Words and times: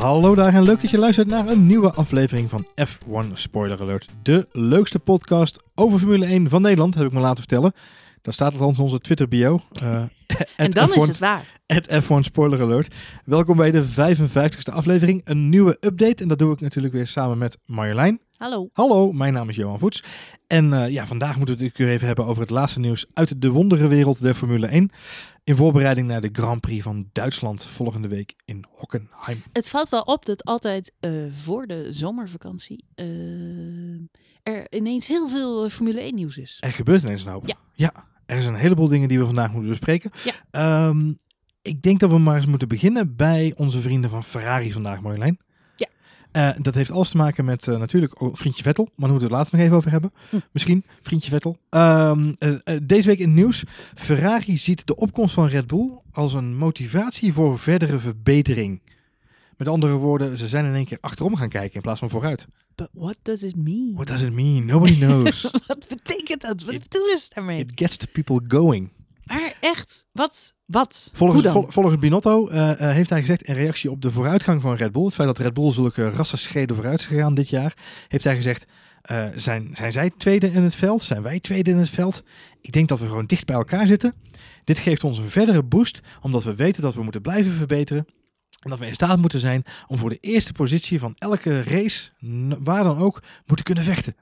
Hallo 0.00 0.34
daar 0.34 0.54
en 0.54 0.62
leuk 0.62 0.80
dat 0.80 0.90
je 0.90 0.98
luistert 0.98 1.28
naar 1.28 1.48
een 1.48 1.66
nieuwe 1.66 1.92
aflevering 1.92 2.50
van 2.50 2.66
F1 2.66 3.32
Spoiler 3.32 3.80
Alert. 3.80 4.08
De 4.22 4.48
leukste 4.52 4.98
podcast 4.98 5.58
over 5.74 5.98
Formule 5.98 6.26
1 6.26 6.48
van 6.48 6.62
Nederland, 6.62 6.94
heb 6.94 7.06
ik 7.06 7.12
me 7.12 7.20
laten 7.20 7.38
vertellen. 7.38 7.72
Daar 8.22 8.32
staat 8.32 8.52
althans 8.52 8.78
onze 8.78 9.00
Twitter 9.00 9.28
bio. 9.28 9.60
Uh, 9.82 10.02
en 10.56 10.70
dan 10.70 10.94
is 10.94 11.06
het 11.06 11.18
waar. 11.18 11.60
Het 11.66 12.02
F1 12.02 12.18
Spoiler 12.18 12.62
Alert. 12.62 12.94
Welkom 13.24 13.56
bij 13.56 13.70
de 13.70 13.84
55ste 13.86 14.72
aflevering. 14.72 15.20
Een 15.24 15.48
nieuwe 15.48 15.76
update 15.80 16.22
en 16.22 16.28
dat 16.28 16.38
doe 16.38 16.52
ik 16.52 16.60
natuurlijk 16.60 16.94
weer 16.94 17.06
samen 17.06 17.38
met 17.38 17.58
Marjolein. 17.66 18.20
Hallo. 18.40 18.70
Hallo, 18.72 19.12
mijn 19.12 19.32
naam 19.32 19.48
is 19.48 19.56
Johan 19.56 19.78
Voets. 19.78 20.02
En 20.46 20.72
uh, 20.72 20.88
ja, 20.88 21.06
vandaag 21.06 21.36
moeten 21.36 21.58
we 21.58 21.64
het 21.64 21.78
even 21.78 22.06
hebben 22.06 22.24
over 22.24 22.42
het 22.42 22.50
laatste 22.50 22.80
nieuws 22.80 23.06
uit 23.14 23.42
de 23.42 23.50
wonderenwereld 23.50 24.22
der 24.22 24.34
Formule 24.34 24.66
1. 24.66 24.90
In 25.44 25.56
voorbereiding 25.56 26.06
naar 26.06 26.20
de 26.20 26.28
Grand 26.32 26.60
Prix 26.60 26.82
van 26.82 27.08
Duitsland 27.12 27.66
volgende 27.66 28.08
week 28.08 28.34
in 28.44 28.64
Hockenheim. 28.70 29.42
Het 29.52 29.68
valt 29.68 29.88
wel 29.88 30.02
op 30.02 30.26
dat 30.26 30.44
altijd 30.44 30.92
uh, 31.00 31.32
voor 31.32 31.66
de 31.66 31.92
zomervakantie 31.92 32.84
uh, 32.94 34.00
er 34.42 34.72
ineens 34.72 35.06
heel 35.06 35.28
veel 35.28 35.70
Formule 35.70 36.00
1 36.00 36.14
nieuws 36.14 36.36
is. 36.36 36.56
Er 36.60 36.72
gebeurt 36.72 37.02
ineens 37.02 37.24
een 37.24 37.32
hoop. 37.32 37.48
Ja. 37.48 37.56
ja. 37.72 37.92
Er 38.26 38.42
zijn 38.42 38.54
een 38.54 38.60
heleboel 38.60 38.88
dingen 38.88 39.08
die 39.08 39.18
we 39.18 39.26
vandaag 39.26 39.52
moeten 39.52 39.70
bespreken. 39.70 40.10
Ja. 40.50 40.88
Um, 40.88 41.18
ik 41.62 41.82
denk 41.82 42.00
dat 42.00 42.10
we 42.10 42.18
maar 42.18 42.36
eens 42.36 42.46
moeten 42.46 42.68
beginnen 42.68 43.16
bij 43.16 43.52
onze 43.56 43.80
vrienden 43.80 44.10
van 44.10 44.24
Ferrari 44.24 44.72
vandaag, 44.72 45.00
Marjolein. 45.00 45.38
Uh, 46.32 46.50
dat 46.58 46.74
heeft 46.74 46.90
alles 46.90 47.08
te 47.08 47.16
maken 47.16 47.44
met 47.44 47.66
uh, 47.66 47.78
natuurlijk 47.78 48.20
oh, 48.20 48.34
vriendje 48.34 48.62
Vettel, 48.62 48.84
maar 48.84 48.94
daar 48.96 49.10
moeten 49.10 49.28
we 49.28 49.34
het 49.34 49.42
later 49.42 49.54
nog 49.54 49.64
even 49.64 49.76
over 49.76 49.90
hebben. 49.90 50.12
Hm. 50.30 50.38
Misschien 50.52 50.84
vriendje 51.00 51.30
Vettel. 51.30 51.56
Um, 51.70 52.34
uh, 52.38 52.54
deze 52.82 53.08
week 53.08 53.18
in 53.18 53.26
het 53.26 53.36
nieuws. 53.36 53.64
Ferrari 53.94 54.58
ziet 54.58 54.86
de 54.86 54.96
opkomst 54.96 55.34
van 55.34 55.46
Red 55.46 55.66
Bull 55.66 55.90
als 56.12 56.34
een 56.34 56.56
motivatie 56.56 57.32
voor 57.32 57.58
verdere 57.58 57.98
verbetering. 57.98 58.80
Met 59.56 59.68
andere 59.68 59.96
woorden, 59.96 60.36
ze 60.36 60.48
zijn 60.48 60.64
in 60.64 60.74
één 60.74 60.84
keer 60.84 60.98
achterom 61.00 61.36
gaan 61.36 61.48
kijken 61.48 61.74
in 61.74 61.80
plaats 61.80 61.98
van 61.98 62.10
vooruit. 62.10 62.46
But 62.74 62.88
what 62.92 63.16
does 63.22 63.42
it 63.42 63.56
mean? 63.56 63.92
What 63.94 64.06
does 64.06 64.22
it 64.22 64.32
mean? 64.32 64.64
Nobody 64.64 64.98
knows. 65.04 65.50
wat 65.66 65.88
betekent 65.88 66.40
dat? 66.40 66.62
Wat 66.62 66.78
bedoelen 66.78 67.18
ze 67.18 67.26
daarmee? 67.34 67.58
It 67.58 67.72
gets 67.74 67.96
the 67.96 68.06
people 68.06 68.40
going. 68.48 68.90
Maar 69.24 69.56
echt, 69.60 70.04
wat? 70.12 70.54
Wat? 70.70 71.10
Volgens, 71.12 71.52
vol, 71.52 71.64
volgens 71.68 71.98
Binotto 71.98 72.48
uh, 72.48 72.56
uh, 72.56 72.74
heeft 72.76 73.10
hij 73.10 73.20
gezegd 73.20 73.42
in 73.42 73.54
reactie 73.54 73.90
op 73.90 74.02
de 74.02 74.10
vooruitgang 74.10 74.60
van 74.60 74.74
Red 74.74 74.92
Bull, 74.92 75.04
het 75.04 75.14
feit 75.14 75.28
dat 75.28 75.38
Red 75.38 75.54
Bull 75.54 75.72
zulke 75.72 76.10
rassenschreden 76.10 76.76
vooruit 76.76 76.98
is 76.98 77.06
gegaan 77.06 77.34
dit 77.34 77.48
jaar, 77.48 77.76
heeft 78.08 78.24
hij 78.24 78.36
gezegd, 78.36 78.66
uh, 79.10 79.26
zijn, 79.36 79.70
zijn 79.74 79.92
zij 79.92 80.10
tweede 80.16 80.50
in 80.50 80.62
het 80.62 80.76
veld? 80.76 81.02
Zijn 81.02 81.22
wij 81.22 81.40
tweede 81.40 81.70
in 81.70 81.76
het 81.76 81.90
veld? 81.90 82.22
Ik 82.60 82.72
denk 82.72 82.88
dat 82.88 82.98
we 82.98 83.06
gewoon 83.06 83.26
dicht 83.26 83.46
bij 83.46 83.56
elkaar 83.56 83.86
zitten. 83.86 84.14
Dit 84.64 84.78
geeft 84.78 85.04
ons 85.04 85.18
een 85.18 85.28
verdere 85.28 85.62
boost, 85.62 86.00
omdat 86.20 86.44
we 86.44 86.54
weten 86.54 86.82
dat 86.82 86.94
we 86.94 87.02
moeten 87.02 87.22
blijven 87.22 87.52
verbeteren. 87.52 88.06
En 88.60 88.70
dat 88.70 88.78
we 88.78 88.86
in 88.86 88.94
staat 88.94 89.18
moeten 89.18 89.40
zijn 89.40 89.64
om 89.86 89.98
voor 89.98 90.10
de 90.10 90.18
eerste 90.20 90.52
positie 90.52 90.98
van 90.98 91.14
elke 91.18 91.62
race, 91.62 92.10
waar 92.62 92.84
dan 92.84 92.98
ook, 92.98 93.22
moeten 93.46 93.64
kunnen 93.64 93.84
vechten. 93.84 94.16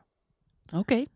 Oké. 0.66 0.78
Okay. 0.78 1.06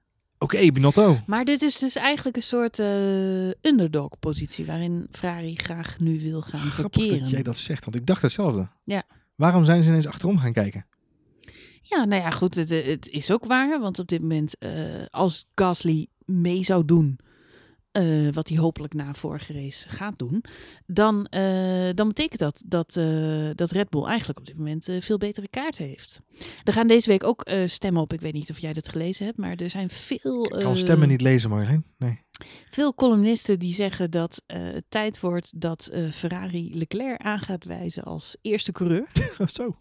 Oké, 0.43 0.57
okay, 0.57 0.73
Binotto. 0.73 1.19
Maar 1.27 1.45
dit 1.45 1.63
is 1.63 1.79
dus 1.79 1.95
eigenlijk 1.95 2.37
een 2.37 2.43
soort 2.43 2.79
uh, 2.79 3.51
underdog-positie 3.61 4.67
waarin 4.67 5.07
Ferrari 5.11 5.57
graag 5.57 5.99
nu 5.99 6.21
wil 6.21 6.41
gaan 6.41 6.61
Grappig 6.61 7.01
verkeren. 7.03 7.21
dat 7.21 7.31
jij 7.31 7.43
dat 7.43 7.59
zegt, 7.59 7.85
want 7.85 7.97
ik 7.97 8.07
dacht 8.07 8.23
hetzelfde. 8.23 8.69
Ja. 8.85 9.03
Waarom 9.35 9.65
zijn 9.65 9.83
ze 9.83 9.89
ineens 9.89 10.07
achterom 10.07 10.39
gaan 10.39 10.53
kijken? 10.53 10.87
Ja, 11.83 12.05
nou 12.05 12.23
ja, 12.23 12.31
goed, 12.31 12.55
het, 12.55 12.69
het 12.69 13.09
is 13.09 13.31
ook 13.31 13.47
waar, 13.47 13.81
want 13.81 13.99
op 13.99 14.09
dit 14.09 14.21
moment, 14.21 14.55
uh, 14.59 14.71
als 15.11 15.47
Gasly 15.55 16.07
mee 16.25 16.63
zou 16.63 16.85
doen, 16.85 17.19
uh, 17.93 18.33
wat 18.33 18.49
hij 18.49 18.59
hopelijk 18.59 18.95
na 18.95 19.15
vorige 19.15 19.53
race 19.53 19.89
gaat 19.89 20.19
doen, 20.19 20.45
dan, 20.87 21.27
uh, 21.31 21.91
dan 21.95 22.09
betekent 22.09 22.39
dat 22.39 22.63
dat, 22.67 22.97
uh, 22.97 23.51
dat 23.55 23.71
Red 23.71 23.91
Bull 23.91 24.05
eigenlijk 24.05 24.39
op 24.39 24.47
dit 24.47 24.59
moment 24.59 24.89
veel 25.01 25.19
betere 25.19 25.49
kaarten 25.49 25.85
heeft. 25.85 26.21
Er 26.65 26.73
gaan 26.73 26.87
deze 26.87 27.09
week 27.09 27.25
ook 27.25 27.51
stemmen 27.67 28.03
op. 28.03 28.13
Ik 28.13 28.21
weet 28.21 28.33
niet 28.33 28.51
of 28.51 28.59
jij 28.59 28.73
dat 28.73 28.89
gelezen 28.89 29.27
hebt, 29.27 29.39
maar 29.39 29.55
er 29.55 29.71
zijn 29.71 29.91
veel. 29.91 30.45
Ik 30.45 30.63
kan 30.63 30.77
stemmen 30.77 31.09
niet 31.09 31.21
lezen, 31.21 31.51
Marjolein. 31.51 31.85
Nee. 31.99 32.21
Veel 32.71 32.95
columnisten 32.95 33.59
die 33.59 33.75
zeggen 33.75 34.11
dat 34.11 34.43
het 34.47 34.85
tijd 34.89 35.21
wordt 35.21 35.61
dat 35.61 35.91
Ferrari 36.13 36.79
Leclerc 36.79 37.21
aan 37.23 37.39
gaat 37.39 37.65
wijzen 37.65 38.03
als 38.03 38.37
eerste 38.41 38.73
coureur. 38.73 39.07
Zo. 39.47 39.77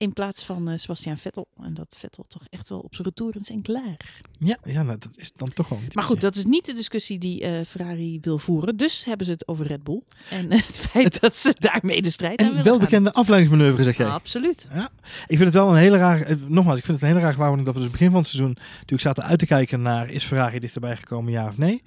In 0.00 0.12
plaats 0.12 0.44
van 0.44 0.68
uh, 0.68 0.76
Sebastian 0.76 1.18
Vettel. 1.18 1.48
En 1.62 1.74
dat 1.74 1.96
Vettel 1.98 2.24
toch 2.28 2.42
echt 2.50 2.68
wel 2.68 2.78
op 2.78 2.94
zijn 2.94 3.06
retour 3.08 3.36
is 3.40 3.50
en 3.50 3.62
klaar. 3.62 4.20
Ja, 4.38 4.56
ja 4.64 4.82
nou, 4.82 4.98
dat 4.98 5.16
is 5.16 5.32
dan 5.36 5.52
toch 5.52 5.68
wel. 5.68 5.78
Maar 5.92 6.04
goed, 6.04 6.20
dat 6.20 6.36
is 6.36 6.44
niet 6.44 6.64
de 6.64 6.74
discussie 6.74 7.18
die 7.18 7.42
uh, 7.42 7.60
Ferrari 7.66 8.18
wil 8.20 8.38
voeren. 8.38 8.76
Dus 8.76 9.04
hebben 9.04 9.26
ze 9.26 9.32
het 9.32 9.48
over 9.48 9.66
Red 9.66 9.82
Bull. 9.82 10.02
En 10.30 10.52
het 10.52 10.78
feit 10.78 11.04
het, 11.04 11.20
dat 11.20 11.36
ze 11.36 11.54
daarmee 11.58 12.02
de 12.02 12.10
strijd 12.10 12.38
en 12.38 12.44
aan 12.44 12.50
willen 12.50 12.66
welbekende 12.66 13.12
afleidingsmanoeuvre, 13.12 13.82
zeg 13.82 13.96
jij. 13.96 14.06
Ah, 14.06 14.14
absoluut. 14.14 14.68
Ja, 14.74 14.90
ik 15.02 15.36
vind 15.36 15.40
het 15.40 15.54
wel 15.54 15.70
een 15.70 15.76
hele 15.76 15.96
raar. 15.96 16.36
Nogmaals, 16.46 16.78
ik 16.78 16.84
vind 16.84 17.00
het 17.00 17.08
een 17.08 17.14
hele 17.14 17.26
raar 17.26 17.36
waarneming 17.36 17.66
dat 17.66 17.74
we 17.74 17.80
dus 17.80 17.90
begin 17.90 18.10
van 18.10 18.20
het 18.20 18.28
seizoen 18.28 18.56
natuurlijk 18.72 19.00
zaten 19.00 19.22
uit 19.24 19.38
te 19.38 19.46
kijken 19.46 19.82
naar 19.82 20.10
is 20.10 20.24
Ferrari 20.24 20.58
dichterbij 20.58 20.96
gekomen, 20.96 21.32
ja 21.32 21.46
of 21.46 21.58
nee. 21.58 21.82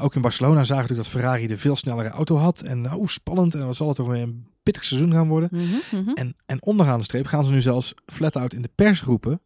Ook 0.00 0.14
in 0.14 0.20
Barcelona 0.20 0.64
zagen 0.64 0.74
we 0.74 0.80
natuurlijk 0.80 1.12
dat 1.12 1.20
Ferrari 1.20 1.46
de 1.46 1.58
veel 1.58 1.76
snellere 1.76 2.08
auto 2.08 2.36
had. 2.36 2.60
En 2.60 2.92
oh, 2.92 3.06
spannend. 3.06 3.54
En 3.54 3.66
wat 3.66 3.76
zal 3.76 3.86
het 3.86 3.96
toch 3.96 4.08
weer 4.08 4.22
een 4.22 4.46
pittig 4.62 4.84
seizoen 4.84 5.12
gaan 5.12 5.28
worden. 5.28 5.48
Mm 5.52 5.58
-hmm, 5.58 5.98
mm 5.98 6.06
-hmm. 6.06 6.14
En, 6.14 6.36
en 6.46 6.62
onderaan 6.62 6.98
de 6.98 7.04
streep 7.04 7.26
gaan 7.26 7.44
ze 7.44 7.50
nu 7.50 7.60
zelfs 7.60 7.94
flat-out 8.06 8.54
in 8.54 8.62
de 8.62 8.70
pers 8.74 9.02
roepen 9.02 9.40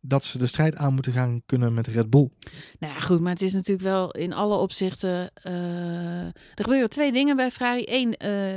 dat 0.00 0.24
ze 0.24 0.38
de 0.38 0.46
strijd 0.46 0.76
aan 0.76 0.94
moeten 0.94 1.12
gaan 1.12 1.42
kunnen 1.46 1.74
met 1.74 1.86
Red 1.86 2.10
Bull. 2.10 2.30
Nou 2.78 2.92
ja, 2.92 3.00
goed, 3.00 3.20
maar 3.20 3.32
het 3.32 3.42
is 3.42 3.52
natuurlijk 3.52 3.88
wel 3.88 4.10
in 4.10 4.32
alle 4.32 4.56
opzichten. 4.56 5.30
Uh, 5.46 6.24
er 6.24 6.32
gebeuren 6.54 6.90
twee 6.90 7.12
dingen 7.12 7.36
bij 7.36 7.50
Ferrari. 7.50 7.84
Eén, 7.86 8.08
uh, 8.08 8.16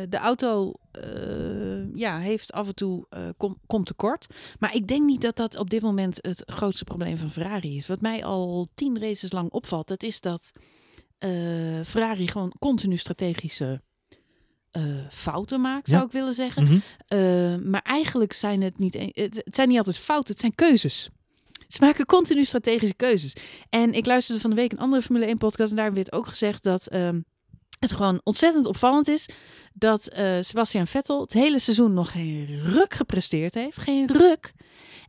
de 0.09 0.17
auto 0.17 0.73
uh, 1.05 1.95
ja, 1.95 2.19
heeft 2.19 2.51
af 2.51 2.67
en 2.67 2.75
toe 2.75 3.07
kom, 3.37 3.57
komt 3.65 3.85
tekort. 3.85 4.27
Maar 4.59 4.75
ik 4.75 4.87
denk 4.87 5.05
niet 5.05 5.21
dat 5.21 5.35
dat 5.35 5.55
op 5.55 5.69
dit 5.69 5.81
moment 5.81 6.17
het 6.21 6.43
grootste 6.45 6.83
probleem 6.83 7.17
van 7.17 7.29
Ferrari 7.29 7.75
is. 7.75 7.87
Wat 7.87 8.01
mij 8.01 8.25
al 8.25 8.67
tien 8.75 8.99
races 8.99 9.31
lang 9.31 9.51
opvalt, 9.51 9.87
dat 9.87 10.03
is 10.03 10.21
dat 10.21 10.51
Ferrari 11.83 12.27
gewoon 12.27 12.53
continu 12.59 12.97
strategische 12.97 13.81
uh, 14.77 14.83
fouten 15.09 15.61
maakt, 15.61 15.87
zou 15.87 15.99
Ja. 15.99 16.05
ik 16.05 16.11
willen 16.11 16.33
zeggen. 16.33 16.63
Mhm. 16.63 16.73
Uh, 16.73 17.55
maar 17.71 17.81
eigenlijk 17.83 18.33
zijn 18.33 18.61
het 18.61 18.79
niet, 18.79 18.95
een- 18.95 19.11
het, 19.13 19.41
het 19.45 19.55
zijn 19.55 19.67
niet 19.67 19.77
altijd 19.77 19.97
fouten, 19.97 20.31
het 20.31 20.39
zijn 20.39 20.55
keuzes. 20.55 21.09
Ze 21.67 21.77
maken 21.81 22.05
continu 22.05 22.45
strategische 22.45 22.95
keuzes. 22.95 23.33
En 23.69 23.93
ik 23.93 24.05
luisterde 24.05 24.41
van 24.41 24.49
de 24.49 24.55
week 24.55 24.71
een 24.71 24.79
andere 24.79 25.01
Formule 25.01 25.25
1 25.25 25.37
podcast 25.37 25.69
en 25.71 25.77
daar 25.77 25.93
werd 25.93 26.11
ook 26.11 26.27
gezegd 26.27 26.63
dat 26.63 26.87
ehm, 26.87 27.19
het 27.79 27.91
gewoon 27.91 28.21
ontzettend 28.23 28.65
opvallend 28.65 29.07
is 29.07 29.25
dat 29.73 30.07
eh, 30.07 30.37
Sebastian 30.41 30.87
Vettel 30.87 31.21
het 31.21 31.33
hele 31.33 31.59
seizoen 31.59 31.93
nog 31.93 32.11
geen 32.11 32.61
ruk 32.63 32.93
gepresteerd 32.93 33.53
heeft. 33.53 33.77
Geen 33.77 34.07
ruk. 34.07 34.53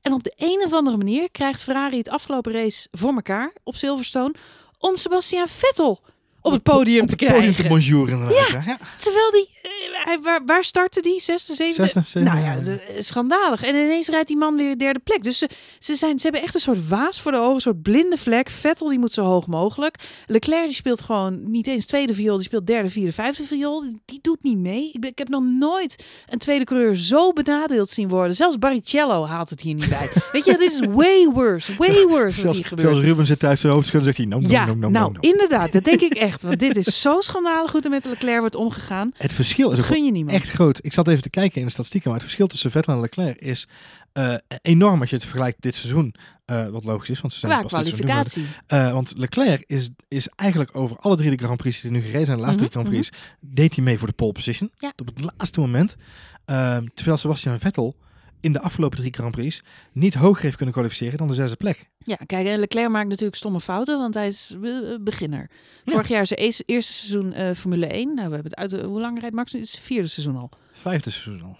En 0.01 0.13
op 0.13 0.23
de 0.23 0.33
een 0.37 0.63
of 0.65 0.73
andere 0.73 0.97
manier 0.97 1.31
krijgt 1.31 1.63
Ferrari 1.63 1.97
het 1.99 2.09
afgelopen 2.09 2.53
race 2.53 2.89
voor 2.91 3.15
elkaar 3.15 3.53
op 3.63 3.75
Silverstone 3.77 4.35
om 4.79 4.97
Sebastian 4.97 5.49
Vettel 5.49 6.01
op 6.43 6.53
het 6.53 6.63
podium 6.63 7.03
Op 7.03 7.09
te 7.09 7.17
podium 7.17 7.39
krijgen. 7.39 7.63
te 7.63 7.69
bonjouren 7.69 8.13
inderdaad. 8.15 8.49
Ja. 8.49 8.63
Ja. 8.67 8.79
Terwijl 8.99 9.31
die, 9.31 9.49
eh, 9.63 9.71
hij, 10.05 10.19
waar, 10.23 10.41
waar 10.47 10.65
startte 10.65 11.01
die? 11.03 11.21
Zesde, 11.21 11.55
zevende? 11.55 11.89
Zesde, 11.89 12.03
zevende, 12.03 12.31
nou 12.31 12.67
ja, 12.67 12.73
is 12.97 13.07
schandalig. 13.07 13.63
En 13.63 13.75
ineens 13.75 14.09
rijdt 14.09 14.29
die 14.29 14.37
man 14.37 14.57
weer 14.57 14.79
derde 14.79 14.99
plek. 14.99 15.23
Dus 15.23 15.39
ze, 15.39 15.49
ze, 15.79 15.95
zijn, 15.95 16.19
ze 16.19 16.23
hebben 16.23 16.43
echt 16.43 16.55
een 16.55 16.61
soort 16.61 16.89
waas 16.89 17.21
voor 17.21 17.33
de 17.33 17.39
ogen, 17.39 17.55
een 17.55 17.61
soort 17.61 17.83
blinde 17.83 18.17
vlek. 18.17 18.51
Vettel 18.51 18.89
die 18.89 18.99
moet 18.99 19.13
zo 19.13 19.25
hoog 19.25 19.47
mogelijk. 19.47 19.97
Leclerc 20.27 20.67
die 20.67 20.75
speelt 20.75 21.01
gewoon 21.01 21.51
niet 21.51 21.67
eens 21.67 21.87
tweede 21.87 22.15
viool, 22.15 22.37
die 22.37 22.47
speelt 22.47 22.67
derde, 22.67 22.91
vierde, 22.91 23.13
vijfde 23.13 23.43
viool. 23.43 23.85
Die 24.05 24.19
doet 24.23 24.43
niet 24.43 24.59
mee. 24.59 24.91
Ik, 24.93 25.01
ben, 25.01 25.11
ik 25.11 25.19
heb 25.19 25.29
nog 25.29 25.43
nooit 25.45 26.05
een 26.29 26.39
tweede 26.39 26.65
coureur 26.65 26.97
zo 26.97 27.33
benadeeld 27.33 27.91
zien 27.91 28.09
worden. 28.09 28.35
Zelfs 28.35 28.59
Barrichello 28.59 29.25
haalt 29.27 29.51
het 29.51 29.61
hier 29.61 29.75
niet 29.75 29.89
bij. 29.89 30.09
Weet 30.33 30.45
je, 30.45 30.57
dit 30.59 30.73
is 30.73 30.81
way 30.91 31.29
worse, 31.35 31.73
way 31.79 32.07
worse 32.07 32.25
wat 32.25 32.35
Zelfs, 32.35 32.57
hier 32.59 32.67
gebeurt. 32.67 32.89
zelfs 32.89 33.03
Ruben 33.05 33.27
zit 33.27 33.39
thuis 33.39 33.61
zijn 33.61 33.73
hoofd 33.73 33.87
schudden 33.87 34.15
zegt 34.15 34.29
hij, 34.29 34.39
no, 34.39 34.47
no, 34.47 34.49
ja, 34.49 34.67
no, 34.67 34.75
no, 34.75 34.89
nou, 34.89 35.13
no, 35.13 35.19
no. 35.21 35.29
inderdaad, 35.31 35.73
dat 35.73 35.85
denk 35.85 36.01
ik 36.01 36.13
echt. 36.29 36.32
Want 36.41 36.59
dit 36.59 36.77
is 36.77 37.01
zo 37.01 37.21
schandalig 37.21 37.73
hoe 37.73 37.81
er 37.81 37.91
met 37.91 38.05
Leclerc 38.05 38.41
wordt 38.41 38.55
omgegaan. 38.55 39.11
Het 39.17 39.33
verschil 39.33 39.71
is 39.71 39.81
gun 39.81 40.05
je 40.05 40.11
niemand. 40.11 40.37
echt 40.37 40.51
groot. 40.51 40.79
Ik 40.83 40.93
zat 40.93 41.09
even 41.09 41.23
te 41.23 41.31
kijken 41.31 41.59
in 41.59 41.67
de 41.67 41.73
statistieken, 41.73 42.11
maar 42.11 42.19
het 42.19 42.29
verschil 42.29 42.49
tussen 42.49 42.71
Vettel 42.71 42.95
en 42.95 43.01
Leclerc 43.01 43.41
is 43.41 43.69
eh, 44.13 44.35
enorm 44.63 45.01
als 45.01 45.11
je 45.11 45.17
het 45.17 45.25
vergelijkt 45.25 45.63
dit 45.63 45.75
seizoen. 45.75 46.15
Eh, 46.45 46.69
wat 46.69 46.85
logisch 46.85 47.11
is, 47.11 47.21
want 47.21 47.33
ze 47.33 47.39
zijn 47.39 47.53
Qua 47.53 47.63
pas 47.63 47.71
kwalificatie. 47.71 48.47
Eh, 48.67 48.93
want 48.93 49.13
Leclerc 49.17 49.65
is, 49.67 49.91
is 50.09 50.29
eigenlijk 50.37 50.77
over 50.77 50.97
alle 50.99 51.17
drie 51.17 51.37
de 51.37 51.45
Grand 51.45 51.57
Prix 51.57 51.81
die 51.81 51.91
er 51.91 51.97
nu 51.97 52.03
gereden 52.03 52.27
zijn, 52.27 52.39
de 52.39 52.45
laatste 52.45 52.63
Mhm, 52.63 52.73
drie 52.73 52.85
Grand 52.85 53.03
Prix, 53.03 53.19
deed 53.41 53.75
hij 53.75 53.85
mee 53.85 53.99
voor 53.99 54.09
de 54.09 54.15
pole 54.15 54.33
position. 54.33 54.71
Ja. 54.79 54.93
Op 54.97 55.07
het 55.07 55.25
laatste 55.37 55.61
moment. 55.61 55.97
Ehm, 56.45 56.87
terwijl 56.95 57.17
Sebastian 57.17 57.59
Vettel 57.59 57.97
in 58.43 58.53
de 58.53 58.61
afgelopen 58.61 58.99
drie 58.99 59.13
Grand 59.13 59.31
Prix 59.31 59.63
niet 59.93 60.15
hoger 60.15 60.43
heeft 60.43 60.57
kunnen 60.57 60.75
kwalificeren 60.75 61.19
dan 61.19 61.29
de 61.29 61.35
zesde 61.35 61.57
plek. 61.57 61.91
Ja, 61.99 62.17
kijk, 62.27 62.47
en 62.47 62.59
Leclerc 62.59 62.89
maakt 62.89 63.09
natuurlijk 63.09 63.37
stomme 63.37 63.61
fouten, 63.61 63.99
want 63.99 64.15
hij 64.15 64.29
is 64.29 64.57
eh, 64.63 64.73
beginner. 65.01 65.51
Ja. 65.85 65.93
Vorig 65.93 66.09
jaar 66.09 66.27
zijn 66.27 66.39
eerste, 66.39 66.63
eerste 66.67 66.93
seizoen 66.93 67.33
eh, 67.33 67.55
Formule 67.55 67.87
1. 67.87 68.07
Nou, 68.15 68.29
we 68.29 68.35
hebben 68.35 68.51
het 68.51 68.73
uit. 68.73 68.83
hoe 68.83 69.01
lang 69.01 69.21
rijdt 69.21 69.35
Max? 69.35 69.53
nu? 69.53 69.59
Het 69.59 69.69
is 69.69 69.75
het 69.75 69.85
vierde 69.85 70.09
seizoen 70.09 70.37
al. 70.37 70.51
Vijfde 70.73 71.11
seizoen 71.11 71.43
al. 71.43 71.57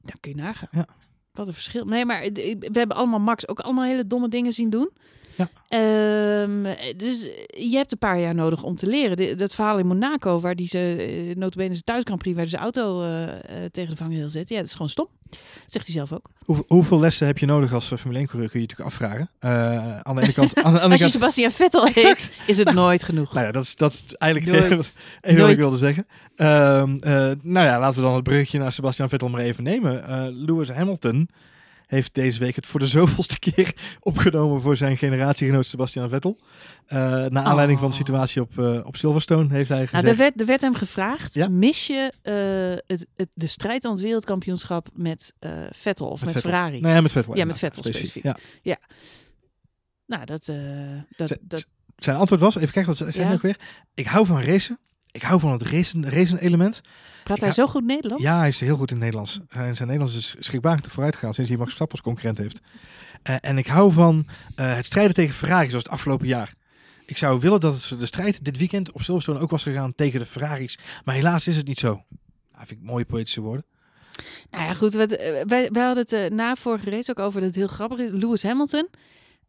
Dan 0.00 0.16
kun 0.20 0.30
je 0.30 0.36
nagaan. 0.36 0.68
Ja. 0.70 0.86
Wat 1.32 1.46
een 1.46 1.54
verschil. 1.54 1.84
Nee, 1.84 2.04
maar 2.04 2.22
eh, 2.22 2.32
we 2.58 2.78
hebben 2.78 2.96
allemaal 2.96 3.20
Max 3.20 3.48
ook 3.48 3.60
allemaal 3.60 3.84
hele 3.84 4.06
domme 4.06 4.28
dingen 4.28 4.52
zien 4.52 4.70
doen. 4.70 4.90
Ja. 5.34 5.48
Ehm, 5.68 6.62
dus 6.96 7.28
je 7.48 7.76
hebt 7.76 7.92
een 7.92 7.98
paar 7.98 8.20
jaar 8.20 8.34
nodig 8.34 8.62
om 8.62 8.76
te 8.76 8.86
leren. 8.86 9.16
De- 9.16 9.34
dat 9.34 9.54
verhaal 9.54 9.78
in 9.78 9.86
Monaco, 9.86 10.40
waar 10.40 10.54
die 10.56 10.68
ze, 10.68 11.06
uh, 11.28 11.36
notabene 11.36 11.74
zijn 11.84 12.18
Prix, 12.18 12.36
waar 12.36 12.48
zijn 12.48 12.62
auto 12.62 13.02
eh, 13.02 13.22
eh, 13.32 13.38
tegen 13.72 13.90
de 13.90 13.96
vangrail 13.96 14.30
zet. 14.30 14.48
Ja, 14.48 14.56
dat 14.56 14.66
is 14.66 14.72
gewoon 14.72 14.88
stom. 14.88 15.08
Dat 15.30 15.40
zegt 15.66 15.86
hij 15.86 15.94
zelf 15.94 16.12
ook. 16.12 16.30
Hoeveel, 16.44 16.64
hoeveel 16.68 17.00
lessen 17.00 17.26
heb 17.26 17.38
je 17.38 17.46
nodig 17.46 17.74
als 17.74 17.90
eh, 17.92 17.98
Formule 17.98 18.18
1 18.18 18.28
coureur? 18.28 18.50
Kun 18.50 18.60
je 18.60 18.66
je 18.66 18.72
natuurlijk 18.74 19.00
afvragen. 19.00 19.30
Eh, 19.38 19.98
aan 20.00 20.14
de 20.16 20.22
ene 20.22 20.32
kant, 20.32 20.54
aan 20.54 20.72
de 20.72 20.80
andere 20.80 20.82
Als 20.82 20.92
je 20.92 20.98
kant, 20.98 21.12
Sebastian 21.12 21.50
Vettel 21.50 21.86
heet, 21.86 22.32
is 22.46 22.56
het 22.56 22.72
nooit 22.72 23.02
genoeg. 23.02 23.32
nou 23.32 23.46
ja, 23.46 23.52
dat 23.52 23.62
is, 23.62 23.76
dat 23.76 23.92
is 23.92 24.14
eigenlijk 24.14 24.52
Nooit. 24.52 24.94
wat 25.40 25.48
ik 25.50 25.56
wilde 25.56 25.76
zeggen. 25.76 26.06
Ehm, 26.36 26.96
eh, 26.96 27.12
nou 27.42 27.66
ja, 27.66 27.78
laten 27.78 27.98
we 27.98 28.04
dan 28.06 28.14
het 28.14 28.22
bruggetje 28.24 28.58
naar 28.58 28.72
Sebastian 28.72 29.08
Vettel 29.08 29.28
maar 29.28 29.40
even 29.40 29.64
nemen. 29.64 30.06
Eh, 30.08 30.26
Lewis 30.30 30.70
Hamilton 30.70 31.28
heeft 31.94 32.14
deze 32.14 32.38
week 32.38 32.56
het 32.56 32.66
voor 32.66 32.80
de 32.80 32.86
zoveelste 32.96 33.38
keer 33.38 33.74
opgenomen 34.00 34.60
voor 34.60 34.76
zijn 34.76 34.96
generatiegenoot 34.96 35.66
Sebastian 35.66 36.08
Vettel. 36.08 36.38
Eh 36.86 36.98
naar 37.26 37.44
aanleiding 37.44 37.78
van 37.78 37.88
de 37.88 37.94
Oh. 37.94 38.00
situatie 38.00 38.40
op, 38.42 38.58
eh, 38.58 38.80
op 38.86 38.96
Silverstone 38.96 39.54
heeft 39.54 39.68
hij 39.68 39.76
Nou, 39.78 39.88
gezegd... 39.88 40.08
er, 40.12 40.16
werd, 40.16 40.40
er 40.40 40.46
werd 40.46 40.60
hem 40.60 40.74
gevraagd, 40.74 41.34
Ja. 41.34 41.48
mis 41.48 41.86
je 41.86 42.12
eh, 42.22 42.34
het, 42.96 43.06
het, 43.14 43.28
de 43.34 43.46
strijd 43.46 43.84
om 43.84 43.92
het 43.92 44.00
wereldkampioenschap 44.00 44.88
met 44.94 45.34
Vettel 45.70 46.06
of 46.08 46.20
met, 46.20 46.32
Vettel. 46.32 46.50
Ferrari? 46.50 46.80
Nee, 46.80 47.02
met 47.02 47.12
Vettel. 47.12 47.36
Ja, 47.36 47.44
met 47.44 47.58
Vettel 47.58 47.82
specifiek. 47.82 48.22
Ja. 48.62 48.78
Nou, 50.06 50.24
dat, 50.24 50.44
dat, 51.16 51.36
dat, 51.40 51.66
Zijn 51.96 52.16
antwoord 52.16 52.40
was, 52.40 52.56
even 52.56 52.72
kijken 52.72 52.96
wat 52.98 53.14
ze 53.14 53.20
Ja. 53.20 53.32
ook 53.32 53.42
weer. 53.42 53.56
Ik 53.94 54.06
hou 54.06 54.26
van 54.26 54.40
racen. 54.42 54.78
Ik 55.12 55.22
hou 55.22 55.40
van 55.40 55.52
het 55.52 55.62
racen, 55.62 56.10
racen 56.10 56.38
element. 56.38 56.80
praat 57.24 57.40
hij 57.40 57.52
zo 57.52 57.66
goed 57.66 57.84
Nederlands? 57.84 58.24
Ja, 58.24 58.38
hij 58.38 58.48
is 58.48 58.60
heel 58.60 58.76
goed 58.76 58.90
in 58.90 58.96
het 58.96 59.04
Nederlands. 59.04 59.40
Zijn, 59.50 59.76
zijn 59.76 59.88
Nederlands 59.88 60.16
is 60.16 60.34
schrikbarend 60.38 60.86
vooruit 60.86 61.14
gegaan 61.14 61.34
sinds 61.34 61.50
hij 61.50 61.58
Max 61.58 61.74
Verstappen 61.74 61.98
als 61.98 62.06
concurrent 62.06 62.38
heeft. 62.38 62.60
Eh, 63.22 63.36
en 63.40 63.58
ik 63.58 63.66
hou 63.66 63.92
van 63.92 64.26
eh, 64.56 64.74
het 64.74 64.86
strijden 64.86 65.14
tegen 65.14 65.34
Ferrari 65.34 65.68
zoals 65.68 65.82
het 65.82 65.92
afgelopen 65.92 66.26
jaar. 66.26 66.54
Ik 67.06 67.18
zou 67.18 67.40
willen 67.40 67.60
dat 67.60 67.94
de 67.98 68.06
strijd 68.06 68.44
dit 68.44 68.58
weekend 68.58 68.92
op 68.92 69.02
Silverstone 69.02 69.38
ook 69.38 69.50
was 69.50 69.62
gegaan 69.62 69.94
tegen 69.94 70.20
de 70.20 70.26
Ferraris. 70.26 70.78
Maar 71.04 71.14
helaas 71.14 71.46
is 71.46 71.56
het 71.56 71.66
niet 71.66 71.78
zo. 71.78 72.02
Nou, 72.52 72.66
vind 72.66 72.80
ik 72.80 72.86
mooie 72.86 73.04
poëtische 73.04 73.40
woorden. 73.40 73.64
Nou 74.50 74.64
ja, 74.64 74.74
goed. 74.74 74.94
Wat, 74.94 75.10
eh, 75.10 75.42
wij, 75.46 75.68
wij 75.72 75.84
hadden 75.84 76.02
het 76.02 76.12
eh, 76.12 76.30
na 76.30 76.56
vorige 76.56 76.90
race 76.90 77.10
ook 77.10 77.18
over 77.18 77.40
dat 77.40 77.48
het 77.48 77.58
heel 77.58 77.66
grappig 77.66 77.98
is. 77.98 78.10
Lewis 78.10 78.42
Hamilton 78.42 78.88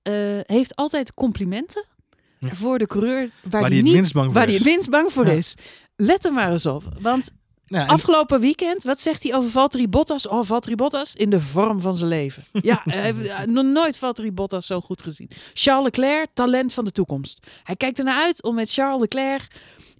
eh, 0.01 0.13
heeft 0.41 0.75
altijd 0.75 1.13
complimenten 1.13 1.85
Ja. 2.47 2.55
voor 2.55 2.77
de 2.77 2.87
coureur 2.87 3.29
waar, 3.41 3.61
Waar 3.61 3.69
hij 3.69 3.79
het 3.79 3.91
minst 3.91 4.13
bang 4.13 4.25
voor 4.25 4.33
waar 4.33 4.47
is. 4.49 4.55
het 4.55 4.63
minst 4.65 4.89
bang 4.89 5.11
voor 5.13 5.25
Ja. 5.25 5.31
is. 5.31 5.53
Let 5.95 6.25
er 6.25 6.33
maar 6.33 6.51
eens 6.51 6.65
op. 6.65 6.83
Want 6.99 7.31
Nou, 7.67 7.87
afgelopen 7.89 8.39
weekend, 8.39 8.83
wat 8.83 8.99
zegt 9.01 9.23
hij 9.23 9.35
over 9.35 9.49
Valtteri 9.51 9.87
Bottas? 9.87 10.27
Oh, 10.27 10.43
Valtteri 10.45 10.75
Bottas 10.75 11.15
in 11.15 11.29
de 11.29 11.41
vorm 11.41 11.81
van 11.81 11.95
zijn 11.95 12.09
leven. 12.09 12.43
Ja, 12.61 12.85
eh, 12.85 13.43
nog 13.45 13.65
nooit 13.65 13.97
Valtteri 13.97 14.31
Bottas 14.31 14.65
zo 14.65 14.81
goed 14.81 15.01
gezien. 15.01 15.29
Charles 15.53 15.83
Leclerc, 15.83 16.27
talent 16.33 16.73
van 16.73 16.85
de 16.85 16.91
toekomst. 16.91 17.39
Hij 17.63 17.75
kijkt 17.75 17.97
ernaar 17.99 18.21
uit 18.23 18.43
om 18.43 18.55
met 18.55 18.71
Charles 18.71 18.99
Leclerc 18.99 19.47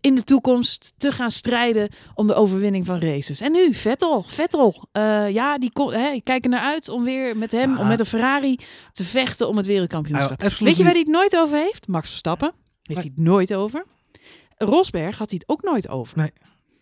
in 0.03 0.15
de 0.15 0.23
toekomst 0.23 0.93
te 0.97 1.11
gaan 1.11 1.31
strijden 1.31 1.89
om 2.15 2.27
de 2.27 2.33
overwinning 2.33 2.85
van 2.85 2.99
races. 2.99 3.39
En 3.39 3.51
nu, 3.51 3.73
Vettel. 3.73 4.23
Vettel, 4.23 4.87
eh, 4.91 5.29
ja, 5.29 5.57
die 5.57 5.71
kon, 5.71 5.93
hè, 5.93 6.09
ik 6.09 6.23
kijk 6.23 6.43
er 6.43 6.49
naar 6.49 6.61
uit 6.63 6.89
om 6.89 7.03
weer 7.03 7.37
met 7.37 7.51
hem, 7.51 7.73
Ah. 7.73 7.79
om 7.79 7.87
met 7.87 7.99
een 7.99 8.05
Ferrari 8.05 8.59
te 8.91 9.03
vechten 9.03 9.47
om 9.47 9.57
het 9.57 9.65
wereldkampioenschap. 9.65 10.31
absoluut 10.43 10.59
Weet 10.59 10.77
je 10.77 10.83
waar 10.83 10.91
hij 10.91 11.01
het 11.01 11.09
nooit 11.11 11.37
over 11.37 11.57
heeft? 11.57 11.87
Max 11.87 12.07
Verstappen. 12.09 12.51
Heeft 12.83 12.99
hij 13.01 13.11
het 13.15 13.25
nooit 13.25 13.53
over. 13.53 13.85
Rosberg 14.57 15.17
had 15.17 15.29
hij 15.29 15.39
het 15.45 15.49
ook 15.55 15.61
nooit 15.63 15.89
over. 15.89 16.17
Nee, 16.17 16.31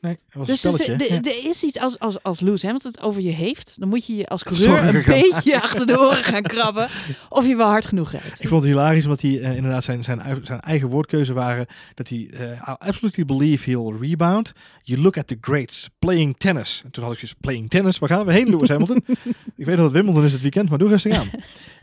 dat 0.02 0.18
was 0.34 0.48
Dus 0.48 0.64
een 0.64 0.80
er 0.80 1.02
er 1.02 1.14
ja. 1.14 1.22
er 1.22 1.46
is 1.46 1.64
iets 1.64 1.80
als, 1.80 2.00
als, 2.00 2.24
als 2.24 2.40
Lewis 2.40 2.64
Hamilton 2.64 2.92
het 2.92 3.02
over 3.02 3.22
je 3.22 3.32
heeft, 3.32 3.76
dan 3.80 3.90
moet 3.90 4.06
je 4.06 4.16
je 4.16 4.28
als 4.28 4.44
coureur 4.44 4.68
Zorgen 4.68 4.96
een 4.96 5.04
gaan 5.04 5.22
beetje 5.22 5.62
achter 5.62 5.88
de 5.88 6.00
oren 6.00 6.24
gaan 6.24 6.42
krabben 6.42 6.90
of 7.30 7.48
je 7.48 7.56
wel 7.56 7.68
hard 7.68 7.86
genoeg 7.86 8.12
rijdt. 8.12 8.44
Ik 8.44 8.48
vond 8.48 8.62
het 8.62 8.72
hilarisch, 8.72 9.04
omdat 9.04 9.22
hij 9.22 9.40
eh, 9.40 9.56
inderdaad 9.56 9.84
zijn, 9.84 10.04
zijn, 10.04 10.20
eigen 10.62 10.88
woordkeuze 10.88 11.34
waren. 11.34 11.66
Dat 11.94 12.08
hij 12.08 12.30
eh, 12.34 12.52
I 12.52 12.76
absolutely 12.78 13.26
believe 13.26 13.70
he'll 13.70 13.98
rebound. 14.00 14.54
You 14.92 15.04
look 15.04 15.18
at 15.18 15.28
the 15.28 15.38
greats 15.42 15.90
playing 16.00 16.38
tennis. 16.38 16.82
En 16.84 16.92
toen 16.92 17.04
had 17.04 17.14
ik 17.14 17.20
dus 17.20 17.34
playing 17.34 17.70
tennis. 17.70 18.00
Waar 18.00 18.10
gaan 18.10 18.26
we 18.26 18.32
heen, 18.32 18.50
Lewis 18.50 18.70
Hamilton? 18.70 19.04
ik 19.58 19.66
weet 19.66 19.76
dat 19.76 19.86
het 19.86 19.92
Wimbledon 19.92 20.24
is 20.24 20.32
het 20.32 20.42
weekend, 20.42 20.70
maar 20.70 20.78
doe 20.78 20.90
rustig 20.90 21.14
aan. 21.14 21.30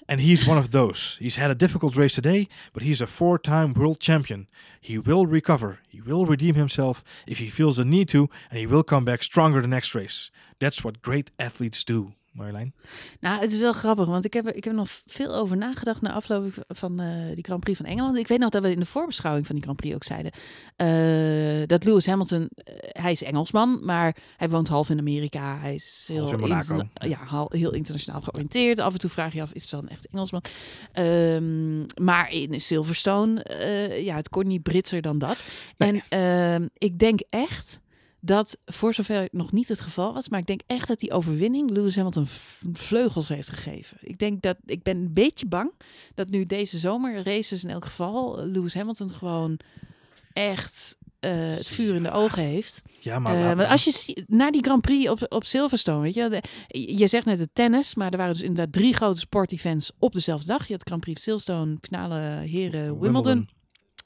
And 0.06 0.20
he's 0.20 0.46
one 0.46 0.58
of 0.58 0.68
those. 0.68 1.16
He's 1.18 1.36
had 1.36 1.50
a 1.50 1.54
difficult 1.54 1.94
race 1.94 2.14
today, 2.14 2.48
but 2.72 2.82
he's 2.82 3.00
a 3.00 3.06
four-time 3.06 3.72
world 3.72 4.02
champion. 4.02 4.48
He 4.80 5.00
will 5.00 5.26
recover. 5.26 5.80
He 5.88 6.00
will 6.04 6.26
redeem 6.26 6.54
himself 6.54 7.02
if 7.24 7.38
he 7.38 7.50
feels 7.50 7.76
the 7.76 7.84
need 7.84 8.08
to, 8.08 8.28
and 8.50 8.58
he 8.58 8.66
will 8.66 8.84
come 8.84 9.04
back 9.04 9.22
stronger 9.22 9.60
the 9.60 9.68
next 9.68 9.94
race. 9.94 10.30
That's 10.58 10.82
what 10.82 11.02
great 11.02 11.30
athletes 11.36 11.84
do. 11.84 12.12
Marjolein. 12.30 12.74
Nou, 13.20 13.40
het 13.40 13.52
is 13.52 13.58
wel 13.58 13.72
grappig, 13.72 14.06
want 14.06 14.24
ik 14.24 14.32
heb, 14.32 14.48
ik 14.48 14.64
heb 14.64 14.74
nog 14.74 14.88
veel 15.06 15.34
over 15.34 15.56
nagedacht 15.56 16.00
na 16.00 16.12
afloop 16.12 16.44
van 16.68 17.00
eh, 17.00 17.34
die 17.34 17.44
Grand 17.44 17.60
Prix 17.60 17.76
van 17.78 17.86
Engeland. 17.86 18.16
Ik 18.16 18.28
weet 18.28 18.38
nog 18.38 18.50
dat 18.50 18.62
we 18.62 18.70
in 18.70 18.78
de 18.80 18.86
voorbeschouwing 18.86 19.46
van 19.46 19.54
die 19.54 19.64
Grand 19.64 19.78
Prix 19.80 19.94
ook 19.94 20.04
zeiden 20.04 20.32
eh, 20.76 21.66
dat 21.66 21.84
Lewis 21.84 22.06
Hamilton, 22.06 22.48
eh, 22.54 22.74
hij 23.02 23.12
is 23.12 23.22
Engelsman, 23.22 23.84
maar 23.84 24.16
hij 24.36 24.48
woont 24.50 24.68
half 24.68 24.90
in 24.90 24.98
Amerika. 24.98 25.58
Hij 25.58 25.74
is 25.74 26.04
heel, 26.12 26.26
interna- 26.66 26.88
ja, 27.08 27.46
heel 27.48 27.72
internationaal 27.72 28.20
georiënteerd. 28.20 28.78
Af 28.78 28.92
en 28.92 28.98
toe 28.98 29.10
vraag 29.10 29.32
je 29.32 29.42
af, 29.42 29.52
is 29.52 29.62
het 29.62 29.70
wel 29.70 29.82
een 29.82 29.88
echt 29.88 30.06
Engelsman? 30.10 30.42
Ehm, 30.92 31.80
maar 32.04 32.32
in 32.32 32.60
Silverstone, 32.60 33.44
ja, 34.02 34.16
het 34.16 34.28
kon 34.28 34.46
niet 34.46 34.62
Britser 34.62 35.02
dan 35.02 35.18
dat. 35.18 35.44
Nee. 35.76 36.02
En 36.08 36.18
ehm, 36.54 36.68
ik 36.78 36.98
denk 36.98 37.20
echt 37.30 37.78
dat, 38.20 38.58
voor 38.64 38.94
zover 38.94 39.20
het 39.20 39.32
nog 39.32 39.52
niet 39.52 39.68
het 39.68 39.80
geval 39.80 40.12
was, 40.14 40.28
maar 40.28 40.38
ik 40.40 40.46
denk 40.46 40.60
echt 40.66 40.88
dat 40.88 41.00
die 41.00 41.12
overwinning 41.12 41.70
Lewis 41.70 41.96
Hamilton 41.96 42.26
vleugels 42.72 43.28
heeft 43.28 43.50
gegeven. 43.50 43.96
Ik 44.00 44.18
denk 44.18 44.42
dat, 44.42 44.56
ik 44.66 44.82
ben 44.82 44.96
een 44.96 45.12
beetje 45.12 45.46
bang 45.46 45.70
dat 46.14 46.28
nu 46.28 46.46
deze 46.46 46.78
zomer 46.78 47.22
races 47.24 47.64
in 47.64 47.70
elk 47.70 47.84
geval, 47.84 48.38
eh, 48.40 48.46
Lewis 48.46 48.74
Hamilton 48.74 49.10
gewoon 49.12 49.58
echt 50.32 50.96
eh, 51.20 51.30
het 51.34 51.66
vuur 51.66 51.94
in 51.94 52.02
de 52.02 52.10
ogen 52.10 52.42
heeft. 52.42 52.82
Ja, 53.00 53.18
maar, 53.18 53.34
Eh, 53.36 53.40
laat- 53.42 53.56
want 53.56 53.68
als 53.68 53.84
je 53.84 54.24
na 54.26 54.50
die 54.50 54.62
Grand 54.64 54.80
Prix 54.82 55.08
op, 55.10 55.26
op 55.28 55.44
Silverstone, 55.44 56.00
weet 56.02 56.14
je, 56.14 56.28
de- 56.28 56.96
je 56.96 57.06
zegt 57.06 57.24
net 57.26 57.38
het 57.38 57.50
tennis, 57.52 57.94
maar 57.94 58.10
er 58.10 58.16
waren 58.16 58.32
dus 58.32 58.42
inderdaad 58.42 58.72
drie 58.72 58.94
grote 58.94 59.18
sportevents 59.18 59.90
op 59.98 60.12
dezelfde 60.12 60.46
dag. 60.46 60.66
Je 60.66 60.72
had 60.72 60.82
Grand 60.86 61.00
Prix 61.00 61.22
Silverstone, 61.22 61.76
finale 61.80 62.20
heren 62.46 63.00
Wimbledon, 63.00 63.48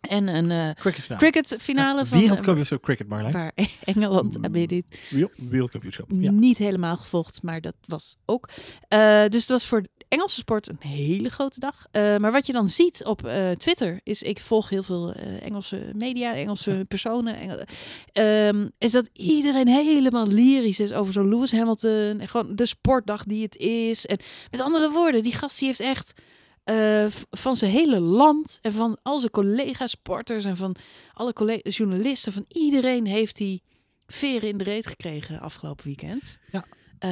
en 0.09 0.29
een 0.29 0.51
eh, 0.51 0.71
Cricket 0.75 1.03
finale. 1.03 1.21
cricket 1.31 1.57
finale 1.63 1.99
Ja, 1.99 2.07
van 2.07 2.19
Wereldkampioenschap 2.19 2.83
cricket, 2.83 3.09
Marjolein. 3.09 3.35
waar 3.35 3.53
Engeland 3.85 4.37
Mm. 4.49 4.67
dit, 4.67 4.99
Wereld- 5.11 5.33
Wereldkampioenschap. 5.37 6.07
Ja. 6.15 6.31
niet 6.31 6.59
helemaal 6.59 6.97
gevolgd, 6.97 7.43
maar 7.43 7.61
dat 7.61 7.75
was 7.87 8.17
ook. 8.25 8.49
Eh, 8.89 9.25
dus 9.29 9.41
het 9.41 9.49
was 9.51 9.67
voor 9.67 9.83
Engelse 10.09 10.39
sport 10.39 10.69
een 10.69 10.77
hele 10.91 11.29
grote 11.31 11.61
dag. 11.61 11.87
Eh, 11.91 12.17
maar 12.17 12.33
wat 12.33 12.47
je 12.47 12.53
dan 12.53 12.69
ziet 12.69 13.05
op 13.05 13.27
eh, 13.27 13.51
Twitter 13.51 14.01
is, 14.03 14.23
ik 14.23 14.41
volg 14.41 14.69
heel 14.69 14.83
veel 14.83 15.13
eh, 15.13 15.43
Engelse 15.43 15.91
media, 15.95 16.35
Engelse 16.35 16.85
personen, 16.89 17.37
Engel- 17.37 17.65
ehm, 18.13 18.69
is 18.79 18.93
dat 18.93 19.09
iedereen 19.13 19.69
helemaal 19.69 20.27
lyrisch 20.27 20.81
is 20.81 20.93
over 20.93 21.13
zo'n 21.13 21.29
Lewis 21.29 21.53
Hamilton 21.53 22.21
en 22.21 22.29
gewoon 22.29 22.57
de 22.57 22.67
sportdag 22.67 23.25
die 23.25 23.43
het 23.43 23.57
is. 23.57 24.07
En 24.07 24.19
met 24.51 24.61
andere 24.61 24.91
woorden, 24.91 25.23
die 25.23 25.35
gast 25.35 25.59
die 25.59 25.69
heeft 25.69 25.81
echt 25.81 26.13
eh, 26.65 27.07
van 27.31 27.57
zijn 27.57 27.71
hele 27.71 28.01
land 28.01 28.59
en 28.63 28.73
van 28.73 28.99
al 29.03 29.19
zijn 29.19 29.31
collega 29.31 29.87
sporters 29.87 30.45
en 30.45 30.57
van 30.57 30.77
alle 31.13 31.33
collega 31.33 31.71
journalisten, 31.71 32.33
van 32.33 32.45
iedereen 32.49 33.07
heeft 33.07 33.39
hij 33.39 33.61
veren 34.07 34.49
in 34.49 34.59
de 34.59 34.65
reet 34.65 34.87
gekregen 34.87 35.41
afgelopen 35.41 35.85
weekend. 35.85 36.39
Ja. 36.51 36.65
Eh, 36.99 37.11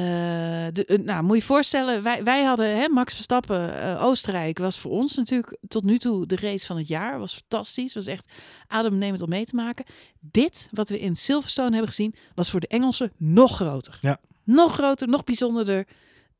de, 0.73 0.85
eh, 0.85 0.99
nou, 0.99 1.23
moet 1.23 1.35
je 1.35 1.41
je 1.41 1.47
voorstellen, 1.47 2.03
wij, 2.03 2.23
wij 2.23 2.43
hadden 2.43 2.77
hè, 2.77 2.87
Max 2.87 3.13
Verstappen, 3.13 3.99
Oostenrijk 3.99 4.57
was 4.57 4.79
voor 4.79 4.91
ons 4.91 5.15
natuurlijk 5.15 5.57
tot 5.67 5.83
nu 5.83 5.97
toe 5.97 6.25
de 6.25 6.35
race 6.35 6.65
van 6.65 6.77
het 6.77 6.87
jaar. 6.87 7.19
Was 7.19 7.33
fantastisch, 7.33 7.93
was 7.93 8.05
echt 8.05 8.25
adembenemend 8.67 9.21
om 9.21 9.29
mee 9.29 9.45
te 9.45 9.55
maken. 9.55 9.85
Dit, 10.19 10.69
wat 10.71 10.89
we 10.89 10.99
in 10.99 11.15
Silverstone 11.15 11.69
hebben 11.69 11.87
gezien, 11.87 12.15
was 12.35 12.49
voor 12.49 12.59
de 12.59 12.67
Engelsen 12.67 13.11
nog 13.17 13.55
groter. 13.55 13.97
Ja. 14.01 14.19
Nog 14.43 14.73
groter, 14.73 15.07
nog 15.07 15.23
bijzonderder. 15.23 15.87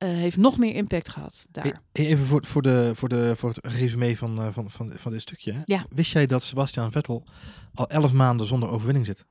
Eh, 0.02 0.10
heeft 0.10 0.38
nog 0.38 0.58
meer 0.58 0.76
impact 0.76 1.10
gehad 1.10 1.46
daar. 1.52 1.66
E- 1.66 1.72
Even 1.92 2.26
voor, 2.26 2.46
voor, 2.46 2.62
de, 2.62 2.92
voor, 2.96 3.10
de, 3.10 3.34
voor 3.36 3.50
het 3.50 3.66
resume 3.66 4.18
van, 4.18 4.42
eh, 4.42 4.48
van, 4.52 4.70
van, 4.72 4.92
van 4.96 5.12
dit 5.12 5.22
stukje. 5.22 5.54
hè. 5.54 5.62
Ja. 5.66 5.86
Wist 5.90 6.12
jij 6.12 6.26
dat 6.26 6.44
Sebastian 6.44 6.92
Vettel 6.92 7.28
al 7.74 7.90
elf 7.90 8.14
maanden 8.14 8.48
zonder 8.48 8.70
overwinning 8.70 9.06
zit? 9.06 9.26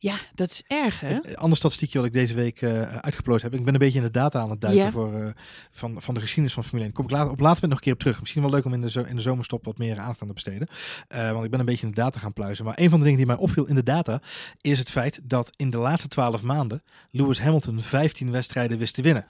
Ja, 0.00 0.18
dat 0.34 0.50
is 0.50 0.62
erg 0.66 1.00
hè? 1.00 1.08
Het 1.08 1.24
eh, 1.24 1.34
ander 1.36 1.58
statistiekje 1.58 1.98
wat 1.98 2.06
ik 2.06 2.12
deze 2.12 2.34
week 2.34 2.62
eh 2.62 2.82
uitgeploot 2.96 3.42
heb. 3.42 3.54
Ik 3.54 3.64
ben 3.64 3.72
een 3.74 3.80
beetje 3.80 3.98
in 3.98 4.04
de 4.04 4.10
data 4.10 4.40
aan 4.40 4.50
het 4.50 4.60
duiken 4.60 4.84
Ja. 4.84 4.90
voor, 4.90 5.32
van, 5.70 6.02
van 6.02 6.14
de 6.14 6.20
geschiedenis 6.20 6.52
van 6.54 6.62
Formule 6.62 6.84
1. 6.84 6.92
Kom 6.94 7.04
ik 7.04 7.10
later, 7.10 7.30
op 7.30 7.40
later 7.40 7.62
moment 7.62 7.68
nog 7.68 7.78
een 7.78 7.84
keer 7.84 7.92
op 7.92 7.98
terug. 7.98 8.20
Misschien 8.20 8.42
wel 8.42 8.50
leuk 8.50 8.64
om 8.64 8.72
in 8.74 8.80
de, 8.80 8.90
zo, 8.90 9.02
in 9.02 9.16
de 9.16 9.22
zomerstop 9.22 9.64
wat 9.64 9.78
meer 9.78 9.98
aandacht 9.98 10.20
aan 10.22 10.28
te 10.28 10.34
besteden. 10.34 10.68
Want 11.08 11.44
ik 11.44 11.50
ben 11.50 11.60
een 11.60 11.66
beetje 11.66 11.86
in 11.86 11.92
de 11.92 12.00
data 12.00 12.18
gaan 12.18 12.32
pluizen. 12.32 12.64
Maar 12.64 12.78
een 12.78 12.88
van 12.90 12.98
de 12.98 13.04
dingen 13.04 13.18
die 13.18 13.26
mij 13.28 13.36
opviel 13.36 13.66
in 13.66 13.74
de 13.74 13.82
data 13.82 14.20
is 14.60 14.78
het 14.78 14.90
feit 14.90 15.20
dat 15.22 15.50
in 15.56 15.70
de 15.70 15.78
laatste 15.78 16.08
twaalf 16.08 16.42
maanden 16.42 16.82
Lewis 17.10 17.40
Hamilton 17.40 17.80
15 17.80 18.30
wedstrijden 18.30 18.78
wist 18.78 18.94
te 18.94 19.02
winnen. 19.02 19.26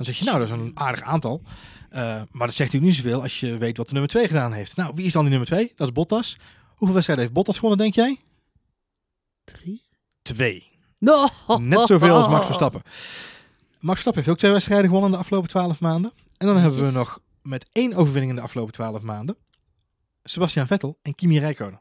Dan 0.00 0.14
zeg 0.14 0.18
je, 0.18 0.24
nou, 0.24 0.38
dat 0.38 0.48
is 0.48 0.54
een 0.54 0.70
aardig 0.74 1.02
aantal. 1.02 1.42
Eh, 1.90 2.00
maar 2.30 2.46
dat 2.46 2.54
zegt 2.54 2.72
natuurlijk 2.72 2.82
niet 2.82 2.94
zoveel 2.94 3.22
als 3.22 3.40
je 3.40 3.58
weet 3.58 3.76
wat 3.76 3.86
de 3.86 3.92
nummer 3.92 4.10
2 4.10 4.26
gedaan 4.26 4.52
heeft. 4.52 4.76
Nou, 4.76 4.92
wie 4.94 5.06
is 5.06 5.12
dan 5.12 5.22
die 5.22 5.30
nummer 5.30 5.48
2? 5.48 5.72
Dat 5.76 5.86
is 5.86 5.92
Bottas. 5.92 6.36
Hoeveel 6.68 6.94
wedstrijden 6.94 7.24
heeft 7.24 7.36
Bottas 7.36 7.54
gewonnen, 7.54 7.78
denk 7.78 7.94
jij? 7.94 8.18
Drie. 9.44 9.82
Twee. 10.22 10.66
No. 10.98 11.28
Net 11.58 11.86
zoveel 11.86 12.14
als 12.14 12.28
Max 12.28 12.44
Verstappen. 12.44 12.82
Max 13.80 14.00
Verstappen 14.00 14.14
heeft 14.14 14.28
ook 14.28 14.38
twee 14.38 14.52
wedstrijden 14.52 14.86
gewonnen 14.86 15.08
in 15.10 15.14
de 15.14 15.20
afgelopen 15.20 15.48
twaalf 15.48 15.80
maanden. 15.80 16.12
En 16.36 16.46
dan 16.46 16.56
hebben 16.56 16.84
we 16.84 16.90
nog 16.90 17.20
met 17.42 17.66
één 17.72 17.94
overwinning 17.94 18.30
in 18.30 18.36
de 18.36 18.42
afgelopen 18.42 18.72
twaalf 18.72 19.02
maanden. 19.02 19.36
Sebastian 20.22 20.66
Vettel 20.66 20.98
en 21.02 21.14
Kimi 21.14 21.38
Räikkönen. 21.38 21.80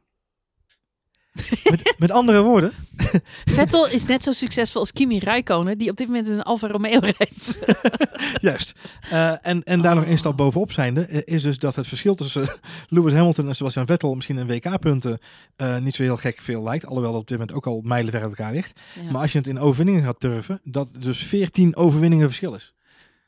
Met, 1.63 1.95
met 1.97 2.11
andere 2.11 2.41
woorden, 2.41 2.73
Vettel 3.45 3.87
is 3.87 4.05
net 4.05 4.23
zo 4.23 4.31
succesvol 4.31 4.81
als 4.81 4.91
Kimi 4.91 5.19
Räikkönen, 5.19 5.77
die 5.77 5.89
op 5.89 5.97
dit 5.97 6.07
moment 6.07 6.27
in 6.27 6.33
een 6.33 6.41
Alfa 6.41 6.67
Romeo 6.67 6.99
rijdt. 6.99 7.57
juist. 8.41 8.73
Eh, 9.09 9.47
en, 9.47 9.63
en 9.63 9.81
daar 9.81 9.95
nog 9.95 10.03
één 10.03 10.13
Oh. 10.13 10.19
stap 10.19 10.37
bovenop 10.37 10.71
zijnde, 10.71 11.01
eh, 11.05 11.21
is 11.25 11.41
dus 11.43 11.57
dat 11.57 11.75
het 11.75 11.87
verschil 11.87 12.15
tussen 12.15 12.47
Lewis 12.87 13.13
Hamilton 13.13 13.47
en 13.47 13.55
Sebastian 13.55 13.85
Vettel 13.85 14.15
misschien 14.15 14.37
in 14.37 14.47
WK-punten 14.47 15.19
eh, 15.55 15.77
niet 15.77 15.95
zo 15.95 16.03
heel 16.03 16.17
gek 16.17 16.41
veel 16.41 16.63
lijkt. 16.63 16.85
Alhoewel 16.85 17.11
dat 17.11 17.21
op 17.21 17.27
dit 17.27 17.37
moment 17.37 17.57
ook 17.57 17.67
al 17.67 17.81
mijlen 17.83 18.11
ver 18.11 18.21
uit 18.21 18.29
elkaar 18.29 18.53
ligt. 18.53 18.79
Ja. 19.03 19.11
Maar 19.11 19.21
als 19.21 19.31
je 19.31 19.37
het 19.37 19.47
in 19.47 19.59
overwinningen 19.59 20.03
gaat 20.03 20.19
turven, 20.19 20.61
dat 20.63 20.89
dus 21.01 21.23
14 21.23 21.75
overwinningen 21.75 22.25
verschil 22.25 22.53
is. 22.53 22.73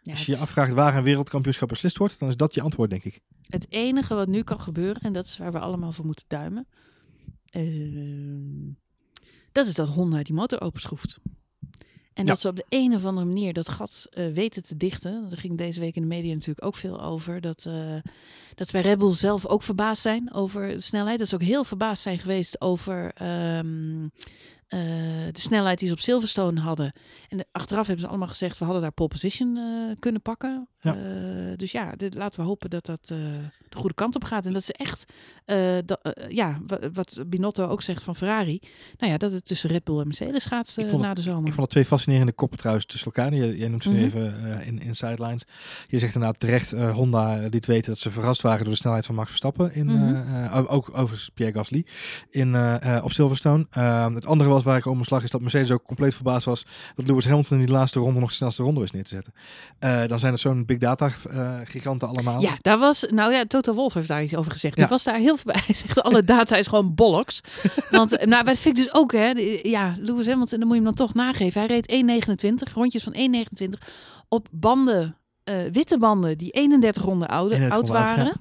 Ja, 0.01 0.11
als 0.11 0.25
je 0.25 0.31
je 0.31 0.37
afvraagt 0.37 0.73
waar 0.73 0.97
een 0.97 1.03
wereldkampioenschap 1.03 1.67
beslist 1.69 1.97
wordt, 1.97 2.19
dan 2.19 2.29
is 2.29 2.37
dat 2.37 2.53
je 2.53 2.61
antwoord, 2.61 2.89
denk 2.89 3.03
ik. 3.03 3.19
Het 3.47 3.65
enige 3.69 4.15
wat 4.15 4.27
nu 4.27 4.41
kan 4.41 4.59
gebeuren, 4.61 5.01
en 5.01 5.13
dat 5.13 5.25
is 5.25 5.37
waar 5.37 5.51
we 5.51 5.59
allemaal 5.59 5.91
voor 5.91 6.05
moeten 6.05 6.25
duimen, 6.27 6.67
ehm, 7.51 8.71
dat 9.51 9.67
is 9.67 9.73
dat 9.73 9.87
Honda 9.89 10.23
die 10.23 10.33
motor 10.33 10.61
openschroeft. 10.61 11.19
En 12.13 12.23
Ja. 12.23 12.31
dat 12.31 12.39
ze 12.41 12.47
op 12.47 12.55
de 12.55 12.65
een 12.69 12.95
of 12.95 13.05
andere 13.05 13.25
manier 13.27 13.53
dat 13.53 13.69
gat 13.69 14.07
eh, 14.11 14.27
weten 14.27 14.63
te 14.63 14.77
dichten. 14.77 15.29
Daar 15.29 15.37
ging 15.37 15.57
deze 15.57 15.79
week 15.79 15.95
in 15.95 16.01
de 16.01 16.07
media 16.07 16.33
natuurlijk 16.33 16.65
ook 16.65 16.75
veel 16.75 17.01
over. 17.01 17.41
Dat, 17.41 17.65
eh, 17.65 17.95
dat 18.55 18.67
ze 18.67 18.71
bij 18.73 18.81
Red 18.81 18.97
Bull 18.97 19.13
zelf 19.13 19.45
ook 19.45 19.63
verbaasd 19.63 20.01
zijn 20.01 20.33
over 20.33 20.67
de 20.67 20.81
snelheid. 20.81 21.19
Dat 21.19 21.27
ze 21.27 21.35
ook 21.35 21.41
heel 21.41 21.63
verbaasd 21.63 22.01
zijn 22.01 22.19
geweest 22.19 22.61
over 22.61 23.11
ehm, 23.13 24.07
eh, 24.71 24.79
de 25.31 25.39
snelheid 25.39 25.79
die 25.79 25.87
ze 25.87 25.93
op 25.93 25.99
Silverstone 25.99 26.59
hadden. 26.59 26.93
En 27.29 27.37
de- 27.37 27.45
achteraf 27.51 27.85
hebben 27.85 28.03
ze 28.05 28.09
allemaal 28.09 28.27
gezegd, 28.27 28.57
we 28.57 28.63
hadden 28.63 28.81
daar 28.81 28.91
pole 28.91 29.09
position 29.09 29.57
eh, 29.57 29.95
kunnen 29.99 30.21
pakken. 30.21 30.67
Ja. 30.81 30.95
Eh, 30.95 31.01
dus 31.57 31.71
ja, 31.71 31.91
dit, 31.97 32.15
laten 32.15 32.41
we 32.41 32.47
hopen 32.47 32.69
dat 32.69 32.85
dat 32.85 33.07
de 33.07 33.77
goede 33.77 33.95
kant 33.95 34.15
op 34.15 34.23
gaat. 34.23 34.45
En 34.45 34.53
dat 34.53 34.63
ze 34.63 34.73
echt, 34.73 35.13
dat, 35.85 36.15
ja, 36.29 36.59
wa- 36.67 36.79
wat 36.93 37.23
Binotto 37.27 37.65
ook 37.67 37.81
zegt 37.81 38.03
van 38.03 38.15
Ferrari. 38.15 38.59
Nou 38.97 39.11
ja, 39.11 39.17
dat 39.17 39.31
het 39.31 39.45
tussen 39.45 39.69
Red 39.69 39.83
Bull 39.83 39.99
en 39.99 40.07
Mercedes 40.07 40.45
gaat 40.45 40.75
na 40.97 41.13
de 41.13 41.21
zomer. 41.21 41.39
Ik 41.47 41.53
vond 41.53 41.57
het 41.61 41.69
twee 41.69 41.85
fascinerende 41.85 42.31
koppen 42.31 42.57
trouwens 42.57 42.85
tussen 42.85 43.11
elkaar. 43.13 43.33
Jij, 43.33 43.55
jij 43.55 43.67
noemt 43.67 43.83
ze 43.83 43.89
nu 43.89 43.95
Mhm. 43.97 44.05
even 44.05 44.61
in, 44.65 44.81
in 44.81 44.95
sidelines. 44.95 45.43
Je 45.87 45.99
zegt 45.99 46.13
inderdaad 46.13 46.39
terecht, 46.39 46.71
Honda 46.71 47.47
liet 47.49 47.65
weten 47.65 47.89
dat 47.91 47.99
ze 47.99 48.11
verrast 48.11 48.41
waren 48.41 48.63
door 48.63 48.73
de 48.73 48.79
snelheid 48.79 49.05
van 49.05 49.15
Max 49.15 49.27
Verstappen. 49.29 49.73
In, 49.73 49.85
Mhm. 49.85 50.65
ook 50.67 50.89
overigens 50.89 51.29
Pierre 51.29 51.57
Gasly 51.57 51.85
in, 52.29 52.55
op 53.03 53.11
Silverstone. 53.11 53.67
Eh, 53.69 54.13
het 54.13 54.25
andere 54.25 54.49
was 54.49 54.60
waar 54.63 54.77
ik 54.77 54.85
om 54.85 55.03
slag 55.03 55.23
is 55.23 55.29
dat 55.31 55.41
Mercedes 55.41 55.71
ook 55.71 55.83
compleet 55.83 56.15
verbaasd 56.15 56.45
was 56.45 56.65
dat 56.95 57.07
Lewis 57.07 57.25
Hamilton 57.25 57.59
in 57.59 57.65
die 57.65 57.73
laatste 57.75 57.99
ronde 57.99 58.19
nog 58.19 58.29
de 58.29 58.35
snelste 58.35 58.63
ronde 58.63 58.79
wist 58.79 58.93
neer 58.93 59.03
te 59.03 59.09
zetten. 59.09 59.33
Eh, 59.79 60.05
dan 60.07 60.19
zijn 60.19 60.31
het 60.31 60.41
zo'n 60.41 60.65
big 60.65 60.77
data 60.77 61.09
eh, 61.29 61.59
giganten 61.63 62.07
allemaal. 62.07 62.41
Ja, 62.41 62.57
daar 62.61 62.77
was, 62.77 63.05
nou 63.09 63.33
ja, 63.33 63.45
Toto 63.45 63.73
Wolf 63.73 63.93
heeft 63.93 64.07
daar 64.07 64.23
iets 64.23 64.35
over 64.35 64.51
gezegd. 64.51 64.73
Die 64.75 64.83
Ja. 64.83 64.89
was 64.89 65.03
daar 65.03 65.15
heel 65.15 65.37
voorbij. 65.41 65.61
Hij 65.65 65.75
zegt, 65.75 66.01
alle 66.01 66.23
data 66.23 66.55
is 66.55 66.67
gewoon 66.67 66.95
bollocks. 66.95 67.41
Want, 67.89 68.25
nou, 68.25 68.43
dat 68.43 68.57
vind 68.57 68.77
ik 68.77 68.83
dus 68.83 68.93
ook, 68.93 69.11
hè. 69.11 69.29
Ja, 69.63 69.95
Lewis 69.99 70.27
Hamilton, 70.27 70.59
dan 70.59 70.67
moet 70.67 70.77
je 70.77 70.83
hem 70.83 70.93
dan 70.95 71.07
toch 71.07 71.13
nageven. 71.13 71.61
Hij 71.61 71.69
reed 71.69 72.65
1,29, 72.69 72.73
rondjes 72.73 73.03
van 73.03 73.13
1,29 73.13 73.67
op 74.29 74.47
banden, 74.51 75.17
witte 75.71 75.97
banden, 75.97 76.37
die 76.37 76.49
31 76.51 77.03
ronden 77.03 77.27
oude, 77.27 77.55
31 77.55 77.95
oud 77.95 78.07
oud, 78.17 78.33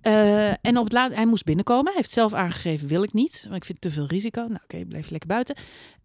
Eh, 0.00 0.48
en 0.50 0.76
op 0.78 0.84
het 0.84 0.92
laat, 0.92 1.14
hij 1.14 1.26
moest 1.26 1.44
binnenkomen. 1.44 1.84
Hij 1.86 1.94
heeft 1.96 2.10
zelf 2.10 2.32
aangegeven, 2.32 2.88
wil 2.88 3.02
ik 3.02 3.12
niet. 3.12 3.42
Want 3.42 3.54
ik 3.56 3.64
vind 3.64 3.78
het 3.84 3.92
te 3.92 3.98
veel 3.98 4.06
risico. 4.06 4.40
Nou, 4.40 4.60
oké, 4.64 4.84
blijf 4.84 5.10
lekker 5.10 5.28
buiten. 5.28 5.56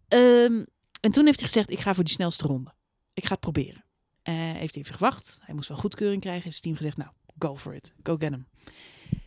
Ehm, 0.08 0.64
en 1.02 1.12
toen 1.12 1.26
heeft 1.26 1.40
hij 1.40 1.48
gezegd, 1.48 1.72
ik 1.72 1.80
ga 1.80 1.94
voor 1.94 2.04
die 2.04 2.14
snelste 2.14 2.48
ronde. 2.48 2.74
Ik 3.14 3.24
ga 3.26 3.32
het 3.32 3.40
proberen. 3.40 3.86
Eh, 4.22 4.34
heeft 4.36 4.74
hij 4.74 4.84
even 4.84 4.96
gewacht. 4.96 5.38
Hij 5.42 5.56
moest 5.56 5.68
wel 5.68 5.78
goedkeuring 5.78 6.22
krijgen. 6.22 6.44
Heeft 6.44 6.58
zijn 6.64 6.76
team 6.76 6.90
gezegd, 6.92 6.98
nou, 6.98 7.10
go 7.40 7.58
for 7.58 7.74
it. 7.76 7.94
Go 8.04 8.16
get 8.20 8.30
him. 8.30 8.48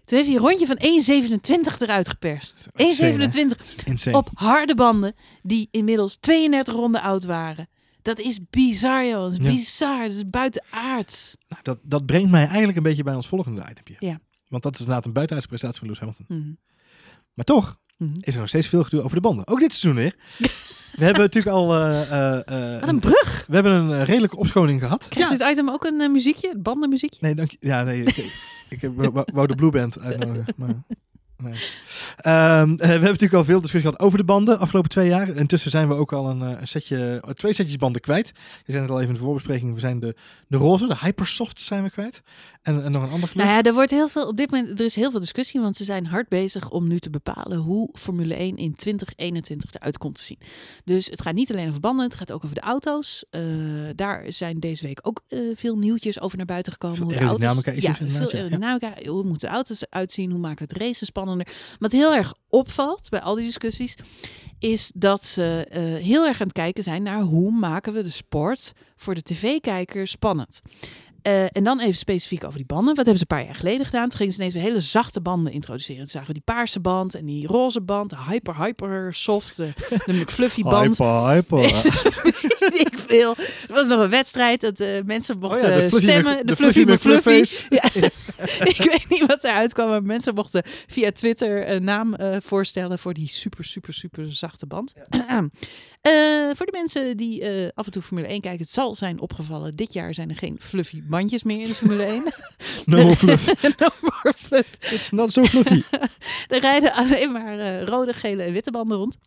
Toen 0.05 0.19
heeft 0.19 0.27
hij 0.31 0.37
een 0.37 0.43
rondje 0.43 0.67
van 0.67 0.79
1,27 0.79 1.81
eruit 1.81 2.09
geperst. 2.09 2.69
Insane, 2.75 3.11
hè? 3.11 3.17
1,27 3.19 3.85
Insane. 3.85 4.17
op 4.17 4.31
harde 4.35 4.75
banden 4.75 5.15
die 5.43 5.69
inmiddels 5.71 6.17
32 6.17 6.75
ronden 6.75 7.01
oud 7.03 7.25
waren. 7.25 7.69
Dat 8.03 8.19
is 8.19 8.39
bizar, 8.51 9.07
joh. 9.07 9.21
Dat 9.23 9.31
is 9.33 9.37
Ja. 9.39 9.43
bizar. 9.51 10.03
Dat 10.07 10.17
is 10.17 10.31
buitenaards. 10.31 11.37
Nou, 11.49 11.63
dat, 11.63 11.79
dat 11.83 12.07
brengt 12.07 12.31
mij 12.31 12.45
eigenlijk 12.47 12.77
een 12.77 12.83
beetje 12.83 13.03
bij 13.03 13.15
ons 13.15 13.29
volgende 13.29 13.67
itempje. 13.71 13.97
Ja. 13.99 14.21
Want 14.49 14.63
dat 14.63 14.75
is 14.75 14.79
inderdaad 14.81 15.05
een 15.05 15.13
buitenaardse 15.13 15.49
prestatie 15.51 15.79
van 15.79 15.89
Lewis 15.89 16.01
Hamilton. 16.03 16.27
Mhm. 16.39 16.53
Maar 17.35 17.45
toch 17.45 17.79
Mhm. 17.97 18.13
is 18.21 18.35
er 18.35 18.41
nog 18.41 18.49
steeds 18.49 18.67
veel 18.69 18.83
gedoe 18.83 19.03
over 19.03 19.15
de 19.17 19.23
banden. 19.23 19.47
Ook 19.47 19.61
dit 19.61 19.73
seizoen 19.73 20.03
weer. 20.03 20.15
We 20.93 21.05
hebben 21.05 21.23
natuurlijk 21.29 21.55
al... 21.57 21.75
eh, 21.75 22.11
eh, 22.11 22.75
eh, 22.75 22.81
Wat 22.81 22.89
een 22.89 22.99
brug. 23.01 23.45
we 23.49 23.55
hebben 23.55 23.73
een 23.73 24.05
redelijke 24.05 24.37
opschoning 24.37 24.81
gehad. 24.83 25.09
Krijgt 25.09 25.31
dit 25.39 25.51
item 25.51 25.71
ook 25.71 25.85
een 25.85 26.13
muziekje? 26.13 26.59
Bandenmuziekje? 26.59 27.19
Nee, 27.21 27.35
dank 27.35 27.51
je. 27.51 27.57
Ja, 27.61 27.83
nee. 27.85 28.05
Ik, 28.69 28.91
wou 29.33 29.47
de 29.47 29.55
Blue 29.55 29.71
Band 29.71 29.99
uitnodigen. 30.01 30.55
Maar, 30.57 30.69
nee. 31.37 31.53
Ehm, 32.17 32.71
eh, 32.71 32.77
we 32.77 32.87
hebben 32.87 33.01
natuurlijk 33.01 33.33
al 33.33 33.45
veel 33.45 33.61
discussie 33.61 33.91
gehad 33.91 34.07
over 34.07 34.19
de 34.19 34.25
banden 34.25 34.59
afgelopen 34.59 34.91
twee 34.91 35.09
jaar. 35.09 35.29
Intussen 35.29 35.71
zijn 35.71 35.89
we 35.89 35.95
ook 35.95 36.13
al 36.13 36.29
een, 36.29 36.43
eh, 36.43 36.61
een 36.61 36.69
setje, 36.69 37.21
eh, 37.25 37.31
twee 37.31 37.53
setjes 37.53 37.77
banden 37.77 38.01
kwijt. 38.01 38.33
Je 38.65 38.73
zei 38.73 38.83
het 38.83 38.91
al 38.91 38.97
even 38.97 39.09
in 39.09 39.15
de 39.15 39.25
voorbespreking. 39.25 39.75
We 39.75 39.81
zijn 39.81 40.01
de, 40.01 40.15
de 40.49 40.57
roze, 40.57 40.87
de 40.87 40.97
Hypersoft 41.01 41.61
zijn 41.61 41.83
we 41.83 41.91
kwijt. 41.91 42.23
En, 42.67 42.85
en 42.85 42.91
nog 42.91 43.03
een 43.03 43.11
ander 43.11 43.29
kleur. 43.29 43.45
Nou 43.45 43.57
ja, 43.57 43.63
er 43.63 43.75
wordt 43.75 43.91
heel 43.91 44.09
veel 44.09 44.27
op 44.27 44.37
dit 44.37 44.51
moment. 44.51 44.79
Er 44.81 44.85
is 44.85 44.95
heel 44.95 45.11
veel 45.11 45.21
discussie, 45.21 45.61
want 45.61 45.77
ze 45.77 45.85
zijn 45.85 46.07
hard 46.07 46.29
bezig 46.29 46.71
om 46.71 46.87
nu 46.87 46.99
te 46.99 47.11
bepalen 47.11 47.59
hoe 47.59 47.89
Formule 47.93 48.35
1 48.35 48.57
in 48.57 48.75
2021 48.75 49.75
eruit 49.75 49.99
komt 49.99 50.15
te 50.15 50.23
zien. 50.23 50.39
Dus 50.85 51.07
het 51.07 51.23
gaat 51.23 51.35
niet 51.35 51.51
alleen 51.51 51.69
over 51.69 51.81
banden, 51.81 52.05
het 52.05 52.15
gaat 52.15 52.33
ook 52.33 52.45
over 52.45 52.57
de 52.57 52.63
auto's. 52.63 53.25
Eh, 53.31 53.43
daar 53.95 54.25
zijn 54.29 54.61
deze 54.61 54.87
week 54.87 54.99
ook 55.03 55.23
eh, 55.29 55.41
veel 55.55 55.77
nieuwtjes 55.77 56.21
over 56.21 56.37
naar 56.37 56.47
buiten 56.47 56.73
gekomen. 56.73 56.97
Veel 56.97 57.07
hoe 57.07 57.15
de 57.15 57.47
auto's, 57.47 57.65
ja, 57.65 57.95
veel 57.95 58.37
ja. 58.37 58.95
Hoe 59.07 59.25
moeten 59.25 59.49
de 59.49 59.55
auto's 59.55 59.83
eruit 59.83 60.13
zien? 60.13 60.31
Hoe 60.31 60.41
maken 60.41 60.67
we 60.67 60.73
het 60.73 60.83
racen 60.83 61.07
Wat 61.79 61.93
heel 61.93 62.15
erg 62.15 62.35
opvalt 62.49 63.09
bij 63.11 63.21
al 63.21 63.35
die 63.35 63.45
discussies, 63.45 63.97
is 64.59 64.93
dat 64.95 65.25
ze 65.25 65.67
eh, 65.71 65.83
heel 65.83 66.27
erg 66.27 66.41
aan 66.41 66.47
het 66.47 66.57
kijken 66.57 66.83
zijn 66.83 67.03
naar 67.03 67.21
hoe 67.21 67.51
maken 67.51 67.93
we 67.93 68.03
de 68.03 68.11
sport 68.11 68.73
voor 68.97 69.15
de 69.15 69.23
tv-kijker 69.23 70.07
spannend. 70.07 70.61
Eh, 71.27 71.45
en 71.57 71.65
dan 71.65 71.81
even 71.81 71.95
specifiek 71.95 72.45
over 72.45 72.57
die 72.57 72.67
banden. 72.67 72.95
Wat 72.95 73.07
hebben 73.07 73.17
ze 73.17 73.25
een 73.29 73.37
paar 73.37 73.45
jaar 73.47 73.55
geleden 73.55 73.87
gedaan? 73.87 74.09
Toen 74.09 74.19
gingen 74.19 74.33
ze 74.33 74.39
ineens 74.39 74.55
weer 74.55 74.63
hele 74.63 74.81
zachte 74.81 75.21
banden 75.21 75.53
introduceren. 75.53 75.99
Toen 75.99 76.09
zagen 76.09 76.27
we 76.29 76.33
die 76.33 76.43
paarse 76.45 76.81
band 76.81 77.15
en 77.15 77.25
die 77.25 77.47
roze 77.47 77.81
band, 77.81 78.11
de 78.11 78.17
hyper, 78.29 78.57
hyper 78.57 79.15
soft, 79.15 79.57
de, 79.57 79.69
de 80.07 80.13
McFluffy 80.21 80.63
band. 80.63 80.99
Hyper, 80.99 81.31
hyper. 81.31 81.65
ik 82.87 82.99
veel. 82.99 83.35
Er 83.69 83.75
was 83.75 83.87
nog 83.87 84.01
een 84.01 84.11
wedstrijd 84.11 84.61
dat 84.61 84.81
eh, 84.81 85.03
mensen 85.05 85.39
mochten 85.39 85.69
Oh 85.69 85.75
de 85.75 85.83
Fluffy 85.83 86.05
stemmen. 86.07 86.33
Mc- 86.33 86.39
de, 86.39 86.45
de 86.47 86.57
Fluffy 86.57 86.85
Fluffy 86.85 87.09
McFluffy. 87.09 87.29
McFlufface. 87.29 87.65
Ja. 87.77 88.11
ik 88.65 88.77
weet 88.79 89.07
niet 89.09 89.27
wat 89.27 89.45
eruit 89.45 89.73
kwam, 89.73 89.89
maar 89.89 90.03
mensen 90.03 90.35
mochten 90.35 90.63
via 90.87 91.13
Twitter 91.13 91.71
een 91.71 91.85
naam 91.85 92.15
eh, 92.15 92.37
voorstellen 92.41 92.99
voor 92.99 93.15
die 93.15 93.29
super, 93.29 93.65
super, 93.65 93.95
super 93.95 94.33
zachte 94.35 94.67
band. 94.67 94.95
Eh, 96.01 96.51
voor 96.55 96.67
de 96.67 96.73
mensen 96.73 97.17
die 97.17 97.41
eh, 97.41 97.71
af 97.75 97.87
en 97.87 97.93
toe 97.93 98.03
Formule 98.03 98.27
1 98.27 98.41
kijken, 98.41 98.61
het 98.61 98.71
zal 98.71 98.95
zijn 98.95 99.21
opgevallen. 99.21 99.77
Dit 99.77 99.93
jaar 99.93 100.15
zijn 100.15 100.31
er 100.31 100.37
geen 100.37 100.57
fluffy 100.61 101.03
bandjes 101.17 101.43
meer 101.43 101.61
in 101.61 101.69
de 101.69 101.75
Formule 101.75 102.03
1. 102.03 102.25
No 102.85 103.03
more 103.03 103.17
fluff. 103.17 103.63
no 103.79 103.89
more 104.01 104.35
fluff. 104.37 104.93
It's 104.93 105.11
not 105.11 105.33
so 105.33 105.45
fluffy. 105.45 105.83
Er 106.55 106.61
rijden 106.61 106.93
alleen 106.93 107.33
maar 107.33 107.59
eh, 107.59 107.87
rode, 107.87 108.13
gele 108.13 108.43
en 108.43 108.53
witte 108.53 108.71
banden 108.71 108.97
rond. 108.97 109.19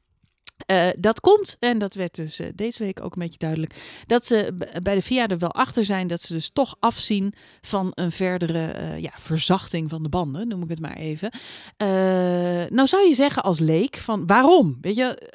Eh, 0.66 0.88
dat 0.98 1.20
komt, 1.20 1.56
en 1.60 1.80
dat 1.80 1.94
werd 1.94 2.16
dus 2.16 2.40
eh, 2.40 2.48
deze 2.56 2.84
week 2.84 3.04
ook 3.04 3.14
een 3.14 3.22
beetje 3.22 3.38
duidelijk, 3.38 4.04
dat 4.06 4.26
ze 4.26 4.54
bij 4.84 4.96
de 4.96 5.02
VIA 5.02 5.28
er 5.28 5.38
wel 5.38 5.54
achter 5.54 5.86
zijn 5.86 6.08
dat 6.08 6.22
ze 6.22 6.34
dus 6.34 6.50
toch 6.54 6.76
afzien 6.80 7.34
van 7.62 7.92
een 7.94 8.12
verdere 8.12 8.66
eh, 8.66 9.00
ja, 9.00 9.12
verzachting 9.16 9.90
van 9.90 10.04
de 10.04 10.10
banden, 10.10 10.48
noem 10.48 10.64
ik 10.64 10.70
het 10.70 10.80
maar 10.80 10.98
even. 10.98 11.32
Eh, 11.78 11.88
nou 12.70 12.88
zou 12.88 13.08
je 13.08 13.16
zeggen 13.16 13.44
als 13.44 13.60
leek 13.60 13.96
van 13.96 14.26
waarom? 14.28 14.78
Weet 14.82 14.96
je, 14.96 15.32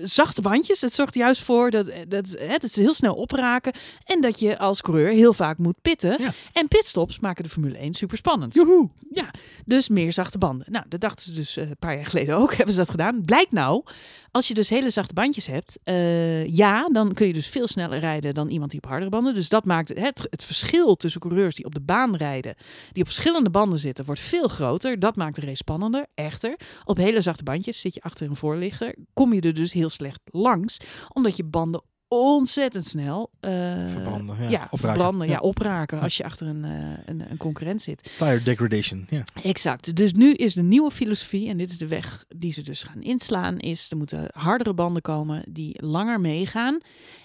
zachte 0.00 0.42
bandjes, 0.42 0.80
het 0.80 0.92
zorgt 0.92 1.14
juist 1.14 1.42
voor 1.42 1.70
dat, 1.70 1.86
eh, 1.86 2.00
dat, 2.08 2.36
hè, 2.38 2.56
dat 2.56 2.70
ze 2.70 2.80
heel 2.80 2.94
snel 2.94 3.14
opraken 3.14 3.72
en 4.04 4.20
dat 4.20 4.40
je 4.40 4.58
als 4.58 4.80
coureur 4.80 5.12
heel 5.12 5.32
vaak 5.32 5.58
moet 5.58 5.82
pitten. 5.82 6.22
Ja. 6.22 6.32
En 6.52 6.68
pitstops 6.68 7.18
maken 7.18 7.42
de 7.44 7.50
Formule 7.50 7.78
1 7.78 7.94
super 7.94 8.16
spannend. 8.16 8.54
Joehoe. 8.54 8.88
Ja, 9.10 9.30
dus 9.64 9.88
meer 9.88 10.12
zachte 10.12 10.38
banden. 10.38 10.66
Nou, 10.70 10.84
dat 10.88 11.00
dachten 11.00 11.24
ze 11.26 11.32
dus 11.32 11.56
eh, 11.56 11.68
een 11.68 11.76
paar 11.78 11.94
jaar 11.94 12.06
geleden 12.06 12.36
ook. 12.36 12.54
Hebben 12.56 12.74
ze 12.74 12.80
dat 12.80 12.90
gedaan. 12.90 13.22
Blijkt 13.24 13.52
nou, 13.52 13.82
als 14.30 14.48
je 14.48 14.54
dus 14.54 14.68
hele 14.68 14.90
zachte 14.90 15.14
bandjes 15.14 15.46
hebt, 15.46 15.78
eh, 15.84 16.46
ja, 16.46 16.88
dan 16.88 17.12
kun 17.12 17.26
je 17.26 17.32
dus 17.32 17.46
veel 17.46 17.68
sneller 17.68 17.98
rijden 17.98 18.34
dan 18.34 18.48
iemand 18.48 18.70
die 18.70 18.80
op 18.82 18.88
hardere 18.88 19.10
banden. 19.10 19.34
Dus 19.34 19.48
dat 19.48 19.64
maakt 19.64 19.88
het, 19.88 20.26
het 20.30 20.44
verschil 20.44 20.96
tussen 20.96 21.20
coureurs 21.20 21.54
die 21.54 21.64
op 21.64 21.74
de 21.74 21.80
baan 21.80 22.16
rijden, 22.16 22.54
die 22.92 23.02
op 23.02 23.08
verschillende 23.08 23.50
banden 23.50 23.78
zitten, 23.78 24.04
wordt 24.04 24.20
veel 24.20 24.48
groter. 24.48 24.98
Dat 24.98 25.16
maakt 25.16 25.34
de 25.34 25.40
race 25.40 25.56
spannender. 25.56 26.06
Echter, 26.14 26.56
op 26.84 26.96
hele 26.96 27.20
zachte 27.20 27.42
bandjes 27.42 27.80
zit 27.80 27.94
je 27.94 28.02
achter 28.02 28.28
een 28.28 28.36
voorligger, 28.36 28.94
kom 29.14 29.32
je 29.32 29.40
er 29.40 29.54
dus 29.54 29.72
heel 29.72 29.81
slecht 29.88 30.20
langs, 30.24 30.76
omdat 31.12 31.36
je 31.36 31.44
banden 31.44 31.82
ontzettend 32.08 32.86
snel 32.86 33.30
eh, 33.40 33.50
Verbranden, 33.86 34.36
ja. 34.40 34.48
ja, 34.48 34.62
Opraken. 34.64 34.78
verbranden, 34.78 35.26
ja. 35.26 35.32
Ja. 35.32 35.38
opraken 35.38 36.00
als 36.00 36.16
je 36.16 36.24
achter 36.24 36.46
een, 36.46 36.64
eh, 36.64 36.70
een, 37.04 37.30
een 37.30 37.36
concurrent 37.36 37.82
zit. 37.82 38.10
Tire 38.18 38.42
degradation. 38.42 39.06
Ja. 39.08 39.22
Exact. 39.42 39.96
Dus 39.96 40.12
nu 40.12 40.34
is 40.34 40.54
de 40.54 40.62
nieuwe 40.62 40.90
filosofie, 40.90 41.48
en 41.48 41.56
dit 41.56 41.70
is 41.70 41.78
de 41.78 41.86
weg 41.86 42.24
die 42.28 42.52
ze 42.52 42.62
dus 42.62 42.82
gaan 42.82 43.02
inslaan, 43.02 43.58
is 43.58 43.90
er 43.90 43.96
moeten 43.96 44.26
hardere 44.32 44.74
banden 44.74 45.02
komen 45.02 45.44
die 45.48 45.84
langer 45.84 46.20
meegaan. 46.20 46.78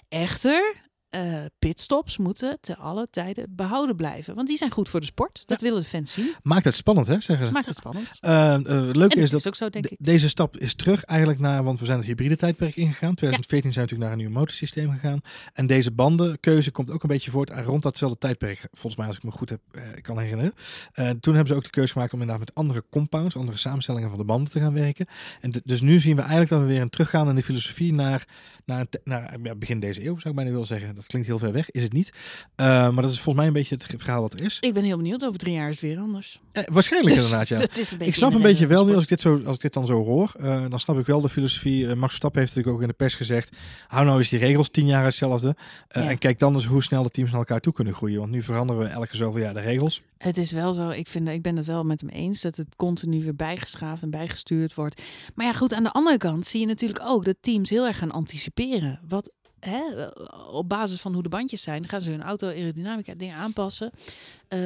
Echter, 0.08 0.74
eh, 1.08 1.44
pitstops 1.58 2.16
moeten 2.16 2.58
te 2.60 2.76
alle 2.76 3.08
tijden 3.10 3.46
behouden 3.54 3.96
blijven. 3.96 4.34
Want 4.34 4.48
die 4.48 4.56
zijn 4.56 4.70
goed 4.70 4.88
voor 4.88 5.00
de 5.00 5.06
sport. 5.06 5.42
Dat 5.46 5.60
willen 5.60 5.80
de 5.80 5.86
fans 5.86 6.12
zien. 6.12 6.34
Maakt 6.42 6.64
het 6.64 6.74
spannend, 6.74 7.06
hè, 7.06 7.20
zeggen 7.20 7.46
ze. 7.46 7.52
Maakt 7.52 7.68
het 7.68 7.76
spannend. 7.76 8.06
Uh, 8.20 8.30
uh, 8.30 8.94
leuk 8.94 9.14
is 9.14 9.20
dat 9.20 9.30
dat 9.30 9.40
is 9.40 9.46
ook 9.46 9.54
zo, 9.54 9.70
denk 9.70 9.84
de- 9.84 9.90
ik. 9.90 9.96
deze 10.00 10.28
stap 10.28 10.56
is 10.56 10.74
terug 10.74 11.04
eigenlijk 11.04 11.40
naar, 11.40 11.64
want 11.64 11.78
we 11.78 11.84
zijn 11.84 11.98
het 11.98 12.06
hybride 12.06 12.36
tijdperk 12.36 12.76
ingegaan. 12.76 13.14
2014 13.14 13.72
zijn 13.72 13.86
we 13.86 13.90
natuurlijk 13.92 14.10
naar 14.10 14.12
een 14.26 14.32
nieuw 14.32 14.40
motorsysteem 14.40 14.90
gegaan. 14.92 15.20
En 15.52 15.66
deze 15.66 15.90
bandenkeuze 15.92 16.70
komt 16.70 16.90
ook 16.90 17.02
een 17.02 17.08
beetje 17.08 17.30
voort 17.30 17.50
rond 17.50 17.82
datzelfde 17.82 18.18
tijdperk. 18.18 18.68
Volgens 18.72 18.96
mij, 18.96 19.06
als 19.06 19.16
ik 19.16 19.22
me 19.22 19.30
goed 19.30 19.48
heb, 19.50 19.60
eh, 19.70 19.82
kan 20.02 20.18
herinneren. 20.18 20.52
Eh, 20.92 21.10
toen 21.10 21.34
hebben 21.34 21.52
ze 21.52 21.54
ook 21.58 21.64
de 21.64 21.70
keuze 21.70 21.92
gemaakt 21.92 22.12
om 22.12 22.20
inderdaad 22.20 22.46
met 22.46 22.54
andere 22.54 22.84
compounds, 22.90 23.36
andere 23.36 23.58
samenstellingen 23.58 24.08
van 24.08 24.18
de 24.18 24.24
banden 24.24 24.52
te 24.52 24.60
gaan 24.60 24.72
werken. 24.74 25.06
En 25.40 25.52
dus 25.64 25.80
nu 25.80 25.98
zien 25.98 26.14
we 26.14 26.20
eigenlijk 26.20 26.50
dat 26.50 26.60
we 26.60 26.66
weer 26.66 26.80
een 26.80 26.90
teruggaan 26.90 27.28
in 27.28 27.34
de 27.34 27.42
filosofie 27.42 27.92
naar, 27.92 28.24
naar 28.64 28.86
ja, 29.42 29.54
begin 29.54 29.80
deze 29.80 30.00
eeuw, 30.04 30.18
zou 30.18 30.28
ik 30.28 30.34
bijna 30.34 30.50
willen 30.50 30.66
zeggen. 30.66 30.96
Dat 30.98 31.06
klinkt 31.06 31.28
heel 31.28 31.38
ver 31.38 31.52
weg, 31.52 31.70
is 31.70 31.82
het 31.82 31.92
niet. 31.92 32.12
Eh, 32.54 32.66
maar 32.66 33.02
dat 33.02 33.10
is 33.10 33.20
volgens 33.20 33.34
mij 33.34 33.46
een 33.46 33.52
beetje 33.52 33.74
het 33.74 33.86
verhaal 33.96 34.20
wat 34.20 34.32
er 34.32 34.44
is. 34.44 34.56
Ik 34.60 34.74
ben 34.74 34.84
heel 34.84 34.96
benieuwd. 34.96 35.24
Over 35.24 35.38
drie 35.38 35.54
jaar 35.54 35.68
is 35.68 35.80
het 35.80 35.90
weer 35.90 35.98
anders. 35.98 36.40
Eh, 36.52 36.62
waarschijnlijk 36.72 37.14
Dus 37.14 37.24
inderdaad, 37.24 37.48
ja. 37.48 37.58
dat 37.66 37.76
is 37.76 37.90
een 37.92 38.00
Ik 38.00 38.14
snap 38.14 38.34
een 38.34 38.42
beetje 38.42 38.66
wel 38.66 38.84
nu 38.84 38.94
als 38.94 39.02
ik 39.02 39.08
dit, 39.08 39.20
zo, 39.20 39.40
als 39.44 39.54
ik 39.54 39.62
dit 39.62 39.72
dan 39.72 39.86
zo 39.86 40.04
hoor. 40.04 40.32
eh, 40.40 40.64
dan 40.68 40.80
snap 40.80 40.98
ik 40.98 41.06
wel 41.06 41.20
de 41.20 41.28
filosofie. 41.28 41.82
Eh, 41.88 41.88
Max 41.94 42.06
Verstappen 42.06 42.40
heeft 42.40 42.54
natuurlijk 42.54 42.76
ook 42.76 42.82
in 42.82 42.96
de 42.96 43.04
pers 43.04 43.14
gezegd. 43.14 43.56
Hou 43.86 44.04
nou 44.04 44.18
eens 44.18 44.28
die 44.28 44.38
regels 44.38 44.68
tien 44.70 44.86
jaar 44.86 45.04
hetzelfde. 45.04 45.56
Ja. 45.88 46.08
En 46.08 46.18
kijk 46.18 46.38
dan 46.38 46.54
eens 46.54 46.66
hoe 46.66 46.82
snel 46.82 47.02
de 47.02 47.10
teams 47.10 47.30
naar 47.30 47.38
elkaar 47.38 47.60
toe 47.60 47.72
kunnen 47.72 47.94
groeien. 47.94 48.18
Want 48.18 48.30
nu 48.30 48.42
veranderen 48.42 48.82
we 48.82 48.88
elke 48.88 49.16
zoveel 49.16 49.42
jaar 49.42 49.54
de 49.54 49.60
regels. 49.60 50.02
Het 50.18 50.36
is 50.38 50.52
wel 50.52 50.72
zo, 50.72 50.88
ik, 50.88 51.08
vind, 51.08 51.28
ik 51.28 51.42
ben 51.42 51.56
het 51.56 51.66
wel 51.66 51.84
met 51.84 52.00
hem 52.00 52.10
eens 52.10 52.40
dat 52.40 52.56
het 52.56 52.66
continu 52.76 53.22
weer 53.22 53.34
bijgeschaafd 53.36 54.02
en 54.02 54.10
bijgestuurd 54.10 54.74
wordt. 54.74 55.02
Maar 55.34 55.46
ja, 55.46 55.52
goed, 55.52 55.72
aan 55.72 55.82
de 55.82 55.92
andere 55.92 56.16
kant 56.16 56.46
zie 56.46 56.60
je 56.60 56.66
natuurlijk 56.66 57.00
ook 57.04 57.24
dat 57.24 57.36
teams 57.40 57.70
heel 57.70 57.86
erg 57.86 57.98
gaan 57.98 58.10
anticiperen. 58.10 59.00
Wat 59.08 59.30
op 60.50 60.68
basis 60.68 61.00
van 61.00 61.12
hoe 61.12 61.22
de 61.22 61.28
bandjes 61.28 61.62
zijn, 61.62 61.88
gaan 61.88 62.00
ze 62.00 62.10
hun 62.10 62.22
auto 62.22 62.46
aerodynamica 62.46 63.14
dingen 63.14 63.36
aanpassen. 63.36 63.90
Eh, 64.48 64.58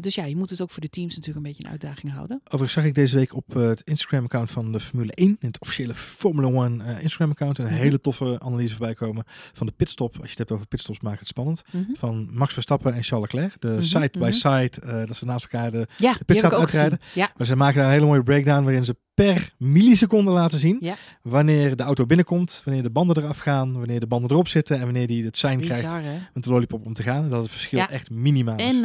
dus 0.00 0.14
ja, 0.14 0.24
je 0.24 0.36
moet 0.36 0.50
het 0.50 0.62
ook 0.62 0.70
voor 0.70 0.82
de 0.82 0.88
teams 0.88 1.16
natuurlijk 1.16 1.36
een 1.46 1.52
beetje 1.52 1.64
een 1.64 1.70
uitdaging 1.70 2.12
houden. 2.12 2.40
Overigens 2.44 2.72
zag 2.72 2.84
ik 2.84 2.94
deze 2.94 3.16
week 3.16 3.34
op 3.34 3.56
eh, 3.56 3.62
het 3.62 3.80
Instagram-account 3.84 4.50
van 4.50 4.72
de 4.72 4.80
Formule 4.80 5.12
1. 5.14 5.26
In 5.28 5.36
het 5.40 5.60
officiële 5.60 5.94
Formula 5.94 6.48
1 6.64 6.80
eh, 6.80 7.02
Instagram-account. 7.02 7.58
Een 7.58 7.64
Mhm. 7.64 7.74
hele 7.74 8.00
toffe 8.00 8.40
analyse 8.40 8.74
voorbij 8.76 8.94
komen 8.94 9.24
van 9.52 9.66
de 9.66 9.72
pitstop. 9.76 10.12
Als 10.14 10.22
je 10.24 10.28
het 10.30 10.38
hebt 10.38 10.52
over 10.52 10.66
pitstops, 10.66 11.00
maakt 11.00 11.18
het 11.18 11.28
spannend. 11.28 11.62
Mhm. 11.70 11.82
Van 11.94 12.28
Max 12.32 12.52
Verstappen 12.52 12.94
en 12.94 13.02
Charles 13.02 13.32
Leclerc. 13.32 13.60
De 13.60 13.82
side 13.82 14.10
by 14.12 14.18
mhm. 14.18 14.32
side. 14.32 15.06
dat 15.06 15.16
ze 15.16 15.24
naast 15.24 15.46
elkaar 15.52 15.70
de 15.70 15.86
Ja, 15.96 16.12
heb 16.12 16.26
pitstop 16.26 16.52
uitrijden. 16.52 16.98
Ja, 17.14 17.30
Maar 17.36 17.46
ze 17.46 17.56
maken 17.56 17.76
daar 17.76 17.86
een 17.86 17.92
hele 17.92 18.06
mooie 18.06 18.22
breakdown 18.22 18.62
waarin 18.64 18.84
ze 18.84 18.96
per 19.14 19.54
milliseconde 19.56 20.30
laten 20.30 20.58
zien 20.58 20.76
Ja. 20.80 20.96
wanneer 21.22 21.76
de 21.76 21.82
auto 21.82 22.06
binnenkomt, 22.06 22.62
wanneer 22.64 22.82
de 22.82 22.90
banden 22.90 23.16
eraf 23.16 23.38
gaan, 23.38 23.72
wanneer 23.72 24.00
de 24.00 24.06
banden 24.06 24.30
erop 24.30 24.48
zitten 24.48 24.76
en 24.78 24.84
wanneer 24.84 25.06
die 25.06 25.24
het 25.24 25.36
sein 25.36 25.60
krijgt 25.60 25.92
hè. 25.92 26.00
met 26.34 26.44
de 26.44 26.50
lollipop 26.50 26.86
om 26.86 26.92
te 26.92 27.02
gaan. 27.02 27.28
Dat 27.30 27.42
het 27.42 27.50
verschil 27.50 27.78
Ja. 27.78 27.90
echt 27.90 28.10
minimaal 28.10 28.56
is. 28.56 28.64
En 28.64 28.84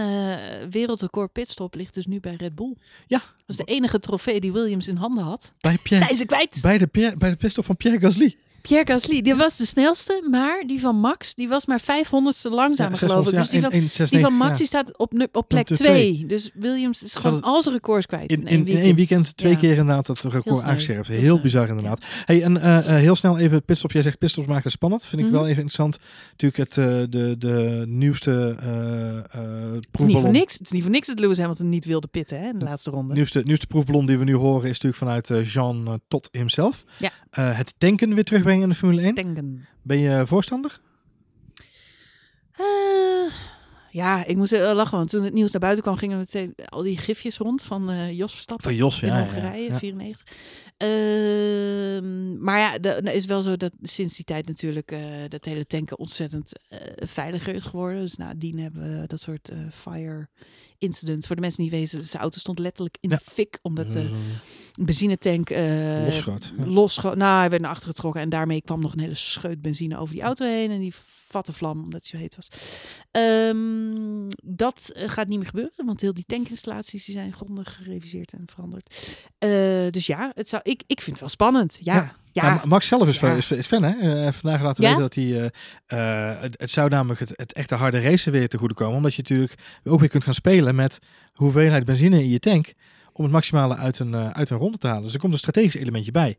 wereldrecord 0.69 1.31
pitstop 1.31 1.75
ligt 1.75 1.93
dus 1.93 2.05
nu 2.05 2.19
bij 2.19 2.35
Red 2.35 2.55
Bull. 2.55 2.75
Ja. 3.07 3.17
Dat 3.17 3.27
is 3.47 3.55
de 3.55 3.63
enige 3.63 3.99
trofee 3.99 4.39
die 4.39 4.51
Williams 4.51 4.87
in 4.87 4.95
handen 4.95 5.23
had. 5.23 5.53
bij, 5.59 5.77
Pierre, 5.77 6.05
Zijn 6.05 6.17
ze 6.17 6.25
kwijt? 6.25 6.59
bij, 6.61 6.77
de 6.77 6.87
Pierre, 6.87 7.17
bij 7.17 7.29
de 7.29 7.35
pitstop 7.35 7.65
van 7.65 7.77
Pierre 7.77 7.99
Gasly. 7.99 8.37
Pierre 8.67 8.85
Gasly, 8.91 9.21
die 9.21 9.35
was 9.35 9.57
de 9.57 9.65
snelste, 9.65 10.27
maar 10.29 10.63
die 10.67 10.79
van 10.81 10.95
Max, 10.95 11.35
die 11.35 11.47
was 11.47 11.65
maar 11.65 11.81
500ste 11.81 12.49
langzamer, 12.49 12.97
geloof 12.97 13.27
ik. 13.31 13.35
Dus 13.35 13.49
die 13.49 13.61
van, 13.61 13.69
die 14.09 14.19
van 14.19 14.33
Max 14.33 14.57
die 14.57 14.67
staat 14.67 14.97
op, 14.97 15.27
op 15.31 15.47
plek 15.47 15.61
Op 15.61 15.67
de 15.77 15.83
2. 15.83 16.25
Dus 16.27 16.49
Williams 16.53 17.03
is 17.03 17.15
gewoon 17.15 17.41
al 17.41 17.61
zijn 17.61 17.75
records 17.75 18.05
kwijt. 18.05 18.29
in, 18.29 18.47
in, 18.47 18.67
in 18.67 18.77
één 18.77 18.95
weekend 18.95 19.37
twee 19.37 19.51
Ja. 19.51 19.57
keer 19.57 19.69
inderdaad 19.77 20.05
dat 20.05 20.21
record 20.21 20.63
aangescherpt. 20.63 21.07
Heel 21.07 21.19
Heel 21.19 21.41
bizar 21.41 21.67
inderdaad. 21.67 22.05
Hey, 22.25 22.43
en 22.43 22.57
eh, 22.61 22.77
eh, 22.77 22.85
heel 22.85 23.15
snel 23.15 23.37
even 23.37 23.63
pitstop. 23.63 23.91
Jij 23.91 24.01
zegt 24.01 24.17
pitstops 24.17 24.47
maakt 24.47 24.63
het 24.63 24.73
spannend. 24.73 25.05
Vind 25.05 25.21
ik 25.21 25.27
Mhm. 25.27 25.35
wel 25.37 25.43
even 25.47 25.61
interessant. 25.63 25.97
Natuurlijk 26.37 26.69
het, 26.69 26.77
eh, 26.77 27.01
de, 27.09 27.35
de 27.37 27.83
nieuwste 27.87 28.55
eh, 28.59 28.67
Het 29.23 29.33
is 29.33 29.73
niet 29.73 29.91
proefballon. 29.91 30.21
voor 30.21 30.31
niks. 30.31 30.53
Het 30.53 30.61
is 30.65 30.71
niet 30.71 30.81
voor 30.81 30.91
niks 30.91 31.07
dat 31.07 31.19
Lewis 31.19 31.37
Hamilton 31.37 31.69
niet 31.69 31.85
wilde 31.85 32.07
pitten 32.07 32.39
hè, 32.39 32.47
in 32.49 32.59
de 32.59 32.65
laatste 32.65 32.89
ronde. 32.91 33.13
Nieuwste, 33.13 33.41
nieuwste 33.45 33.67
proefballon 33.67 34.05
die 34.05 34.17
we 34.17 34.23
nu 34.23 34.35
horen 34.35 34.69
is 34.69 34.79
natuurlijk 34.79 34.95
vanuit 35.27 35.49
Jean 35.51 36.01
Tot 36.07 36.29
himself. 36.31 36.83
Ja. 36.97 37.11
Het 37.53 37.73
tanken 37.77 38.13
weer 38.13 38.23
terugbrengen 38.23 38.52
in 38.61 38.69
de 38.69 38.75
Formule 38.75 39.01
1. 39.01 39.15
Denken. 39.15 39.67
Ben 39.81 39.97
je 39.99 40.23
voorstander? 40.27 40.79
Eh, 42.57 43.33
ja, 43.89 44.25
ik 44.25 44.35
moest 44.35 44.51
eh, 44.51 44.71
lachen, 44.73 44.97
want 44.97 45.09
toen 45.09 45.23
het 45.23 45.33
nieuws 45.33 45.51
naar 45.51 45.61
buiten 45.61 45.83
kwam, 45.83 45.95
gingen 45.95 46.17
meteen 46.17 46.55
al 46.65 46.81
die 46.81 46.97
gifjes 46.97 47.37
rond 47.37 47.61
van 47.61 47.89
eh, 47.89 48.11
Jos 48.11 48.33
Verstappen. 48.33 48.65
Van 48.65 48.75
Jos, 48.75 49.01
in 49.01 49.07
ja. 49.07 49.17
ja, 49.17 49.23
Hongarije, 49.23 49.69
ja. 49.69 49.77
94. 49.77 50.27
Ehm, 50.77 52.43
maar 52.43 52.59
ja, 52.59 52.77
nou 53.01 53.15
is 53.15 53.25
wel 53.25 53.41
zo 53.41 53.57
dat 53.57 53.71
sinds 53.81 54.15
die 54.15 54.25
tijd 54.25 54.47
natuurlijk 54.47 54.95
dat 55.27 55.45
hele 55.45 55.65
tanken 55.65 55.99
ontzettend 55.99 56.51
veiliger 56.95 57.55
is 57.55 57.63
geworden. 57.63 58.01
Dus 58.01 58.15
nadien 58.15 58.59
hebben 58.59 58.99
we 58.99 59.07
dat 59.07 59.19
soort 59.19 59.51
fire 59.71 60.27
incidents. 60.77 61.27
Voor 61.27 61.35
de 61.35 61.41
mensen 61.41 61.63
die 61.63 61.71
niet 61.71 61.79
weten, 61.91 62.03
zijn 62.07 62.21
auto 62.21 62.39
stond 62.39 62.59
letterlijk 62.59 62.97
in 62.99 63.09
Ja. 63.09 63.15
de 63.15 63.23
fik, 63.31 63.59
omdat 63.61 63.91
de 63.91 63.99
eh, 63.99 64.11
benzinetank 64.85 65.49
eh 65.49 66.01
Losschoot, 66.05 66.53
ja. 66.57 66.65
losgo- 66.65 67.13
Nou, 67.13 67.39
hij 67.39 67.49
werd 67.49 67.61
naar 67.61 67.71
achter 67.71 67.87
getrokken 67.87 68.21
en 68.21 68.29
daarmee 68.29 68.61
kwam 68.61 68.81
nog 68.81 68.93
een 68.93 68.99
hele 68.99 69.13
scheut 69.15 69.61
benzine 69.61 69.97
over 69.97 70.13
die 70.13 70.23
auto 70.23 70.45
heen 70.45 70.71
en 70.71 70.79
die 70.79 70.93
vatte 71.27 71.53
vlam 71.53 71.83
omdat 71.83 72.01
hij 72.01 72.09
zo 72.11 72.17
heet 72.17 72.35
was. 72.35 72.47
Ehm, 73.11 74.27
dat 74.43 74.89
eh, 74.93 75.09
gaat 75.09 75.27
niet 75.27 75.37
meer 75.37 75.47
gebeuren, 75.47 75.85
want 75.85 76.01
heel 76.01 76.13
die 76.13 76.23
tankinstallaties 76.27 77.05
die 77.05 77.15
zijn 77.15 77.33
grondig 77.33 77.75
gereviseerd 77.83 78.33
en 78.33 78.43
veranderd. 78.45 79.17
Eh, 79.37 79.49
dus 79.89 80.05
ja, 80.05 80.31
het 80.35 80.49
zou, 80.49 80.61
ik, 80.65 80.83
ik 80.87 80.97
vind 81.01 81.09
het 81.11 81.19
wel 81.19 81.29
spannend. 81.29 81.77
Ja, 81.81 81.95
Ja. 81.95 82.15
Ja. 82.33 82.53
Nou, 82.55 82.67
Max 82.67 82.87
zelf 82.87 83.07
is, 83.07 83.19
Ja. 83.19 83.31
is, 83.31 83.51
is 83.51 83.67
fan, 83.67 83.83
hè? 83.83 84.25
Eh, 84.25 84.31
vandaag 84.31 84.61
laten 84.61 84.83
Ja? 84.83 84.89
weten 84.89 85.01
dat 85.03 85.15
hij... 85.15 85.51
eh, 85.87 86.31
eh, 86.31 86.41
het, 86.41 86.59
het 86.59 86.71
zou 86.71 86.89
namelijk 86.89 87.19
het, 87.19 87.31
het 87.35 87.53
echte 87.53 87.75
harde 87.75 88.01
racen 88.01 88.31
weer 88.31 88.49
te 88.49 88.57
goede 88.57 88.73
komen. 88.73 88.95
Omdat 88.95 89.15
je 89.15 89.21
natuurlijk 89.21 89.53
ook 89.83 89.99
weer 89.99 90.09
kunt 90.09 90.23
gaan 90.23 90.33
spelen 90.33 90.75
met 90.75 90.99
hoeveelheid 91.33 91.85
benzine 91.85 92.19
in 92.23 92.29
je 92.29 92.39
tank. 92.39 92.73
Om 93.13 93.23
het 93.23 93.33
maximale 93.33 93.75
uit 93.75 93.99
een, 93.99 94.15
uit 94.15 94.49
een 94.49 94.57
ronde 94.57 94.77
te 94.77 94.87
halen. 94.87 95.03
Dus 95.03 95.13
er 95.13 95.19
komt 95.19 95.33
een 95.33 95.39
strategisch 95.39 95.75
elementje 95.75 96.11
bij. 96.11 96.37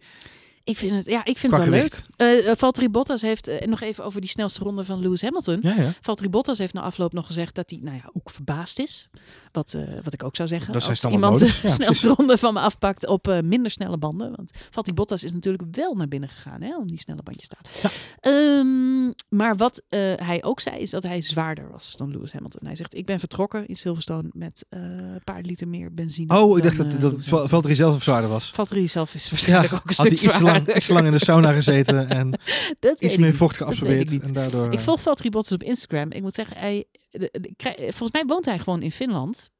Ik 0.65 0.79
vind 0.79 0.97
het, 0.97 1.07
ja, 1.07 1.25
ik 1.25 1.39
vind 1.39 1.53
Qua 1.53 1.63
het 1.63 1.71
wel 1.71 1.79
gewicht. 1.79 2.03
leuk. 2.17 2.45
Eh, 2.45 2.53
Valtteri 2.57 2.89
Bottas 2.89 3.21
heeft, 3.23 3.49
eh, 3.49 3.67
nog 3.67 3.81
even 3.81 4.05
over 4.05 4.21
die 4.21 4.31
snelste 4.31 4.63
ronde 4.63 4.85
van 4.85 5.01
Lewis 5.01 5.23
Hamilton. 5.23 5.59
Ja, 5.63 5.75
ja. 5.75 5.93
Valtteri 6.01 6.29
Bottas 6.29 6.59
heeft 6.59 6.73
na 6.73 6.81
afloop 6.81 7.13
nog 7.13 7.27
gezegd 7.27 7.55
dat 7.55 7.71
hij 7.71 7.79
nou 7.83 7.97
ja, 7.97 8.11
ook 8.13 8.31
verbaasd 8.31 8.79
is. 8.79 9.09
Wat, 9.53 9.77
wat 10.03 10.13
ik 10.13 10.23
ook 10.25 10.37
zou 10.37 10.49
zeggen. 10.49 10.73
Dat 10.73 10.89
als 10.89 11.05
iemand 11.05 11.39
de 11.39 11.45
Ja, 11.63 11.69
snelste 11.73 12.09
ronde 12.09 12.39
van 12.39 12.55
me 12.55 12.61
afpakt 12.61 13.07
op 13.07 13.41
minder 13.45 13.71
snelle 13.71 13.99
banden. 13.99 14.33
Want 14.37 14.51
Valtteri 14.71 14.97
Bottas 14.97 15.25
is 15.25 15.33
natuurlijk 15.33 15.63
wel 15.71 15.95
naar 15.95 16.09
binnen 16.09 16.29
gegaan 16.29 16.63
hè, 16.63 16.77
om 16.77 16.87
die 16.87 16.99
snelle 17.01 17.23
bandjes 17.23 17.49
te 17.49 17.57
halen. 17.61 17.93
Ehm, 18.21 19.13
maar 19.29 19.57
wat 19.57 19.83
hij 20.17 20.43
ook 20.43 20.61
zei 20.61 20.77
is 20.79 20.91
dat 20.91 21.03
hij 21.03 21.21
zwaarder 21.21 21.71
was 21.71 21.95
dan 21.97 22.11
Lewis 22.11 22.33
Hamilton. 22.33 22.67
Hij 22.67 22.77
zegt 22.77 22.95
ik 22.95 23.07
ben 23.07 23.19
vertrokken 23.19 23.67
in 23.67 23.77
Silverstone 23.77 24.29
met 24.33 24.65
een 24.69 25.21
paar 25.25 25.43
liter 25.43 25.69
meer 25.69 25.95
benzine. 25.95 26.39
Oh, 26.41 26.57
ik 26.57 26.63
dacht 26.63 26.77
dat, 26.77 27.01
dat. 27.01 27.49
Valtteri 27.49 27.75
zelf 27.75 28.03
zwaarder 28.03 28.31
was. 28.31 28.51
Valtteri 28.55 28.89
zelf 28.89 29.15
is 29.15 29.31
waarschijnlijk 29.31 29.73
ook 29.73 29.87
een 29.87 29.95
stuk 29.95 30.11
iets 30.11 30.39
zwaarder. 30.55 30.77
iets 30.77 30.89
lang 30.97 31.07
in 31.07 31.13
de 31.13 31.19
sauna 31.25 31.53
gezeten 31.53 32.09
en 32.09 32.39
iets 32.99 33.13
ik 33.13 33.19
meer 33.19 33.35
vocht 33.35 33.55
ik 33.55 33.61
geabsorbeerd. 33.63 34.11
niet. 34.11 34.23
En 34.23 34.33
daardoor, 34.33 34.67
Ik 34.73 34.79
eh, 34.79 34.85
volg 34.85 35.01
Valtteri 35.01 35.31
Bottas 35.31 35.53
op 35.53 35.63
Instagram. 35.63 36.11
Ik 36.11 36.23
moet 36.23 36.35
zeggen, 36.35 36.57
hij, 36.57 36.85
de- 37.11 37.29
ik 37.43 37.75
volgens 37.79 38.13
mij 38.13 38.25
woont 38.27 38.45
hij 38.45 38.59
gewoon 38.59 38.83
in 38.83 38.93
Finland. 38.93 39.53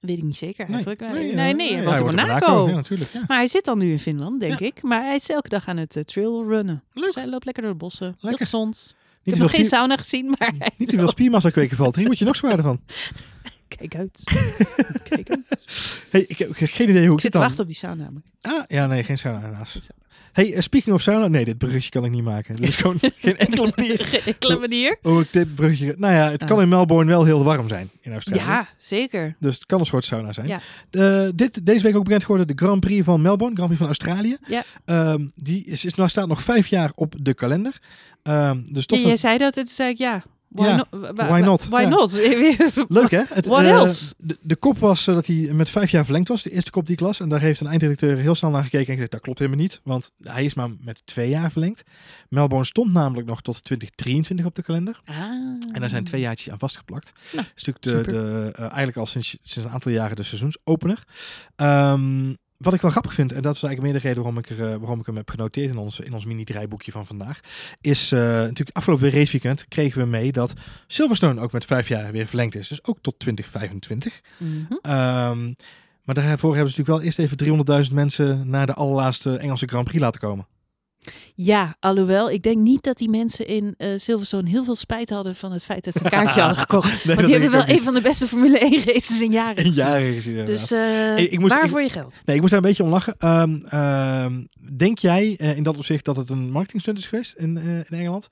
Weet 0.00 0.16
ik 0.18 0.22
niet 0.24 0.36
zeker 0.36 0.68
eigenlijk. 0.68 1.00
Nee, 1.00 1.10
nee, 1.34 1.50
eh, 1.50 1.56
nee, 1.56 1.74
hij 1.74 1.84
hij 1.84 1.98
woont 1.98 2.10
in 2.10 2.16
Monaco. 2.26 2.68
Ja, 2.68 2.74
natuurlijk. 2.74 3.10
Ja. 3.12 3.24
Maar 3.26 3.36
hij 3.36 3.48
zit 3.48 3.64
dan 3.64 3.78
nu 3.78 3.90
in 3.90 3.98
Finland, 3.98 4.40
denk 4.40 4.60
ik. 4.60 4.82
Maar 4.82 5.02
hij 5.04 5.16
is 5.16 5.28
elke 5.28 5.48
dag 5.48 5.68
aan 5.68 5.76
het 5.76 5.96
uh, 5.96 6.02
trailrunnen. 6.02 6.82
Leuk. 6.92 7.04
Dus 7.04 7.14
hij 7.14 7.26
loopt 7.28 7.44
lekker 7.44 7.62
door 7.62 7.72
de 7.72 7.78
bossen. 7.78 8.06
Heel 8.06 8.30
Lekker. 8.30 8.46
Ik 8.46 8.54
Niet 8.54 8.70
heb 9.24 9.34
te 9.34 9.40
nog 9.40 9.50
geen 9.50 9.64
sauna 9.64 9.96
gezien, 9.96 10.34
maar 10.38 10.54
Niet 10.76 10.88
te 10.88 10.96
veel 10.96 11.08
spiermassa 11.08 11.50
kweken 11.50 11.76
valt. 11.76 11.96
Hier 11.96 12.06
word 12.06 12.18
je 12.18 12.24
nog 12.24 12.36
zwaarder 12.36 12.64
van. 12.64 12.80
kijk 13.76 13.94
uit. 13.96 14.22
kijk 15.08 15.30
uit. 15.30 15.40
Hey, 16.10 16.24
ik 16.28 16.38
heb 16.38 16.50
geen 16.54 16.88
idee 16.88 17.00
hoe 17.02 17.08
Ik 17.10 17.14
ik 17.14 17.20
zit 17.20 17.32
te 17.32 17.38
wachten 17.38 17.60
op 17.60 17.66
die 17.66 17.76
sauna. 17.76 18.10
Ah, 18.40 18.62
ja, 18.68 18.86
nee, 18.86 19.04
geen 19.04 19.18
sauna 19.18 19.40
helaas. 19.40 19.70
Geen 19.72 19.82
sauna. 19.82 20.02
Hey, 20.32 20.52
eh, 20.54 20.60
speaking 20.60 20.94
of 20.94 21.00
sauna... 21.02 21.28
Nee, 21.28 21.44
dit 21.44 21.58
bruggetje 21.58 21.90
kan 21.90 22.04
ik 22.04 22.10
niet 22.10 22.24
maken. 22.24 22.56
Dit 22.56 22.68
is 22.68 22.76
gewoon 22.76 22.98
geen 23.00 23.36
enkele 23.38 23.72
manier 23.76 23.98
Geen 24.06 24.20
enkele 24.24 24.58
manier. 24.58 24.98
hoe 25.02 25.20
ik 25.20 25.32
dit 25.32 25.54
bruggetje... 25.54 25.94
Nou 25.98 26.14
ja, 26.14 26.30
het 26.30 26.42
Ah. 26.42 26.48
kan 26.48 26.60
in 26.60 26.68
Melbourne 26.68 27.10
wel 27.10 27.24
heel 27.24 27.44
warm 27.44 27.68
zijn 27.68 27.90
in 28.00 28.12
Australië. 28.12 28.40
Ja, 28.40 28.68
zeker. 28.78 29.36
Dus 29.40 29.54
het 29.54 29.66
kan 29.66 29.80
een 29.80 29.86
soort 29.86 30.04
sauna 30.04 30.32
zijn. 30.32 30.46
Ja. 30.46 30.60
Eh, 30.90 31.28
dit, 31.34 31.66
deze 31.66 31.82
week 31.82 31.96
ook 31.96 32.04
bekend 32.04 32.22
geworden 32.24 32.56
de 32.56 32.64
Grand 32.64 32.80
Prix 32.80 33.04
van 33.04 33.22
Melbourne, 33.22 33.56
Grand 33.56 33.66
Prix 33.76 33.78
van 33.78 33.86
Australië. 33.86 34.36
Ja. 34.46 34.62
Ehm, 34.84 35.26
die 35.34 35.64
is, 35.64 35.84
is, 35.84 35.94
nou 35.94 36.08
staat 36.08 36.28
nog 36.28 36.42
vijf 36.42 36.66
jaar 36.66 36.92
op 36.94 37.14
de 37.18 37.34
kalender. 37.34 37.78
Ehm, 38.22 38.60
dus 38.68 38.86
toch 38.86 38.98
Ja, 38.98 39.06
jij 39.06 39.16
zei 39.16 39.38
dat, 39.38 39.56
en 39.56 39.64
toen 39.64 39.74
zei 39.74 39.90
ik 39.90 39.98
ja. 39.98 40.22
Why, 40.54 40.66
Ja, 40.66 40.76
not? 40.76 40.86
Why 41.16 41.40
not? 41.40 41.68
Why 41.68 41.80
Ja. 41.80 41.88
not? 41.88 42.12
Leuk 42.88 43.10
hè? 43.10 43.22
Het, 43.28 43.46
What 43.46 43.62
eh, 43.62 43.70
else? 43.70 44.14
De, 44.18 44.38
de 44.40 44.56
kop 44.56 44.78
was 44.78 45.06
eh, 45.06 45.14
dat 45.14 45.26
hij 45.26 45.34
met 45.36 45.70
vijf 45.70 45.90
jaar 45.90 46.04
verlengd 46.04 46.28
was. 46.28 46.42
De 46.42 46.50
eerste 46.50 46.70
kop 46.70 46.86
die 46.86 46.94
ik 46.94 47.00
las. 47.00 47.20
En 47.20 47.28
daar 47.28 47.40
heeft 47.40 47.60
een 47.60 47.66
eindredacteur 47.66 48.16
heel 48.16 48.34
snel 48.34 48.50
naar 48.50 48.62
gekeken 48.62 48.86
en 48.86 48.92
gezegd, 48.92 49.10
dat 49.10 49.20
klopt 49.20 49.38
helemaal 49.38 49.60
niet. 49.60 49.80
Want 49.84 50.10
hij 50.22 50.44
is 50.44 50.54
maar 50.54 50.70
met 50.80 51.02
twee 51.04 51.28
jaar 51.28 51.50
verlengd. 51.50 51.82
Melbourne 52.28 52.66
stond 52.66 52.92
namelijk 52.92 53.26
nog 53.26 53.42
tot 53.42 53.64
2023 53.64 54.46
op 54.46 54.54
de 54.54 54.62
kalender. 54.62 55.00
Ah. 55.04 55.16
En 55.72 55.80
daar 55.80 55.88
zijn 55.88 56.04
twee 56.04 56.20
jaartjes 56.20 56.52
aan 56.52 56.58
vastgeplakt. 56.58 57.12
Nou, 57.32 57.46
Dat 57.46 57.56
is 57.56 57.64
natuurlijk 57.64 58.08
de, 58.08 58.12
de, 58.12 58.50
eh, 58.54 58.60
eigenlijk 58.64 58.96
al 58.96 59.06
sinds, 59.06 59.28
sinds 59.42 59.68
een 59.68 59.74
aantal 59.74 59.92
jaren 59.92 60.16
de 60.16 60.22
seizoensopener. 60.22 60.98
Ehm, 61.56 62.32
wat 62.64 62.74
ik 62.74 62.80
wel 62.80 62.90
grappig 62.90 63.14
vind, 63.14 63.32
en 63.32 63.42
dat 63.42 63.54
is 63.54 63.62
eigenlijk 63.62 63.92
meer 63.92 64.02
de 64.02 64.08
reden 64.08 64.22
waarom 64.22 64.42
ik, 64.42 64.50
er, 64.50 64.72
eh, 64.72 64.78
waarom 64.78 65.00
ik 65.00 65.06
hem 65.06 65.16
heb 65.16 65.30
genoteerd 65.30 65.70
in 65.70 65.76
ons, 65.76 66.00
in 66.00 66.14
ons 66.14 66.24
mini-draaiboekje 66.24 66.92
van 66.92 67.06
vandaag, 67.06 67.40
is 67.80 68.12
eh, 68.12 68.20
natuurlijk 68.20 68.76
afgelopen 68.76 69.10
raceweekend 69.10 69.68
kregen 69.68 70.00
we 70.00 70.06
mee 70.06 70.32
dat 70.32 70.52
Silverstone 70.86 71.40
ook 71.40 71.52
met 71.52 71.64
vijf 71.64 71.88
jaar 71.88 72.12
weer 72.12 72.26
verlengd 72.26 72.54
is. 72.54 72.68
Dus 72.68 72.84
ook 72.84 72.98
tot 73.00 73.18
2025. 73.18 74.20
Mhm. 74.38 74.50
Ehm, 74.82 75.52
maar 76.04 76.14
daarvoor 76.14 76.54
hebben 76.54 76.72
ze 76.72 76.78
natuurlijk 76.78 76.88
wel 76.88 77.02
eerst 77.02 77.18
even 77.18 77.36
300.000 77.36 77.94
mensen 77.94 78.48
naar 78.48 78.66
de 78.66 78.74
allerlaatste 78.74 79.36
Engelse 79.36 79.66
Grand 79.66 79.84
Prix 79.84 80.00
laten 80.00 80.20
komen. 80.20 80.46
Ja, 81.34 81.76
alhoewel, 81.80 82.30
ik 82.30 82.42
denk 82.42 82.56
niet 82.56 82.82
dat 82.82 82.96
die 82.98 83.08
mensen 83.08 83.46
in 83.46 83.74
eh 83.76 83.88
Silverstone 83.96 84.48
heel 84.48 84.64
veel 84.64 84.74
spijt 84.74 85.10
hadden 85.10 85.34
van 85.36 85.52
het 85.52 85.64
feit 85.64 85.84
dat 85.84 85.94
ze 85.94 86.04
een 86.04 86.10
kaartje 86.10 86.40
hadden 86.46 86.58
gekocht. 86.58 87.04
Nee, 87.04 87.14
Want 87.14 87.26
die 87.26 87.36
hebben 87.36 87.52
wel 87.52 87.68
een 87.68 87.74
niet. 87.74 87.82
van 87.82 87.94
de 87.94 88.00
beste 88.00 88.28
Formule 88.28 88.58
1 88.58 88.84
races 88.84 89.20
in 89.20 89.32
jaren. 89.32 89.64
In 89.64 89.72
jaren 89.72 90.14
gezien. 90.14 90.44
Dus 90.44 90.70
eh 90.70 91.16
ik 91.18 91.38
moest- 91.38 91.54
waar 91.54 91.64
ik- 91.64 91.70
voor 91.70 91.82
je 91.82 91.88
geld? 91.90 92.20
Nee, 92.24 92.34
ik 92.34 92.40
moest 92.40 92.52
daar 92.52 92.62
een 92.62 92.68
beetje 92.68 92.82
om 92.82 92.88
lachen. 92.90 93.14
Ehm, 93.18 93.56
ehm, 93.68 94.42
denk 94.76 94.98
jij 94.98 95.34
eh, 95.38 95.56
in 95.56 95.62
dat 95.62 95.76
opzicht 95.76 96.04
dat 96.04 96.16
het 96.16 96.30
een 96.30 96.50
marketingstunt 96.50 96.98
is 96.98 97.06
geweest 97.06 97.34
in, 97.36 97.56
eh, 97.58 97.64
in 97.76 97.84
Engeland? 97.98 98.28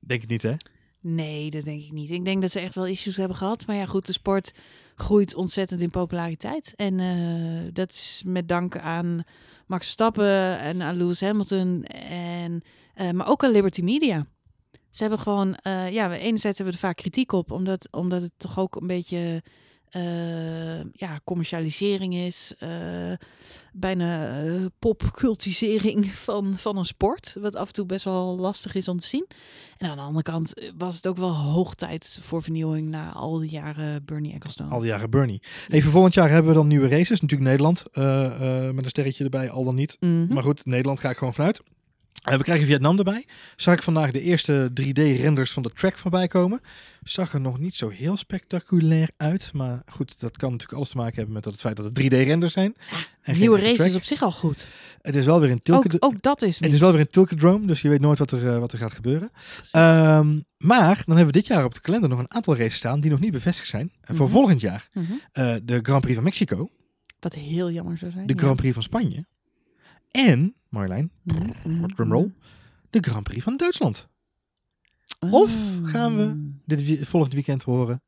Denk 0.00 0.22
ik 0.22 0.28
niet, 0.28 0.42
hè? 0.42 0.52
Nee, 1.00 1.50
dat 1.50 1.64
denk 1.64 1.82
ik 1.82 1.92
niet. 1.92 2.10
Ik 2.10 2.24
denk 2.24 2.42
dat 2.42 2.50
ze 2.50 2.60
echt 2.60 2.74
wel 2.74 2.86
issues 2.86 3.16
hebben 3.16 3.36
gehad. 3.36 3.66
Maar 3.66 3.76
ja, 3.76 3.86
goed, 3.86 4.06
de 4.06 4.12
sport 4.12 4.52
groeit 4.96 5.34
ontzettend 5.34 5.80
in 5.80 5.90
populariteit. 5.90 6.72
En 6.76 7.00
eh, 7.00 7.72
dat 7.72 7.90
is 7.90 8.22
met 8.26 8.48
dank 8.48 8.78
aan 8.78 9.22
Max 9.66 9.82
Verstappen 9.82 10.58
en 10.58 10.82
aan 10.82 10.96
Lewis 10.96 11.20
Hamilton. 11.20 11.84
En, 11.84 12.62
eh, 12.94 13.10
maar 13.10 13.28
ook 13.28 13.44
aan 13.44 13.50
Liberty 13.50 13.82
Media. 13.82 14.26
Ze 14.90 15.02
hebben 15.02 15.18
gewoon, 15.18 15.54
eh, 15.54 15.92
ja, 15.92 16.12
enerzijds 16.12 16.58
hebben 16.58 16.66
we 16.76 16.80
er 16.80 16.86
vaak 16.86 16.96
kritiek 16.96 17.32
op, 17.32 17.50
omdat, 17.50 17.88
omdat 17.90 18.22
het 18.22 18.32
toch 18.36 18.58
ook 18.58 18.76
een 18.76 18.86
beetje 18.86 19.42
eh, 19.96 20.84
ja, 20.92 21.20
commercialisering 21.24 22.14
is. 22.14 22.54
eh, 22.58 22.70
bijna 23.72 24.40
eh, 24.44 24.64
popcultisering 24.78 26.14
van, 26.26 26.54
van 26.54 26.76
een 26.76 26.84
sport. 26.84 27.36
Wat 27.40 27.56
af 27.56 27.66
en 27.66 27.72
toe 27.72 27.86
best 27.86 28.04
wel 28.04 28.38
lastig 28.38 28.74
is 28.74 28.88
om 28.88 28.98
te 28.98 29.06
zien. 29.06 29.26
En 29.76 29.90
aan 29.90 29.96
de 29.96 30.02
andere 30.02 30.22
kant 30.22 30.70
was 30.78 30.96
het 30.96 31.06
ook 31.06 31.16
wel 31.16 31.34
hoog 31.34 31.74
tijd 31.74 32.18
voor 32.22 32.42
vernieuwing 32.42 32.88
na 32.88 33.12
al 33.12 33.38
die 33.38 33.50
jaren 33.50 34.04
Bernie 34.04 34.32
Ecclestone. 34.32 34.70
Al 34.70 34.80
die 34.80 34.88
jaren 34.88 35.10
Bernie. 35.10 35.42
Even 35.68 35.90
volgend 35.90 36.14
jaar 36.14 36.30
hebben 36.30 36.50
we 36.52 36.56
dan 36.58 36.66
nieuwe 36.66 36.88
races. 36.88 37.20
Natuurlijk 37.20 37.50
Nederland 37.50 37.82
met 38.74 38.84
een 38.84 38.90
sterretje 38.90 39.24
erbij, 39.24 39.50
al 39.50 39.64
dan 39.64 39.74
niet. 39.74 39.96
Mhm. 40.00 40.34
Maar 40.34 40.42
goed, 40.42 40.64
Nederland 40.64 41.00
ga 41.00 41.10
ik 41.10 41.16
gewoon 41.16 41.34
vanuit. 41.34 41.60
We 42.26 42.42
krijgen 42.42 42.66
Vietnam 42.66 42.98
erbij. 42.98 43.26
Zag 43.56 43.74
ik 43.74 43.82
vandaag 43.82 44.10
de 44.10 44.20
eerste 44.20 44.70
3D-renders 44.80 45.52
van 45.52 45.62
de 45.62 45.70
track 45.70 45.98
voorbij 45.98 46.28
komen. 46.28 46.60
Zag 47.02 47.32
er 47.32 47.40
nog 47.40 47.58
niet 47.58 47.74
zo 47.74 47.88
heel 47.88 48.16
spectaculair 48.16 49.10
uit. 49.16 49.50
Maar 49.52 49.82
goed, 49.86 50.20
dat 50.20 50.36
kan 50.36 50.50
natuurlijk 50.50 50.76
alles 50.78 50.90
te 50.90 50.96
maken 50.96 51.14
hebben 51.16 51.34
met 51.34 51.44
het 51.44 51.56
feit 51.56 51.76
dat 51.76 51.84
het 51.84 52.02
3D-renders 52.02 52.52
zijn. 52.52 52.74
En 53.22 53.38
Nieuwe 53.38 53.60
race 53.60 53.74
track. 53.74 53.88
is 53.88 53.94
op 53.94 54.04
zich 54.04 54.22
al 54.22 54.32
goed. 54.32 54.66
Het 55.02 55.14
is 55.14 55.26
wel 55.26 55.40
weer 55.40 55.50
in 55.50 55.62
Tilke. 55.62 55.88
Ook, 56.00 56.04
ook 56.14 56.22
dat 56.22 56.42
is 56.42 56.58
Het 56.58 56.72
is 56.72 56.80
wel 56.80 56.90
weer 56.92 57.00
een 57.00 57.10
Tilkedrome, 57.10 57.66
dus 57.66 57.82
je 57.82 57.88
weet 57.88 58.00
nooit 58.00 58.18
wat 58.18 58.30
er, 58.30 58.48
eh, 58.52 58.58
wat 58.58 58.72
er 58.72 58.78
gaat 58.78 58.92
gebeuren. 58.92 59.30
Ehm, 59.70 60.40
maar 60.58 60.96
dan 61.06 61.16
hebben 61.16 61.26
we 61.26 61.32
dit 61.40 61.46
jaar 61.46 61.64
op 61.64 61.74
de 61.74 61.80
kalender 61.80 62.08
nog 62.08 62.18
een 62.18 62.32
aantal 62.34 62.56
races 62.56 62.74
staan 62.76 63.00
die 63.00 63.10
nog 63.10 63.20
niet 63.20 63.32
bevestigd 63.32 63.68
zijn. 63.68 63.92
En 64.00 64.14
voor 64.14 64.26
Mhm. 64.26 64.34
volgend 64.34 64.60
jaar 64.60 64.88
Mhm. 64.92 65.12
eh, 65.32 65.54
de 65.62 65.78
Grand 65.82 66.00
Prix 66.00 66.14
van 66.14 66.24
Mexico, 66.24 66.68
Wat 67.20 67.34
heel 67.34 67.70
jammer 67.70 67.98
zou 67.98 68.10
zijn. 68.10 68.26
de. 68.26 68.34
Grand 68.36 68.56
Prix 68.56 68.74
van 68.74 68.82
Spanje 68.82 69.26
en, 70.16 70.54
Marjolein, 70.68 71.10
Mhm, 71.22 71.50
mhm, 71.64 71.86
drumroll, 71.86 72.32
de 72.90 73.00
Grand 73.02 73.22
Prix 73.22 73.42
van 73.42 73.56
Duitsland. 73.56 74.08
Of 75.30 75.80
mhm. 75.80 75.84
gaan 75.84 76.16
we 76.16 76.52
dit 76.64 77.08
volgend 77.08 77.32
weekend 77.32 77.62
horen 77.62 78.02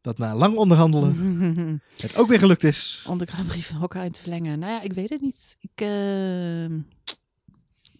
dat 0.00 0.18
na 0.18 0.34
lang 0.34 0.56
onderhandelen 0.56 1.82
het 1.96 2.16
ook 2.16 2.28
weer 2.28 2.38
gelukt 2.38 2.64
is. 2.64 3.04
Om 3.08 3.18
de 3.18 3.26
Grand 3.26 3.48
Prix 3.48 3.66
van 3.66 3.76
Hockenheim 3.76 4.12
te 4.12 4.20
verlengen. 4.20 4.58
Nou 4.58 4.72
ja, 4.72 4.80
ik 4.82 4.92
weet 4.92 5.10
het 5.10 5.20
niet. 5.20 5.56
Ik, 5.60 5.70
eh, 5.80 6.78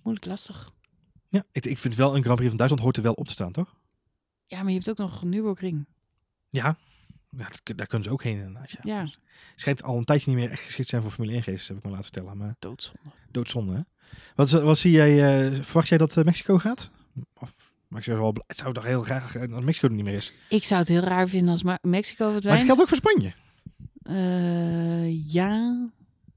moeilijk 0.02 0.26
lastig. 0.26 0.72
Ja, 1.28 1.44
ik, 1.52 1.66
ik 1.66 1.78
vind 1.78 1.94
wel 1.94 2.16
een 2.16 2.22
Grand 2.22 2.36
Prix 2.36 2.48
van 2.48 2.56
Duitsland 2.56 2.82
hoort 2.82 2.96
er 2.96 3.02
wel 3.02 3.12
op 3.12 3.26
te 3.26 3.32
staan, 3.32 3.52
toch? 3.52 3.76
Ja, 4.46 4.62
maar 4.62 4.68
je 4.68 4.74
hebt 4.74 4.90
ook 4.90 4.98
nog 4.98 5.22
een 5.22 5.28
Nürburgring. 5.28 5.86
Ja, 6.48 6.78
ja 7.30 7.48
dat- 7.48 7.76
daar 7.76 7.86
kunnen 7.86 8.06
ze 8.06 8.12
ook 8.12 8.22
heen 8.22 8.36
inderdaad. 8.38 8.70
Ja. 8.70 8.78
Ja, 8.82 9.08
Schijnt 9.56 9.82
al 9.82 9.96
een 9.98 10.04
tijdje 10.04 10.30
niet 10.30 10.40
meer 10.40 10.50
echt 10.50 10.62
geschikt 10.62 10.88
zijn 10.88 11.02
voor 11.02 11.10
Formule 11.10 11.32
1 11.36 11.42
races, 11.44 11.68
heb 11.68 11.76
ik 11.76 11.82
me 11.84 11.90
laten 11.90 12.04
vertellen. 12.04 12.36
Maar 12.36 12.54
doodzonde. 12.58 13.00
doodzonde, 13.30 13.74
hè? 13.74 13.80
Wat, 14.34 14.50
wat 14.50 14.78
zie 14.78 14.90
jij, 14.92 15.44
eh, 15.46 15.52
verwacht 15.62 15.88
jij 15.88 15.98
dat 15.98 16.16
eh, 16.16 16.24
Mexico 16.24 16.58
gaat? 16.58 16.90
Of, 17.34 17.52
maar 17.88 17.98
ik 17.98 18.04
zou, 18.04 18.18
wel, 18.18 18.32
blij- 18.32 18.44
ik 18.48 18.58
zou 18.58 18.74
toch 18.74 18.84
heel 18.84 19.02
graag 19.02 19.34
eh, 19.36 19.50
dat 19.50 19.62
Mexico 19.62 19.86
er 19.88 19.94
niet 19.94 20.04
meer 20.04 20.14
is. 20.14 20.32
Ik 20.48 20.64
zou 20.64 20.80
het 20.80 20.88
heel 20.88 21.00
raar 21.00 21.28
vinden 21.28 21.50
als 21.52 21.62
Mexico 21.82 22.24
Maar 22.24 22.32
verdwijnt. 22.32 22.58
het 22.58 22.66
geldt 22.66 22.80
ook 22.80 22.88
voor 22.88 22.96
Spanje. 22.96 23.32
Eh, 24.02 25.32
ja, 25.32 25.88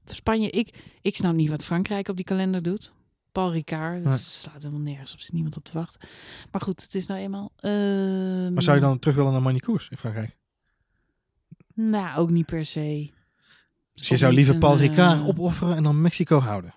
Spanje. 0.06 0.50
Ik, 0.50 0.74
ik 1.02 1.16
snap 1.16 1.34
niet 1.34 1.48
wat 1.50 1.64
Frankrijk 1.64 2.08
op 2.08 2.16
die 2.16 2.24
kalender 2.24 2.62
doet. 2.62 2.92
Paul 3.32 3.52
Ricard, 3.52 4.02
dat 4.02 4.12
Nee. 4.12 4.18
slaat 4.20 4.62
helemaal 4.62 4.80
nergens 4.80 5.12
op. 5.12 5.18
Er 5.20 5.28
niemand 5.32 5.56
op 5.56 5.64
te 5.64 5.72
wachten. 5.72 6.08
Maar 6.50 6.60
goed, 6.60 6.82
het 6.82 6.94
is 6.94 7.06
nou 7.06 7.20
eenmaal... 7.20 7.52
ehm, 7.56 8.52
Maar 8.52 8.62
zou 8.62 8.76
je 8.76 8.82
dan 8.82 8.98
terug 8.98 9.16
willen 9.16 9.32
naar 9.32 9.42
Manicours 9.42 9.88
in 9.88 9.96
Frankrijk? 9.96 10.36
Nou, 11.74 12.18
ook 12.18 12.30
niet 12.30 12.46
per 12.46 12.66
se. 12.66 13.10
Dus 13.94 14.08
je 14.08 14.16
zou 14.16 14.32
liever 14.32 14.58
Paul 14.58 14.76
Ricard 14.76 15.20
op 15.20 15.28
opofferen 15.28 15.76
en 15.76 15.82
dan 15.82 16.00
Mexico 16.00 16.38
houden? 16.38 16.74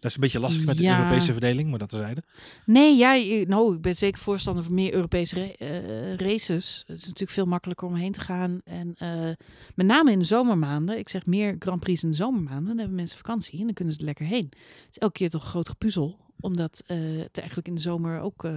Dat 0.00 0.10
is 0.10 0.14
een 0.16 0.22
beetje 0.22 0.40
lastig 0.40 0.64
met 0.64 0.76
de. 0.76 0.88
Europese 0.88 1.32
verdeling, 1.32 1.70
maar 1.70 1.78
dat 1.78 1.88
terzijde. 1.88 2.22
Nee, 2.66 2.96
ja, 2.96 3.44
nou, 3.46 3.74
ik 3.74 3.80
ben 3.80 3.96
zeker 3.96 4.20
voorstander 4.20 4.64
van 4.64 4.74
meer 4.74 4.94
Europese 4.94 5.34
ra- 5.34 5.66
eh, 5.66 6.14
races. 6.14 6.84
Het 6.86 6.96
is 6.96 7.02
natuurlijk 7.02 7.30
veel 7.30 7.46
makkelijker 7.46 7.86
om 7.86 7.94
heen 7.94 8.12
te 8.12 8.20
gaan. 8.20 8.60
En 8.64 8.94
eh, 8.96 9.30
met 9.74 9.86
name 9.86 10.12
in 10.12 10.18
de 10.18 10.24
zomermaanden. 10.24 10.98
Ik 10.98 11.08
zeg 11.08 11.26
meer 11.26 11.56
Grand 11.58 11.80
Prix 11.80 12.02
in 12.02 12.10
de 12.10 12.16
zomermaanden. 12.16 12.66
Dan 12.66 12.78
hebben 12.78 12.96
mensen 12.96 13.16
vakantie 13.16 13.58
en 13.58 13.64
dan 13.64 13.74
kunnen 13.74 13.94
ze 13.94 14.00
er 14.00 14.06
lekker 14.06 14.26
heen. 14.26 14.46
Het 14.50 14.86
is 14.90 14.98
elke 14.98 15.14
keer 15.18 15.30
toch 15.30 15.42
een 15.42 15.48
groot 15.48 15.68
gepuzzel. 15.68 16.18
Omdat 16.40 16.82
eh, 16.86 16.98
het 17.18 17.38
eigenlijk 17.38 17.68
in 17.68 17.74
de 17.74 17.80
zomer 17.80 18.20
ook 18.20 18.44
eh, 18.44 18.54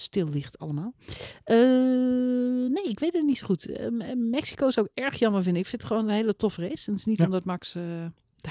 stil 0.00 0.28
ligt 0.28 0.58
allemaal. 0.58 0.94
Eh, 1.44 1.56
nee, 2.72 2.84
ik 2.88 2.98
weet 3.00 3.12
het 3.12 3.24
niet 3.24 3.38
zo 3.38 3.46
goed. 3.46 3.66
Eh, 3.66 3.86
Mexico 4.16 4.70
zou 4.70 4.86
ik 4.92 5.04
erg 5.04 5.18
jammer 5.18 5.42
vinden. 5.42 5.62
Ik 5.62 5.68
vind 5.68 5.82
het 5.82 5.90
gewoon 5.90 6.08
een 6.08 6.14
hele 6.14 6.36
toffe 6.36 6.60
race. 6.60 6.86
En 6.86 6.92
het 6.92 7.00
is 7.00 7.04
niet 7.06 7.18
Ja. 7.18 7.24
omdat 7.24 7.44
Max... 7.44 7.74
eh, 7.74 7.82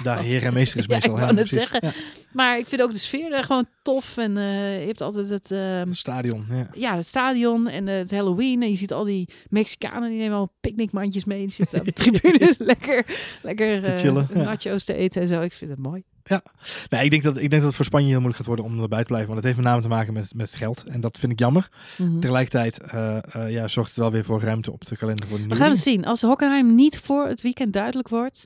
Daar 0.04 0.22
heer 0.24 0.44
en 0.44 0.54
meester 0.54 0.80
is 0.80 0.88
meestal. 0.94 1.14
ik 1.14 1.20
ja, 1.20 1.26
net 1.32 1.36
precies. 1.36 1.58
zeggen. 1.70 1.80
Ja, 1.84 1.92
Maar 2.32 2.58
ik 2.58 2.68
vind 2.68 2.82
ook 2.82 2.92
de 2.92 2.98
sfeer 2.98 3.34
er 3.34 3.44
gewoon 3.44 3.66
tof. 3.84 4.18
En 4.18 4.32
je 4.34 4.86
hebt 4.86 5.02
altijd 5.02 5.30
het, 5.30 5.52
ehm, 5.52 5.88
het 5.88 5.96
stadion. 5.98 6.46
Ja. 6.50 6.70
ja, 6.74 6.96
het 6.96 7.06
stadion 7.06 7.68
en 7.68 7.88
het 7.88 8.12
Halloween. 8.12 8.62
En 8.62 8.70
je 8.70 8.76
ziet 8.78 8.94
al 8.94 9.04
die 9.04 9.30
Mexicanen, 9.50 10.10
die 10.10 10.20
nemen 10.20 10.38
al 10.38 10.54
picknickmandjes 10.62 11.26
mee. 11.26 11.40
Die 11.40 11.52
zitten 11.52 11.80
op 11.80 11.86
de 11.86 11.94
tribunes 12.04 12.58
lekker, 12.72 13.06
lekker 13.42 13.82
Te 13.84 13.94
chillen, 13.98 14.28
nachos 14.34 14.84
te 14.84 14.94
eten 14.94 15.22
en 15.22 15.28
zo. 15.28 15.42
Ik 15.42 15.54
vind 15.54 15.72
het 15.72 15.80
mooi. 15.80 16.04
Nee, 16.90 17.04
ik 17.04 17.10
denk, 17.10 17.24
dat, 17.24 17.36
ik 17.36 17.50
denk 17.50 17.52
dat 17.52 17.64
het 17.64 17.76
voor 17.76 17.86
Spanje 17.86 18.08
heel 18.08 18.16
moeilijk 18.16 18.38
gaat 18.38 18.46
worden 18.46 18.66
om 18.66 18.82
erbij 18.82 19.00
te 19.00 19.06
blijven. 19.06 19.28
Want 19.28 19.38
het 19.38 19.48
heeft 19.48 19.58
met 19.58 19.68
name 19.68 19.82
te 19.82 19.88
maken 19.88 20.14
met, 20.14 20.34
met 20.36 20.56
geld. 20.56 20.84
En 20.88 21.02
dat 21.02 21.20
vind 21.20 21.32
ik 21.32 21.40
jammer. 21.40 21.70
Mhm. 21.98 22.20
Tegelijkertijd 22.20 22.80
eh, 22.80 23.18
eh, 23.32 23.52
ja, 23.52 23.68
zorgt 23.68 23.90
het 23.90 24.00
wel 24.00 24.12
weer 24.12 24.24
voor 24.24 24.42
ruimte 24.42 24.72
op 24.72 24.86
de 24.86 24.98
kalender 24.98 25.28
voor 25.28 25.38
de 25.38 25.48
We 25.48 25.56
gaan 25.56 25.70
het 25.70 25.80
zien. 25.80 26.06
Als 26.06 26.22
Hockenheim 26.22 26.76
niet 26.76 27.00
voor 27.00 27.28
het 27.28 27.42
weekend 27.42 27.74
duidelijk 27.74 28.10
wordt... 28.10 28.46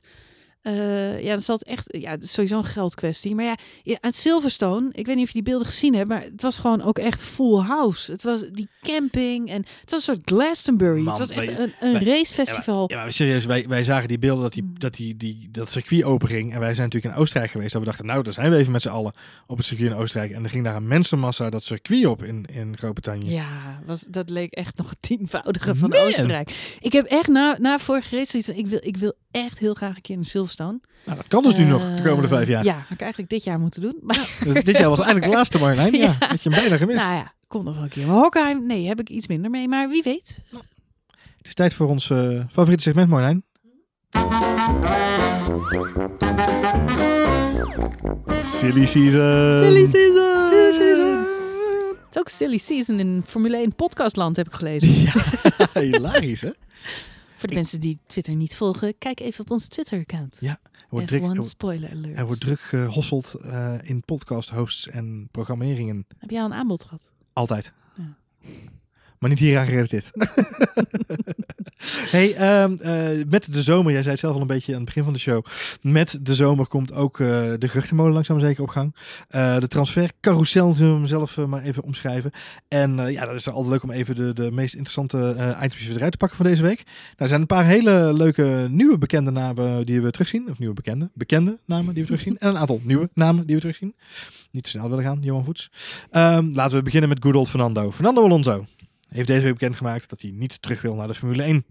eh, 0.62 1.22
ja, 1.22 1.32
dan 1.32 1.42
zal 1.42 1.54
het 1.58 1.64
echt... 1.66 1.86
Ja, 1.98 2.10
het 2.10 2.22
is 2.22 2.32
sowieso 2.32 2.56
een 2.56 2.64
geldkwestie. 2.64 3.34
Maar 3.34 3.44
ja, 3.44 3.56
ja, 3.82 3.96
aan 4.00 4.12
Silverstone... 4.12 4.88
Ik 4.92 5.06
weet 5.06 5.14
niet 5.16 5.24
of 5.24 5.30
je 5.32 5.42
die 5.42 5.50
beelden 5.50 5.66
gezien 5.66 5.94
hebt... 5.94 6.08
Maar 6.08 6.22
het 6.22 6.42
was 6.42 6.58
gewoon 6.58 6.82
ook 6.82 6.98
echt 6.98 7.22
full 7.22 7.60
house. 7.60 8.12
Het 8.12 8.22
was 8.22 8.44
die 8.52 8.68
camping 8.82 9.48
en... 9.48 9.64
Het 9.80 9.90
was 9.90 10.06
een 10.06 10.14
soort 10.14 10.20
Glastonbury. 10.24 11.00
Man, 11.02 11.20
het 11.20 11.28
was 11.28 11.36
echt 11.38 11.46
wij- 11.54 11.64
een, 11.64 11.72
een 11.80 11.92
wij- 11.92 12.02
racefestival. 12.18 12.90
Ja, 12.90 12.96
maar 12.96 13.12
serieus, 13.12 13.44
wij, 13.44 13.64
wij 13.68 13.84
zagen 13.84 14.08
die 14.08 14.18
beelden 14.18 14.42
dat, 14.42 14.52
die, 14.52 14.62
Mm. 14.62 14.78
dat, 14.78 14.94
die, 14.94 15.16
die, 15.16 15.48
dat 15.50 15.70
circuit 15.70 16.04
openging. 16.04 16.52
En 16.52 16.60
wij 16.60 16.74
zijn 16.74 16.86
natuurlijk 16.88 17.14
in 17.14 17.20
Oostenrijk 17.20 17.50
geweest. 17.50 17.72
Dat 17.72 17.80
we 17.80 17.86
dachten, 17.86 18.06
nou, 18.06 18.22
daar 18.22 18.32
zijn 18.32 18.50
we 18.50 18.56
even 18.56 18.72
met 18.72 18.82
z'n 18.82 18.88
allen 18.88 19.12
op 19.46 19.56
het 19.56 19.66
circuit 19.66 19.90
in 19.90 19.96
Oostenrijk. 19.96 20.32
En 20.32 20.44
er 20.44 20.50
ging 20.50 20.64
daar 20.64 20.76
een 20.76 20.86
mensenmassa 20.86 21.50
dat 21.50 21.64
circuit 21.64 22.06
op 22.06 22.22
in, 22.22 22.44
in 22.52 22.78
Groot-Brittannië. 22.78 23.30
Ja, 23.32 23.80
was, 23.86 24.04
dat 24.08 24.30
leek 24.30 24.52
echt 24.52 24.76
nog 24.76 24.88
het 24.90 24.98
tienvoudige 25.00 25.74
van 25.74 25.88
Man. 25.88 25.98
Oostenrijk. 25.98 26.76
Ik 26.80 26.92
heb 26.92 27.06
echt 27.06 27.28
na, 27.28 27.56
na 27.58 27.78
vorige 27.78 28.16
race 28.16 28.30
zoiets 28.30 28.48
van, 28.48 28.58
ik 28.58 28.66
wil, 28.66 28.78
ik 28.82 28.96
wil 28.96 29.12
echt 29.30 29.58
heel 29.58 29.74
graag 29.74 29.96
een 29.96 30.02
keer 30.02 30.16
naar 30.16 30.24
Silverstone. 30.24 30.50
Nou, 30.56 30.72
dat 31.04 31.28
kan 31.28 31.42
dus 31.42 31.56
nu 31.56 31.64
nog, 31.64 31.94
de 31.94 32.02
komende 32.02 32.28
Eh, 32.28 32.34
vijf 32.34 32.48
jaar. 32.48 32.64
Ja, 32.64 32.74
had 32.74 32.90
ik 32.90 33.00
eigenlijk 33.00 33.30
dit 33.30 33.44
jaar 33.44 33.58
moeten 33.58 33.80
doen. 33.82 33.96
Maar 34.02 34.28
Dus 34.44 34.64
dit 34.64 34.76
jaar 34.78 34.88
was 34.88 34.98
eigenlijk 34.98 35.30
de 35.30 35.36
laatste 35.36 35.58
Marjolein. 35.58 35.92
Ja, 36.00 36.16
Ja. 36.20 36.28
dat 36.28 36.42
je 36.42 36.48
hem 36.50 36.60
bijna 36.60 36.76
gemist. 36.76 36.98
nou 36.98 37.14
ja, 37.14 37.32
komt 37.46 37.64
nog 37.64 37.74
wel 37.74 37.82
een 37.82 37.88
keer. 37.88 38.06
Maar 38.06 38.16
Hockenheim, 38.16 38.66
nee, 38.66 38.86
heb 38.86 39.00
ik 39.00 39.08
iets 39.08 39.26
minder 39.26 39.50
mee. 39.50 39.68
Maar 39.68 39.88
wie 39.88 40.02
weet. 40.02 40.38
Het 41.36 41.46
is 41.46 41.54
tijd 41.54 41.74
voor 41.74 41.88
ons 41.88 42.10
eh, 42.10 42.40
favoriete 42.50 42.82
segment, 42.82 43.08
Marjolein. 43.08 43.44
Silly 48.44 48.86
season. 48.86 49.62
Silly 49.62 49.86
season! 49.90 50.48
Silly 50.50 50.72
season. 50.72 51.18
Het 52.06 52.14
is 52.14 52.18
ook 52.18 52.28
silly 52.28 52.58
season 52.58 52.98
in 52.98 53.22
Formule 53.26 53.56
1 53.56 53.74
podcastland, 53.76 54.36
heb 54.36 54.46
ik 54.46 54.52
gelezen. 54.54 54.88
Hilarisch, 55.74 56.40
hè? 56.40 56.50
Voor 57.42 57.50
de 57.50 57.56
mensen 57.56 57.80
die 57.80 57.98
Twitter 58.06 58.34
niet 58.34 58.56
volgen, 58.56 58.98
kijk 58.98 59.20
even 59.20 59.40
op 59.40 59.50
ons 59.50 59.66
Twitter-account. 59.68 60.36
Ja, 60.40 60.58
Er 60.72 60.86
wordt 60.88 61.06
druk, 61.06 61.22
F1 61.22 61.30
er, 61.38 61.44
spoiler 61.44 61.90
alert. 61.90 62.18
er 62.18 62.26
wordt 62.26 62.40
druk 62.40 62.60
gehosseld 62.60 63.34
eh, 63.34 63.74
in 63.82 64.02
podcast 64.04 64.50
hosts 64.50 64.88
en 64.88 65.28
programmeringen. 65.30 66.06
Heb 66.18 66.30
jij 66.30 66.40
al 66.40 66.46
een 66.46 66.52
aanbod 66.54 66.82
gehad? 66.84 67.02
Altijd. 67.32 67.72
Ja. 67.96 68.16
Maar 69.22 69.30
niet 69.30 69.38
hieraan 69.38 69.66
gerelateerd. 69.66 70.10
Hey, 72.10 72.34
ehm, 72.34 72.74
eh, 72.74 73.24
met 73.28 73.52
de 73.52 73.62
zomer, 73.62 73.92
jij 73.92 74.00
zei 74.00 74.10
het 74.10 74.20
zelf 74.20 74.34
al 74.34 74.40
een 74.40 74.46
beetje 74.46 74.72
aan 74.72 74.76
het 74.78 74.86
begin 74.86 75.04
van 75.04 75.12
de 75.12 75.18
show. 75.18 75.44
Met 75.80 76.18
de 76.22 76.34
zomer 76.34 76.66
komt 76.66 76.92
ook 76.92 77.18
uh, 77.18 77.28
de 77.58 77.68
geruchtenmolen 77.68 78.12
langzaam 78.12 78.40
zeker 78.40 78.62
op 78.62 78.68
gang. 78.68 78.94
Uh, 79.30 79.58
de 79.58 79.68
transfercarousel 79.68 80.72
zullen 80.72 80.92
we 80.92 80.98
hem 80.98 81.06
zelf 81.06 81.36
maar 81.36 81.62
even 81.62 81.82
omschrijven. 81.82 82.30
En 82.68 82.96
ja, 82.96 83.26
dat 83.26 83.34
is 83.34 83.48
altijd 83.48 83.72
leuk 83.72 83.82
om 83.82 83.90
even 83.90 84.14
de, 84.14 84.32
de 84.32 84.50
meest 84.50 84.74
interessante 84.74 85.36
items 85.62 85.88
eruit 85.88 86.12
te 86.12 86.18
pakken 86.18 86.36
van 86.36 86.46
deze 86.46 86.62
week. 86.62 86.82
Er 87.16 87.28
zijn 87.28 87.40
een 87.40 87.46
paar 87.46 87.64
hele 87.64 88.12
leuke 88.12 88.66
nieuwe 88.70 88.98
bekende 88.98 89.30
namen 89.30 89.86
die 89.86 90.00
we 90.00 90.10
terugzien. 90.10 90.50
Of 90.50 90.58
nieuwe 90.58 90.74
bekende, 90.74 91.10
bekende 91.14 91.58
namen 91.66 91.94
die 91.94 92.02
we 92.02 92.08
terugzien. 92.08 92.38
en 92.38 92.48
een 92.48 92.58
aantal 92.58 92.80
nieuwe 92.84 93.10
namen 93.14 93.46
die 93.46 93.54
we 93.54 93.60
terugzien. 93.60 93.94
Niet 94.50 94.64
te 94.64 94.70
snel 94.70 94.88
willen 94.88 95.04
gaan, 95.04 95.18
Johan 95.20 95.44
Voets. 95.44 95.70
Um, 96.10 96.50
laten 96.52 96.76
we 96.76 96.82
beginnen 96.82 97.08
met 97.08 97.22
good 97.22 97.34
old 97.34 97.48
Fernando. 97.48 97.90
Fernando 97.90 98.24
Alonso 98.24 98.64
heeft 99.12 99.26
deze 99.28 99.42
week 99.42 99.52
bekendgemaakt 99.52 100.10
dat 100.10 100.20
hij 100.20 100.30
niet 100.30 100.62
terug 100.62 100.82
wil 100.82 100.94
naar 100.94 101.06
de 101.06 101.14
Formule 101.14 101.42
1. 101.42 101.64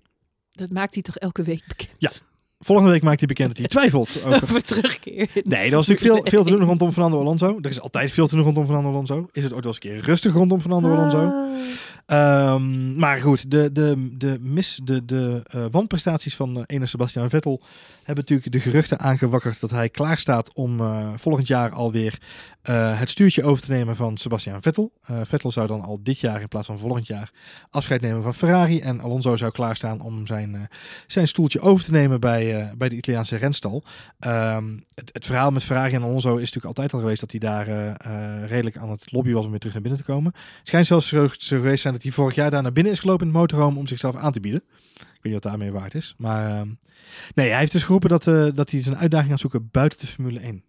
Dat 0.52 0.70
maakt 0.70 0.94
hij 0.94 1.04
toch 1.04 1.18
elke 1.18 1.44
week 1.44 1.64
bekend? 1.68 1.96
Ja. 1.98 2.12
Volgende 2.60 2.92
week 2.92 3.04
maakt 3.04 3.20
hij 3.20 3.28
bekend 3.28 3.48
dat 3.48 3.58
hij 3.58 3.68
twijfelt 3.68 4.20
over, 4.26 4.44
over 4.44 4.64
terugkeer. 4.64 5.30
Nee, 5.34 5.70
dat 5.70 5.74
was 5.74 5.88
natuurlijk 5.88 6.22
veel, 6.22 6.32
veel 6.32 6.44
te 6.44 6.50
doen 6.50 6.68
rondom 6.68 6.92
Fernando 6.92 7.20
Alonso. 7.20 7.58
Er 7.62 7.70
is 7.70 7.82
altijd 7.82 8.12
veel 8.12 8.28
te 8.28 8.36
doen 8.36 8.44
rondom 8.44 8.66
Fernando 8.66 8.90
Alonso. 8.90 9.30
Is 9.32 9.44
het 9.44 9.54
ooit 9.54 9.64
wel 9.64 9.74
eens 9.74 9.84
een 9.84 9.92
keer 9.92 10.06
rustig 10.06 10.34
rondom 10.34 10.62
Fernando 10.62 10.96
Alonso? 10.96 11.18
Ah. 11.18 11.60
Um, 12.08 12.96
maar 12.96 13.18
goed, 13.18 13.52
de, 13.52 13.72
de, 13.72 14.16
de, 14.18 14.38
mis, 14.42 14.80
de, 14.84 15.06
de 15.06 15.44
uh, 15.56 15.66
wanprestaties 15.72 16.36
van 16.36 16.58
uh, 16.58 16.64
ene 16.66 16.86
Sebastian 16.86 17.30
Vettel 17.30 17.62
hebben 17.98 18.24
natuurlijk 18.24 18.52
de 18.52 18.60
geruchten 18.60 19.00
aangewakkerd 19.00 19.60
dat 19.60 19.72
hij 19.72 19.90
klaar 19.90 20.18
staat 20.18 20.54
om 20.54 20.80
uh, 20.80 21.10
volgend 21.16 21.48
jaar 21.48 21.72
alweer 21.72 22.20
het 22.62 23.10
stuurtje 23.10 23.44
over 23.44 23.64
te 23.64 23.72
nemen 23.72 23.96
van 23.96 24.18
Sebastian 24.18 24.62
Vettel. 24.62 24.92
Vettel 25.24 25.52
zou 25.52 25.68
dan 25.68 25.82
al 25.82 26.00
dit 26.04 26.20
jaar 26.20 26.42
in 26.42 26.48
plaats 26.48 26.68
van 26.68 26.80
volgend 26.80 27.08
jaar 27.08 27.32
afscheid 27.70 28.02
nemen 28.02 28.24
van 28.24 28.34
Ferrari. 28.34 28.80
En 28.80 29.02
Alonso 29.02 29.36
zou 29.36 29.52
klaarstaan 29.52 30.02
om 30.02 30.28
zijn, 30.28 30.70
zijn 31.08 31.28
stoeltje 31.28 31.60
over 31.60 31.86
te 31.86 31.92
nemen 31.92 32.20
bij, 32.20 32.72
bij 32.78 32.90
de 32.90 32.96
Italiaanse 32.96 33.36
renstal. 33.36 33.84
Um, 34.20 34.84
het, 34.96 35.10
het, 35.14 35.26
verhaal 35.26 35.52
met 35.52 35.64
Ferrari 35.64 35.94
en 35.94 36.04
Alonso 36.04 36.34
is 36.34 36.40
natuurlijk 36.40 36.66
altijd 36.66 36.94
al 36.94 37.00
geweest 37.00 37.20
dat 37.20 37.32
hij 37.32 37.40
daar 37.40 37.98
redelijk 38.46 38.78
aan 38.78 38.90
het 38.90 39.12
lobby 39.12 39.32
was 39.32 39.44
om 39.44 39.50
weer 39.50 39.60
terug 39.60 39.74
naar 39.74 39.84
binnen 39.84 40.02
te 40.02 40.12
komen. 40.12 40.32
Het 40.36 40.68
schijnt 40.68 40.88
zelfs 40.88 41.08
zo, 41.08 41.30
zo 41.38 41.56
geweest 41.56 41.82
zijn 41.82 41.91
dat 41.92 42.04
hij 42.04 42.12
vorig 42.12 42.36
jaar 42.36 42.52
daar 42.52 42.62
naar 42.62 42.72
binnen 42.72 42.94
is 42.94 43.00
gelopen 43.00 43.28
in 43.28 43.32
het 43.34 43.42
motorhome 43.42 43.80
om 43.80 43.88
zichzelf 43.88 44.16
aan 44.16 44.32
te 44.32 44.40
bieden. 44.40 44.64
Ik 44.94 45.28
weet 45.28 45.34
niet 45.34 45.44
wat 45.44 45.52
daarmee 45.52 45.72
waard 45.72 45.96
is. 45.96 46.16
Maar 46.18 46.50
uh, 46.50 46.72
nee, 47.36 47.50
hij 47.50 47.60
heeft 47.60 47.72
dus 47.72 47.84
geroepen 47.84 48.10
dat, 48.10 48.28
uh, 48.28 48.48
dat 48.54 48.72
hij 48.72 48.82
zijn 48.82 48.98
uitdaging 48.98 49.30
gaat 49.30 49.40
zoeken 49.40 49.70
buiten 49.72 50.00
de 50.00 50.08
Formule 50.08 50.40
1. 50.40 50.64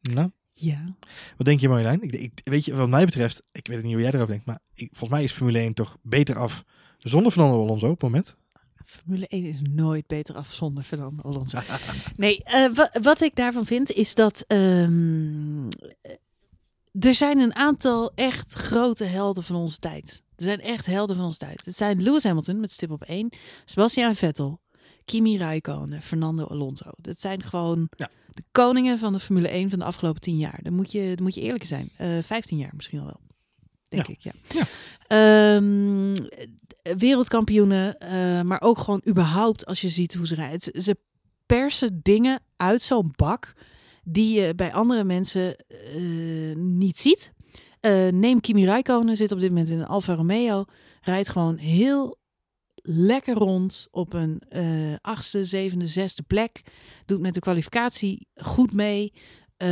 Nou? 0.00 0.30
Ja. 0.48 0.96
Wat 1.36 1.46
denk 1.46 1.60
je 1.60 1.68
Marjolein? 1.68 2.02
Ik, 2.02 2.12
ik, 2.12 2.40
weet 2.44 2.64
je, 2.64 2.74
wat 2.74 2.88
mij 2.88 3.04
betreft, 3.04 3.42
ik 3.52 3.66
weet 3.66 3.82
niet 3.82 3.92
hoe 3.92 4.02
jij 4.02 4.10
erover 4.10 4.28
denkt, 4.28 4.46
maar 4.46 4.58
ik, 4.74 4.88
volgens 4.90 5.10
mij 5.10 5.22
is 5.22 5.32
Formule 5.32 5.58
1 5.58 5.74
toch 5.74 5.96
beter 6.02 6.38
af 6.38 6.64
zonder 6.98 7.32
Fernando 7.32 7.62
Alonso 7.62 7.86
op 7.86 8.00
het 8.00 8.02
moment. 8.02 8.36
Formule 8.84 9.26
1 9.26 9.44
is 9.44 9.60
nooit 9.70 10.06
beter 10.06 10.34
af 10.34 10.52
zonder 10.52 10.82
Fernando 10.82 11.22
Alonso. 11.22 11.58
nee, 12.16 12.42
uh, 12.54 12.84
wat 13.02 13.20
ik 13.20 13.34
daarvan 13.34 13.66
vind 13.66 13.92
is 13.92 14.14
dat 14.14 14.44
um, 14.48 15.68
er 16.98 17.14
zijn 17.14 17.38
een 17.38 17.54
aantal 17.54 18.12
echt 18.14 18.52
grote 18.52 19.04
helden 19.04 19.44
van 19.44 19.56
onze 19.56 19.78
tijd. 19.78 20.22
Er 20.36 20.44
zijn 20.44 20.60
echt 20.60 20.86
helden 20.86 21.16
van 21.16 21.24
onze 21.24 21.38
tijd. 21.38 21.64
Het 21.64 21.76
zijn 21.76 22.02
Lewis 22.02 22.22
Hamilton 22.22 22.60
met 22.60 22.70
stip 22.70 22.90
op 22.90 23.02
1, 23.02 23.32
Sebastian 23.64 24.14
Vettel, 24.14 24.60
Kimi 25.04 25.38
Räikkönen, 25.38 26.02
Fernando 26.02 26.44
Alonso. 26.44 26.90
Dat 26.96 27.20
zijn 27.20 27.42
gewoon 27.42 27.88
ja. 27.96 28.10
de 28.34 28.42
koningen 28.52 28.98
van 28.98 29.12
de 29.12 29.18
Formule 29.18 29.48
1 29.48 29.70
van 29.70 29.78
de 29.78 29.84
afgelopen 29.84 30.20
10 30.20 30.36
jaar. 30.36 30.58
Dan 30.62 30.74
moet 30.74 30.92
je, 30.92 31.12
dan 31.14 31.24
moet 31.24 31.34
je 31.34 31.40
eerlijk 31.40 31.64
zijn. 31.64 31.90
Uh, 32.00 32.18
eh, 32.18 32.24
15 32.24 32.58
jaar 32.58 32.72
misschien 32.76 32.98
al 32.98 33.04
wel. 33.04 33.20
Denk 33.88 34.08
ik, 34.08 34.20
ja. 34.20 34.32
ja. 34.48 35.54
Um, 35.56 36.14
wereldkampioenen, 36.82 37.96
uh, 38.02 38.42
maar 38.42 38.60
ook 38.60 38.78
gewoon 38.78 39.02
überhaupt 39.08 39.66
als 39.66 39.80
je 39.80 39.88
ziet 39.88 40.14
hoe 40.14 40.26
ze 40.26 40.34
rijden. 40.34 40.82
Ze 40.82 40.96
persen 41.46 42.00
dingen 42.02 42.40
uit 42.56 42.82
zo'n 42.82 43.12
bak 43.16 43.54
die 44.04 44.40
je 44.40 44.54
bij 44.54 44.72
andere 44.72 45.04
mensen 45.04 45.56
uh, 45.96 46.31
niet 46.56 46.98
ziet. 46.98 47.32
Uh, 47.80 48.08
neem 48.08 48.40
Kimi 48.40 48.64
Räikkönen, 48.64 49.16
zit 49.16 49.32
op 49.32 49.40
dit 49.40 49.48
moment 49.48 49.68
in 49.68 49.78
een 49.78 49.86
Alfa 49.86 50.14
Romeo. 50.14 50.64
Rijdt 51.00 51.28
gewoon 51.28 51.56
heel 51.56 52.18
lekker 52.82 53.34
rond 53.34 53.88
op 53.90 54.12
een 54.12 54.42
uh, 54.50 54.94
achtste, 55.00 55.44
zevende, 55.44 55.86
zesde 55.86 56.22
plek. 56.22 56.62
Doet 57.06 57.20
met 57.20 57.34
de 57.34 57.40
kwalificatie 57.40 58.26
goed 58.34 58.72
mee. 58.72 59.12
Uh, 59.58 59.68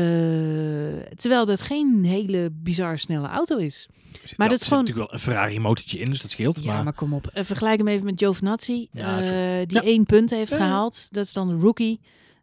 terwijl 1.17 1.45
dat 1.45 1.61
geen 1.61 2.05
hele 2.05 2.51
bizar 2.53 2.99
snelle 2.99 3.29
auto 3.29 3.57
is. 3.57 3.89
maar 4.37 4.49
dat 4.49 4.61
is 4.61 4.67
gewoon 4.67 4.85
natuurlijk 4.85 5.11
wel 5.11 5.19
een 5.19 5.25
Ferrari 5.25 5.59
motortje 5.59 5.99
in, 5.99 6.05
dus 6.05 6.21
dat 6.21 6.31
scheelt. 6.31 6.63
Ja, 6.63 6.83
maar, 6.83 6.93
kom 6.93 7.15
op. 7.15 7.31
vergelijk 7.33 7.79
hem 7.79 7.89
even 7.89 8.05
met 8.05 8.19
Giovinazzi, 8.19 8.89
ja, 8.93 9.19
die 9.65 9.77
ja. 9.77 9.83
één 9.83 10.05
punt 10.05 10.31
heeft 10.31 10.55
gehaald. 10.55 11.09
Dat 11.11 11.25
is 11.25 11.33
dan 11.33 11.49
de 11.49 11.55
rookie. 11.55 12.01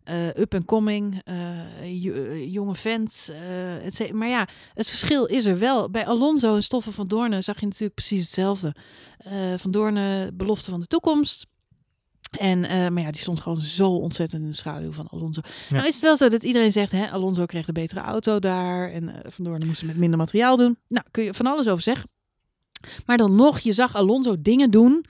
Uh, 0.09 0.27
up 0.27 0.53
and 0.53 0.65
coming, 0.65 1.21
uh, 1.25 2.53
jonge 2.53 2.75
vent. 2.75 3.33
Uh, 3.99 4.11
maar 4.11 4.27
ja, 4.27 4.47
het 4.73 4.87
verschil 4.87 5.25
is 5.25 5.45
er 5.45 5.59
wel. 5.59 5.89
Bij 5.89 6.05
Alonso 6.05 6.55
en 6.55 6.63
Stoffen 6.63 6.93
van 6.93 7.07
Doornen 7.07 7.43
zag 7.43 7.59
je 7.59 7.65
natuurlijk 7.65 7.93
precies 7.93 8.21
hetzelfde. 8.21 8.75
van 9.57 9.71
Doornen, 9.71 10.37
belofte 10.37 10.69
van 10.69 10.79
de 10.79 10.87
toekomst. 10.87 11.45
En, 12.39 12.59
maar 12.93 13.01
ja, 13.03 13.11
die 13.11 13.21
stond 13.21 13.39
gewoon 13.39 13.61
zo 13.61 13.89
ontzettend 13.89 14.41
in 14.41 14.49
de 14.49 14.55
schaduw 14.55 14.91
van 14.91 15.07
Alonso. 15.07 15.41
Nou 15.69 15.87
is 15.87 15.93
het 15.93 16.03
wel 16.03 16.17
zo 16.17 16.29
dat 16.29 16.43
iedereen 16.43 16.71
zegt, 16.71 16.91
hè, 16.91 17.09
Alonso 17.09 17.45
kreeg 17.45 17.65
de 17.65 17.71
betere 17.71 17.99
auto 17.99 18.39
daar. 18.39 18.91
En 18.91 19.21
Van 19.25 19.45
Doornen 19.45 19.67
moest 19.67 19.83
met 19.83 19.97
minder 19.97 20.17
materiaal 20.17 20.57
doen. 20.57 20.77
Nou, 20.87 21.05
kun 21.11 21.23
je 21.23 21.33
van 21.33 21.45
alles 21.45 21.67
over 21.67 21.83
zeggen. 21.83 22.09
Maar 23.05 23.17
dan 23.17 23.35
nog, 23.35 23.59
je 23.59 23.73
zag 23.73 23.95
Alonso 23.95 24.35
dingen 24.39 24.71
doen 24.71 25.05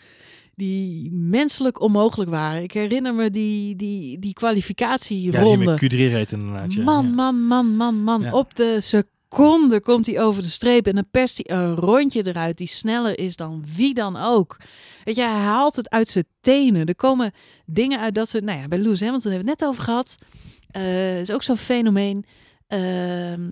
die 0.57 1.11
menselijk 1.11 1.81
onmogelijk 1.81 2.29
waren. 2.29 2.63
Ik 2.63 2.71
herinner 2.71 3.13
me 3.13 3.31
die, 3.31 3.75
die, 3.75 4.19
die 4.19 4.33
kwalificatieronde. 4.33 5.71
Ja, 5.71 5.75
die 5.75 5.89
met 5.89 6.27
Q3 6.27 6.31
inderdaad. 6.31 6.73
Ja. 6.73 6.83
Man, 6.83 7.13
man, 7.13 7.41
man, 7.41 7.75
man, 7.75 8.03
man. 8.03 8.33
Op 8.33 8.55
de 8.55 8.77
seconde 8.81 9.81
komt 9.81 10.05
hij 10.05 10.21
over 10.21 10.41
de 10.41 10.49
streep 10.49 10.87
en 10.87 10.95
dan 10.95 11.07
perst 11.11 11.41
hij 11.43 11.57
een 11.57 11.75
rondje 11.75 12.27
eruit 12.27 12.57
die 12.57 12.67
sneller 12.67 13.19
is 13.19 13.35
dan 13.35 13.65
wie 13.75 13.93
dan 13.93 14.15
ook. 14.15 14.57
Weet 15.03 15.15
je, 15.15 15.21
hij 15.21 15.41
haalt 15.41 15.75
het 15.75 15.89
uit 15.89 16.09
zijn 16.09 16.25
tenen. 16.41 16.85
Er 16.85 16.95
komen 16.95 17.31
dingen 17.65 17.99
uit 17.99 18.15
dat 18.15 18.29
ze, 18.29 18.39
nou 18.39 18.59
ja, 18.59 18.67
bij 18.67 18.79
Lewis 18.79 18.99
Hamilton 18.99 19.31
hebben 19.31 19.45
we 19.45 19.51
het 19.51 19.59
net 19.59 19.69
over 19.69 19.83
gehad. 19.83 20.17
Uh, 20.77 21.19
is 21.19 21.31
ook 21.31 21.43
zo'n 21.43 21.57
fenomeen. 21.57 22.25
Uh, 22.73 22.79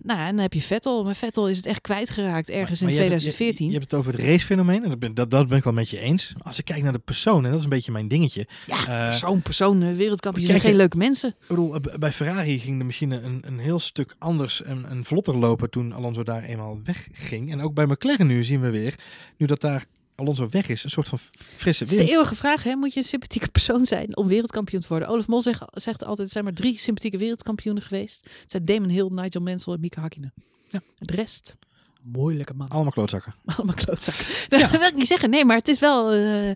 nou, 0.04 0.20
en 0.20 0.36
dan 0.36 0.38
heb 0.38 0.54
je 0.54 0.62
Vettel. 0.62 1.04
Maar 1.04 1.16
Vettel 1.16 1.50
is 1.50 1.58
het 1.58 1.66
echt 1.66 1.82
kwijtgeraakt 1.82 2.50
ergens 2.50 2.82
in 2.82 2.88
2014. 2.88 3.66
Je, 3.66 3.72
je, 3.72 3.78
hebt 3.78 3.92
het 3.92 4.00
over 4.00 4.12
het 4.12 4.22
racefenomeen. 4.22 4.84
En 4.84 4.90
dat 4.90 5.00
ben, 5.00 5.14
dat, 5.14 5.32
dat 5.32 5.48
ben 5.48 5.58
ik 5.58 5.64
wel 5.64 5.74
met 5.74 5.90
je 5.90 6.00
eens. 6.00 6.34
Als 6.42 6.60
ik 6.60 6.66
kijk 6.66 6.84
naar 6.84 6.94
de 6.94 7.00
persoon, 7.00 7.44
en 7.44 7.50
dat 7.50 7.58
is 7.58 7.64
een 7.64 7.70
beetje 7.70 7.92
mijn 7.92 8.08
dingetje. 8.08 8.48
Ja, 8.68 8.80
uh, 8.80 9.10
persoon, 9.10 9.42
persoon, 9.42 9.96
wereldkampioen 9.96 10.48
zijn 10.48 10.60
geen 10.60 10.76
leuke 10.76 10.98
mensen. 10.98 11.30
Ik 11.30 11.48
bedoel, 11.48 11.76
bij 12.00 12.12
Ferrari 12.12 12.60
ging 12.60 12.78
de 12.78 12.84
machine 12.84 13.22
een, 13.22 13.42
een 13.46 13.60
heel 13.60 13.80
stuk 13.80 14.16
anders 14.20 14.64
en, 14.64 14.86
en 14.90 15.06
vlotter 15.06 15.38
lopen 15.38 15.70
toen 15.70 15.94
Alonso 15.94 16.24
daar 16.24 16.44
eenmaal 16.44 16.80
wegging. 16.84 17.52
En 17.52 17.62
ook 17.62 17.74
bij 17.74 17.86
McLaren 17.86 18.28
nu 18.28 18.44
zien 18.44 18.62
we 18.62 18.70
weer, 18.70 18.96
nu 19.38 19.46
dat 19.46 19.62
daar 19.62 19.86
Alonso 20.16 20.48
weg 20.50 20.70
is, 20.70 20.84
een 20.84 20.90
soort 20.90 21.08
van 21.08 21.18
frisse 21.18 21.86
wind. 21.86 21.96
Het 21.96 22.00
is 22.00 22.06
de 22.06 22.12
eeuwige 22.12 22.36
vraag, 22.36 22.64
hè? 22.64 22.76
moet 22.76 22.94
je 22.94 23.00
een 23.00 23.06
sympathieke 23.06 23.48
persoon 23.48 23.86
zijn 23.86 24.18
om 24.18 24.28
wereldkampioen 24.28 24.82
te 24.82 24.88
worden? 24.88 25.08
Olaf 25.08 25.28
Mol 25.28 25.42
zegt, 25.42 25.64
zegt 25.72 26.04
altijd, 26.04 26.28
er 26.28 26.34
zijn 26.34 26.44
maar 26.44 26.54
drie 26.54 26.78
sympathieke 26.78 27.18
wereldkampioenen 27.18 27.84
geweest. 27.84 28.30
Het 28.42 28.52
zijn 28.52 28.66
Damon 28.66 28.90
Hill, 28.90 29.08
Nigel 29.12 29.42
Mansell 29.42 29.74
en 29.74 29.80
Mika 29.80 30.02
Hakkinen. 30.02 30.34
Ja. 30.70 30.82
De 30.98 31.16
rest, 31.16 31.58
moeilijke 32.04 32.54
man. 32.54 32.68
Allemaal 32.68 32.92
klootzakken. 32.92 33.36
Allemaal 33.56 33.76
klootzakken. 33.76 34.26
Ja. 34.50 34.68
dat 34.68 34.80
wil 34.80 34.88
ik 34.90 34.96
niet 34.96 35.08
zeggen, 35.08 35.30
nee, 35.30 35.46
maar 35.46 35.58
het 35.58 35.68
is 35.68 35.80
wel... 35.80 36.16
Uh, 36.16 36.52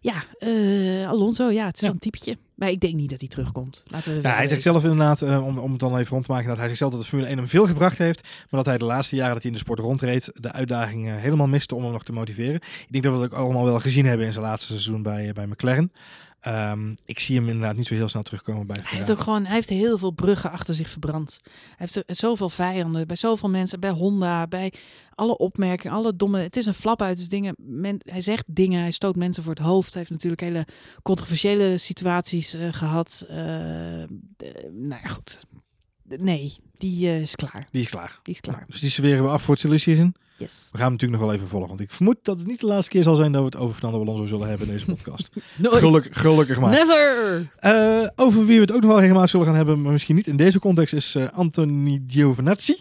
ja, 0.00 0.24
uh, 0.40 1.08
Alonso, 1.08 1.50
ja, 1.50 1.66
het 1.66 1.76
is 1.76 1.82
ja. 1.82 1.88
een 1.88 1.98
typetje. 1.98 2.38
Maar 2.58 2.70
ik 2.70 2.80
denk 2.80 2.94
niet 2.94 3.10
dat 3.10 3.20
hij 3.20 3.28
terugkomt. 3.28 3.82
Laten 3.86 4.14
we 4.14 4.28
ja, 4.28 4.34
hij 4.34 4.48
zegt 4.48 4.62
zelf 4.62 4.82
inderdaad, 4.82 5.22
uh, 5.22 5.46
om, 5.46 5.58
om 5.58 5.70
het 5.70 5.80
dan 5.80 5.96
even 5.96 6.10
rond 6.10 6.24
te 6.24 6.30
maken, 6.30 6.48
dat 6.48 6.56
hij 6.56 6.66
zegt 6.66 6.78
zelf 6.78 6.92
dat 6.92 7.00
de 7.00 7.06
Formule 7.06 7.28
1 7.28 7.38
hem 7.38 7.48
veel 7.48 7.66
gebracht 7.66 7.98
heeft. 7.98 8.22
Maar 8.22 8.46
dat 8.50 8.66
hij 8.66 8.78
de 8.78 8.84
laatste 8.84 9.16
jaren 9.16 9.32
dat 9.32 9.42
hij 9.42 9.50
in 9.50 9.56
de 9.56 9.62
sport 9.62 9.78
rondreed, 9.78 10.30
de 10.34 10.52
uitdaging 10.52 11.20
helemaal 11.20 11.46
miste 11.46 11.74
om 11.74 11.82
hem 11.82 11.92
nog 11.92 12.04
te 12.04 12.12
motiveren. 12.12 12.54
Ik 12.54 12.86
denk 12.88 13.04
dat 13.04 13.14
we 13.14 13.20
het 13.20 13.32
ook 13.32 13.38
allemaal 13.38 13.64
wel 13.64 13.80
gezien 13.80 14.06
hebben 14.06 14.26
in 14.26 14.32
zijn 14.32 14.44
laatste 14.44 14.66
seizoen 14.66 15.02
bij, 15.02 15.32
bij 15.32 15.46
McLaren. 15.46 15.92
Um, 16.46 16.96
ik 17.04 17.18
zie 17.18 17.36
hem 17.36 17.48
inderdaad 17.48 17.76
niet 17.76 17.86
zo 17.86 17.94
heel 17.94 18.08
snel 18.08 18.22
terugkomen 18.22 18.66
bij 18.66 18.76
Hij 18.82 18.98
heeft 18.98 19.10
ook 19.10 19.20
gewoon, 19.20 19.44
hij 19.44 19.54
heeft 19.54 19.68
heel 19.68 19.98
veel 19.98 20.10
bruggen 20.10 20.50
achter 20.50 20.74
zich 20.74 20.90
verbrand. 20.90 21.40
Hij 21.42 21.52
heeft 21.76 21.96
er 21.96 22.16
zoveel 22.16 22.50
vijanden, 22.50 23.06
bij 23.06 23.16
zoveel 23.16 23.48
mensen, 23.48 23.80
bij 23.80 23.90
Honda, 23.90 24.46
bij 24.46 24.72
alle 25.14 25.36
opmerkingen, 25.36 25.96
alle 25.96 26.16
domme. 26.16 26.38
Het 26.38 26.56
is 26.56 26.66
een 26.66 26.74
flap 26.74 27.02
uit. 27.02 27.16
Dus 27.16 27.28
dingen, 27.28 27.54
men, 27.58 27.98
hij 28.04 28.20
zegt 28.20 28.44
dingen, 28.46 28.80
hij 28.80 28.90
stoot 28.90 29.16
mensen 29.16 29.42
voor 29.42 29.54
het 29.54 29.62
hoofd. 29.62 29.88
Hij 29.88 29.98
heeft 29.98 30.12
natuurlijk 30.12 30.42
hele 30.42 30.66
controversiële 31.02 31.78
situaties 31.78 32.54
uh, 32.54 32.72
gehad. 32.72 33.26
Uh, 33.30 33.36
nou 33.36 35.00
ja, 35.02 35.08
goed. 35.08 35.40
Nee, 36.02 36.56
die 36.72 37.06
uh, 37.06 37.20
is 37.20 37.34
klaar. 37.34 37.66
Die 37.70 37.82
is 37.82 37.88
klaar. 37.88 38.20
Die 38.22 38.34
is 38.34 38.40
klaar. 38.40 38.64
Dus 38.66 38.80
die 38.80 38.90
serveren 38.90 39.24
we 39.24 39.30
af 39.30 39.42
voor 39.42 39.54
het 39.54 39.62
silly 39.62 39.78
season. 39.78 40.14
Yes. 40.38 40.68
We 40.70 40.78
gaan 40.78 40.86
hem 40.86 40.92
natuurlijk 40.92 41.20
nog 41.20 41.30
wel 41.30 41.38
even 41.38 41.48
volgen. 41.48 41.68
Want 41.68 41.80
ik 41.80 41.90
vermoed 41.90 42.16
dat 42.22 42.38
het 42.38 42.48
niet 42.48 42.60
de 42.60 42.66
laatste 42.66 42.90
keer 42.90 43.02
zal 43.02 43.14
zijn 43.14 43.32
dat 43.32 43.40
we 43.40 43.46
het 43.46 43.56
over 43.56 43.74
Fernando 43.74 44.00
Alonso 44.00 44.26
zullen 44.26 44.48
hebben 44.48 44.66
in 44.66 44.72
deze 44.72 44.86
podcast. 44.94 45.30
Geluk, 45.62 46.08
gelukkig 46.10 46.60
maar. 46.60 46.70
Never! 46.70 47.50
Uh, 47.60 48.08
over 48.16 48.44
wie 48.44 48.54
we 48.54 48.60
het 48.60 48.72
ook 48.72 48.80
nog 48.80 48.90
wel 48.90 49.00
regelmatig 49.00 49.30
zullen 49.30 49.46
gaan 49.46 49.54
hebben, 49.54 49.82
maar 49.82 49.92
misschien 49.92 50.14
niet 50.14 50.26
in 50.26 50.36
deze 50.36 50.58
context, 50.58 50.94
is 50.94 51.14
uh, 51.14 51.28
Anthony 51.32 52.02
Giovinazzi. 52.06 52.76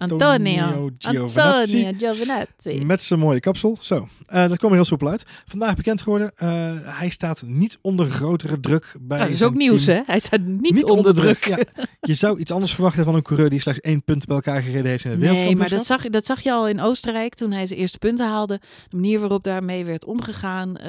Antonio. 0.00 0.90
Giovinazzi. 0.98 1.84
Antonio 1.86 1.98
Giovinazzi. 1.98 2.84
Met 2.84 3.02
zijn 3.02 3.20
mooie 3.20 3.40
kapsel. 3.40 3.76
Zo, 3.80 4.08
eh, 4.26 4.48
dat 4.48 4.58
kwam 4.58 4.70
er 4.70 4.76
heel 4.76 4.84
soepel 4.84 5.08
uit. 5.08 5.24
Vandaag 5.46 5.74
bekend 5.74 6.02
geworden, 6.02 6.32
eh, 6.36 6.48
hij 6.82 7.08
staat 7.10 7.42
niet 7.46 7.78
onder 7.80 8.10
grotere 8.10 8.60
druk 8.60 8.94
bij 9.00 9.16
Nou, 9.18 9.30
dat 9.30 9.40
is 9.40 9.46
ook 9.46 9.54
nieuws, 9.54 9.84
team. 9.84 9.96
hè? 9.98 10.02
Hij 10.06 10.18
staat 10.18 10.40
niet, 10.40 10.84
onder 10.84 11.14
druk. 11.14 11.44
Ja. 11.44 11.58
Je 12.00 12.14
zou 12.14 12.38
iets 12.38 12.50
anders 12.50 12.74
verwachten 12.74 13.04
van 13.04 13.14
een 13.14 13.22
coureur 13.22 13.50
die 13.50 13.60
slechts 13.60 13.80
één 13.80 14.02
punt 14.02 14.26
bij 14.26 14.36
elkaar 14.36 14.62
gereden 14.62 14.90
heeft 14.90 15.04
in 15.04 15.10
het 15.10 15.20
Nee, 15.20 15.56
maar 15.56 15.68
dat 15.68 15.86
zag, 15.86 16.02
dat 16.08 16.26
zag 16.26 16.40
je 16.40 16.52
al 16.52 16.68
in 16.68 16.80
Oostenrijk 16.80 17.34
toen 17.34 17.50
hij 17.52 17.66
zijn 17.66 17.78
eerste 17.78 17.98
punten 17.98 18.26
haalde. 18.26 18.60
De 18.88 18.96
manier 18.96 19.20
waarop 19.20 19.44
daarmee 19.44 19.84
werd 19.84 20.04
omgegaan. 20.04 20.76
eh, 20.76 20.88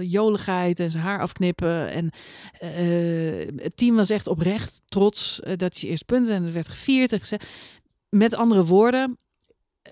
joligheid 0.00 0.80
en 0.80 0.90
zijn 0.90 1.02
haar 1.02 1.20
afknippen. 1.20 1.90
En 1.90 2.10
het 3.56 3.76
team 3.76 3.96
was 3.96 4.10
echt 4.10 4.26
oprecht 4.26 4.80
trots 4.88 5.40
dat 5.44 5.60
hij 5.60 5.70
zijn 5.72 5.90
eerste 5.90 6.04
punten 6.04 6.34
en 6.34 6.44
het 6.44 6.54
werd 6.54 6.68
gevierd 6.68 7.12
en 7.12 7.18
gezegd. 7.20 7.46
Met 8.08 8.34
andere 8.34 8.64
woorden, 8.64 9.18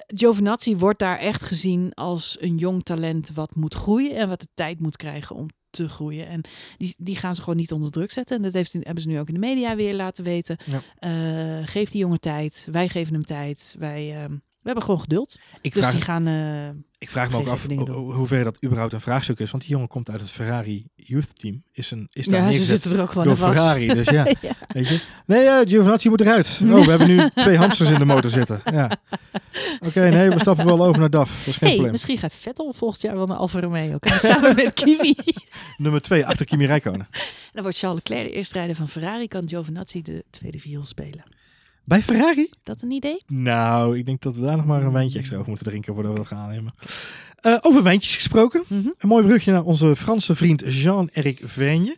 Giovinazzi 0.07 0.77
wordt 0.77 0.99
daar 0.99 1.19
echt 1.19 1.43
gezien 1.43 1.95
als 1.95 2.37
een 2.41 2.57
jong 2.57 2.83
talent 2.83 3.31
wat 3.35 3.55
moet 3.55 3.75
groeien 3.75 4.17
en 4.17 4.29
wat 4.29 4.41
de 4.41 4.49
tijd 4.55 4.81
moet 4.81 4.97
krijgen 4.97 5.37
om 5.37 5.49
te 5.71 5.89
groeien. 5.89 6.27
En 6.27 6.41
die, 6.77 6.95
die 6.99 7.17
gaan 7.17 7.35
ze 7.35 7.43
gewoon 7.43 7.57
niet 7.57 7.73
onder 7.73 7.91
druk 7.91 8.11
zetten. 8.11 8.37
En 8.37 8.43
dat 8.43 8.53
heeft, 8.53 8.73
hebben 8.73 9.03
ze 9.03 9.09
nu 9.09 9.19
ook 9.19 9.29
in 9.29 9.35
de 9.35 9.41
media 9.41 9.77
weer 9.77 9.95
laten 9.95 10.25
weten. 10.25 10.57
Ja. 10.65 10.83
Eh, 10.99 11.67
geef 11.67 11.91
die 11.91 12.01
jongen 12.01 12.21
tijd. 12.21 12.69
Wij 12.71 12.89
geven 12.89 13.15
hem 13.15 13.25
tijd. 13.25 13.75
Wij, 13.79 14.23
ehm, 14.23 14.37
we 14.67 14.73
hebben 14.73 14.85
gewoon 14.85 15.01
geduld. 15.01 15.39
Ik 15.61 15.73
Dus 15.73 15.83
vraag, 15.83 15.95
die 15.95 16.03
gaan... 16.05 16.27
eh, 16.27 16.69
ik 16.99 17.11
vraag 17.11 17.31
me 17.31 17.37
ook 17.37 17.47
af 17.47 17.53
gekke 17.61 17.69
dingen 17.69 17.85
doen. 17.85 17.95
ho- 17.95 18.13
hoeverre 18.13 18.45
dat 18.45 18.59
überhaupt 18.65 18.93
een 18.93 19.01
vraagstuk 19.01 19.39
is. 19.39 19.51
Want 19.51 19.63
die 19.63 19.73
jongen 19.73 19.89
komt 19.89 20.11
uit 20.11 20.21
het 20.21 20.31
Ferrari 20.31 20.87
Youth 20.95 21.39
Team. 21.39 21.63
Is, 21.73 21.91
een, 21.91 22.07
is 22.13 22.27
daar 22.27 22.43
ja, 22.43 22.53
ze 22.53 22.65
zitten 22.65 22.93
er 22.93 23.01
ook 23.03 23.11
gewoon 23.11 23.27
door. 23.27 23.37
Ferrari. 23.37 23.87
Dus 23.87 24.09
ja, 24.09 24.25
ja. 24.41 24.53
weet 24.69 24.89
je. 24.89 25.01
Nee, 25.27 25.45
uh, 25.45 25.59
Giovinazzi 25.65 26.09
moet 26.09 26.21
eruit. 26.21 26.61
Oh, 26.73 26.85
we 26.85 26.91
hebben 26.91 27.07
nu 27.09 27.31
twee 27.35 27.57
hamsters 27.57 27.91
in 27.91 27.99
de 27.99 28.05
motor 28.05 28.31
zitten. 28.31 28.61
Ja. 28.65 28.91
Oké, 29.81 30.09
nee, 30.09 30.29
we 30.31 30.39
stappen 30.39 30.65
wel 30.65 30.85
over 30.85 31.01
naar 31.01 31.11
DAF. 31.11 31.29
Dat 31.39 31.39
is 31.39 31.45
geen 31.45 31.55
Hey, 31.61 31.69
probleem. 31.71 31.91
misschien 31.93 32.19
gaat 32.19 32.35
Vettel 32.35 32.73
volgend 32.73 33.03
jaar 33.03 33.17
wel 33.17 33.27
naar 33.27 33.37
Alfa 33.37 33.61
Romeo. 33.61 33.97
Samen 34.01 34.55
met 34.55 34.73
Kimi. 34.75 35.15
Nummer 35.77 36.01
twee, 36.01 36.27
achter 36.27 36.47
Kimi 36.47 36.67
Räikkönen. 36.67 37.09
Dan 37.53 37.63
wordt 37.63 37.79
Charles 37.79 37.99
Leclerc 38.05 38.29
de 38.31 38.37
eerste 38.37 38.55
rijder 38.55 38.77
van 38.77 38.89
Ferrari. 38.89 39.29
Kan 39.29 39.49
Giovinazzi 39.49 40.03
de 40.03 40.25
tweede 40.31 40.59
viool 40.59 40.85
spelen. 40.85 41.25
Bij 41.87 42.03
Ferrari? 42.03 42.51
Dat 42.63 42.83
een 42.83 42.91
idee? 42.91 43.23
Nou, 43.27 43.99
ik 43.99 44.07
denk 44.07 44.23
dat 44.23 44.37
we 44.37 44.41
daar 44.41 44.57
nog 44.57 44.67
maar 44.67 44.83
een 44.83 44.93
wijntje 44.93 45.19
extra 45.19 45.37
over 45.37 45.49
moeten 45.49 45.67
drinken 45.67 45.95
voordat 45.95 46.13
we 46.13 46.19
dat 46.19 46.27
gaan 46.27 46.39
aannemen. 46.39 46.73
Eh, 47.37 47.57
over 47.61 47.83
wijntjes 47.83 48.15
gesproken. 48.15 48.65
Mhm. 48.67 48.87
Een 48.99 49.09
mooi 49.09 49.25
brugje 49.25 49.53
naar 49.53 49.65
onze 49.65 49.97
Franse 49.97 50.35
vriend 50.35 50.63
Jean-Eric 50.75 51.41
Vergne. 51.45 51.97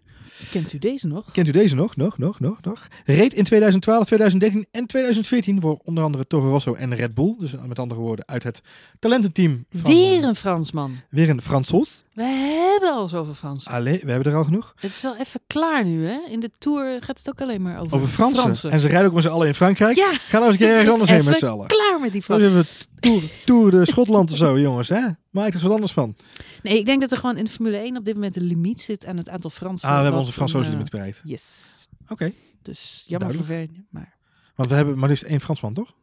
Kent 0.50 0.72
u 0.72 0.78
deze 0.78 1.06
nog? 1.06 1.24
Kent 1.32 1.48
u 1.48 1.50
deze 1.50 1.74
nog? 1.74 1.96
Nog, 1.96 2.18
nog, 2.18 2.40
nog, 2.40 2.58
nog. 2.60 2.88
Reed 3.04 3.34
in 3.34 3.44
2012, 3.44 4.06
2013 4.06 4.66
en 4.70 4.86
2014 4.86 5.60
voor 5.60 5.78
onder 5.84 6.04
andere 6.04 6.26
Toro 6.26 6.48
Rosso 6.50 6.74
en 6.74 6.94
Red 6.94 7.14
Bull. 7.14 7.34
Dus 7.38 7.50
met 7.66 7.78
andere 7.78 8.00
woorden 8.00 8.26
uit 8.28 8.42
het 8.42 8.60
talententeam 8.98 9.64
van... 9.72 9.90
Weer 9.90 10.22
eh, 10.22 10.28
een 10.28 10.36
Fransman. 10.36 10.96
weer 11.10 11.28
een 11.28 11.42
Fransoos. 11.42 12.04
We 12.14 12.22
hebben 12.24 12.92
al 12.92 13.08
zoveel 13.08 13.34
Fransen. 13.34 13.70
Allee, 13.72 14.00
we 14.04 14.10
hebben 14.10 14.32
er 14.32 14.38
al 14.38 14.44
genoeg. 14.44 14.74
Het 14.76 14.90
is 14.90 15.02
wel 15.02 15.16
even 15.16 15.40
klaar 15.46 15.84
nu, 15.84 16.06
hè? 16.06 16.18
In 16.28 16.40
de 16.40 16.50
Tour 16.58 17.02
gaat 17.02 17.18
het 17.18 17.28
ook 17.28 17.40
alleen 17.40 17.62
maar 17.62 17.80
over, 17.80 17.94
Over 17.94 18.08
Fransen. 18.08 18.70
En 18.70 18.80
ze 18.80 18.88
rijden 18.88 19.08
ook 19.08 19.14
met 19.14 19.22
z'n 19.22 19.28
allen 19.28 19.46
in 19.46 19.54
Frankrijk. 19.54 19.96
Ja, 19.96 20.12
Ga 20.12 20.38
nou 20.38 20.44
eens 20.44 20.60
een 20.60 20.66
keer 20.66 20.74
ergens 20.76 20.90
anders 20.92 21.10
heen 21.10 21.24
met 21.24 21.36
z'n 21.38 21.46
allen. 21.46 21.66
klaar 21.66 22.00
met 22.00 22.12
die 22.12 22.22
Fransen. 22.22 22.66
Tour, 23.00 23.22
Tour 23.44 23.70
de 23.70 23.86
Schotland 23.86 24.30
of 24.32 24.36
zo, 24.36 24.60
jongens. 24.60 24.88
Hè? 24.88 25.06
Maak 25.30 25.54
er 25.54 25.60
wat 25.60 25.70
anders 25.72 25.92
van. 25.92 26.14
Nee, 26.62 26.78
ik 26.78 26.86
denk 26.86 27.00
dat 27.00 27.12
er 27.12 27.18
gewoon 27.18 27.36
in 27.36 27.44
de 27.44 27.50
Formule 27.50 27.76
1 27.76 27.96
op 27.96 28.04
dit 28.04 28.14
moment 28.14 28.36
een 28.36 28.42
limiet 28.42 28.80
zit 28.80 29.06
aan 29.06 29.16
het 29.16 29.28
aantal 29.28 29.50
Fransen. 29.50 29.88
Ah, 29.88 29.96
we 29.96 30.02
hebben 30.02 30.20
onze 30.20 30.32
Fransoos 30.32 30.60
een, 30.60 30.66
eh, 30.66 30.72
limiet 30.72 30.90
bereikt. 30.90 31.20
Yes. 31.24 31.86
Oké. 32.08 32.32
Dus 32.62 33.04
jammer 33.06 33.34
voor 33.34 33.44
Verne, 33.44 33.84
maar... 33.90 34.16
Want 34.54 34.68
we 34.70 34.76
hebben 34.76 34.98
maar 34.98 35.08
liefst 35.08 35.22
één 35.22 35.40
Fransman, 35.40 35.74
toch? 35.74 35.94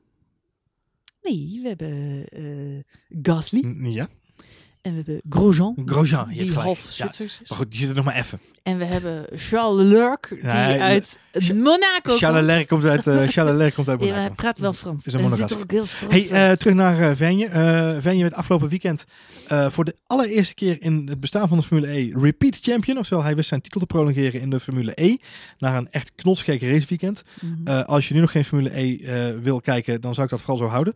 Nee, 1.22 1.60
we 1.62 1.68
hebben 1.68 2.26
eh 2.30 2.84
Gasly 3.22 3.60
N- 3.66 3.86
ja. 3.86 4.08
En 4.86 4.92
we 4.92 4.96
hebben 5.06 5.22
Grosjean. 5.30 5.76
Grosjean, 5.86 6.28
je 6.34 6.44
die 6.46 6.54
half. 6.54 6.86
Zwitsers. 6.90 7.40
Maar 7.48 7.58
goed, 7.58 7.72
die 7.72 7.80
zit 7.80 7.90
er 7.90 7.96
nog 7.96 8.06
maar 8.06 8.16
even. 8.16 8.40
En 8.64 8.78
we 8.78 8.86
hebben 8.86 9.26
Charles 9.36 9.88
Leclerc, 9.88 10.28
die 10.30 10.44
Nee, 10.44 10.82
uit 10.82 11.20
Monaco 11.54 12.02
komt. 12.04 12.18
Charles 12.18 12.42
Leclerc 12.46 12.68
komt 12.68 12.86
uit, 12.86 13.08
eh 13.08 13.28
Charles 13.28 13.52
Leclerc 13.54 13.74
komt 13.74 13.90
uit 13.90 14.00
Ja, 14.00 14.06
maar 14.06 14.14
hij 14.16 14.22
Monaco. 14.24 14.34
praat 14.42 14.58
wel 14.58 14.74
Frans. 14.74 15.06
Is 15.06 15.14
een 15.14 15.32
Frans 15.88 15.92
Hey, 16.10 16.30
eh, 16.50 16.56
terug 16.58 16.74
naar 16.74 17.00
eh 17.10 17.16
Venje. 17.16 17.46
Eh 17.48 17.96
Venje 18.00 18.22
werd 18.22 18.34
afgelopen 18.34 18.70
weekend 18.70 19.06
voor 19.48 19.86
de 19.86 19.96
allereerste 20.08 20.54
keer 20.54 20.78
in 20.82 21.06
het 21.10 21.20
bestaan 21.20 21.48
van 21.48 21.58
de 21.58 21.64
Formule 21.64 21.98
E 21.98 22.12
repeat 22.14 22.58
champion. 22.62 22.98
Oftewel, 22.98 23.24
hij 23.24 23.36
wist 23.36 23.48
zijn 23.48 23.62
titel 23.62 23.80
te 23.80 23.86
prolongeren 23.86 24.42
in 24.42 24.50
de 24.50 24.60
Formule 24.60 24.92
E. 24.96 25.16
Naar 25.58 25.78
een 25.78 25.88
echt 25.92 26.12
knotsgekke 26.16 26.72
raceweekend. 26.72 27.24
Mhm. 27.42 27.68
Eh, 27.68 27.84
als 27.84 28.08
je 28.08 28.14
nu 28.14 28.20
nog 28.20 28.32
geen 28.32 28.46
Formule 28.46 28.80
E 28.82 29.40
wil 29.42 29.62
kijken, 29.62 30.02
dan 30.02 30.14
zou 30.14 30.26
ik 30.26 30.32
dat 30.32 30.42
vooral 30.42 30.58
zo 30.58 30.68
houden. 30.68 30.94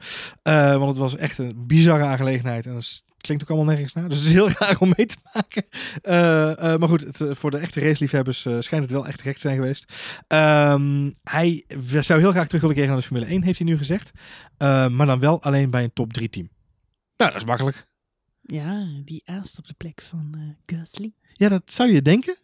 Want 0.79 0.87
het 0.89 0.97
was 0.97 1.15
echt 1.15 1.37
een 1.37 1.53
bizarre 1.67 2.03
aangelegenheid. 2.03 2.65
En 2.65 2.73
dat 2.73 2.81
is- 2.81 3.03
klinkt 3.21 3.43
ook 3.43 3.49
allemaal 3.49 3.73
nergens 3.73 3.93
naar. 3.93 4.09
Dus 4.09 4.17
het 4.17 4.27
is 4.27 4.33
heel 4.33 4.49
raar 4.59 4.77
om 4.79 4.93
mee 4.97 5.07
te 5.07 5.17
maken. 5.33 5.63
Eh, 6.01 6.73
eh, 6.73 6.79
maar 6.79 6.89
goed, 6.89 7.01
het, 7.01 7.21
eh, 7.21 7.35
voor 7.35 7.51
de 7.51 7.57
echte 7.57 7.79
raceliefhebbers 7.79 8.39
schijnt 8.39 8.83
het 8.83 8.91
wel 8.91 9.07
echt 9.07 9.21
gek 9.21 9.33
te 9.33 9.39
zijn 9.39 9.55
geweest. 9.55 9.93
Ehm, 10.27 11.11
hij 11.23 11.65
zou 11.99 12.19
heel 12.19 12.31
graag 12.31 12.45
terug 12.45 12.61
willen 12.61 12.75
keren 12.75 12.91
naar 12.91 12.99
de 12.99 13.05
Formule 13.05 13.31
1, 13.31 13.43
heeft 13.43 13.59
hij 13.59 13.67
nu 13.67 13.77
gezegd. 13.77 14.11
Maar 14.57 15.05
dan 15.05 15.19
wel 15.19 15.41
alleen 15.41 15.69
bij 15.69 15.83
een 15.83 15.93
top 15.93 16.13
3 16.13 16.29
team. 16.29 16.49
Nou, 17.17 17.31
dat 17.31 17.41
is 17.41 17.47
makkelijk. 17.47 17.87
Ja, 18.41 18.87
die 19.05 19.21
aast 19.25 19.57
op 19.57 19.67
de 19.67 19.73
plek 19.73 20.01
van 20.01 20.55
Gasly. 20.65 21.13
Ja, 21.33 21.49
dat 21.49 21.63
zou 21.65 21.91
je 21.91 22.01
denken. 22.01 22.35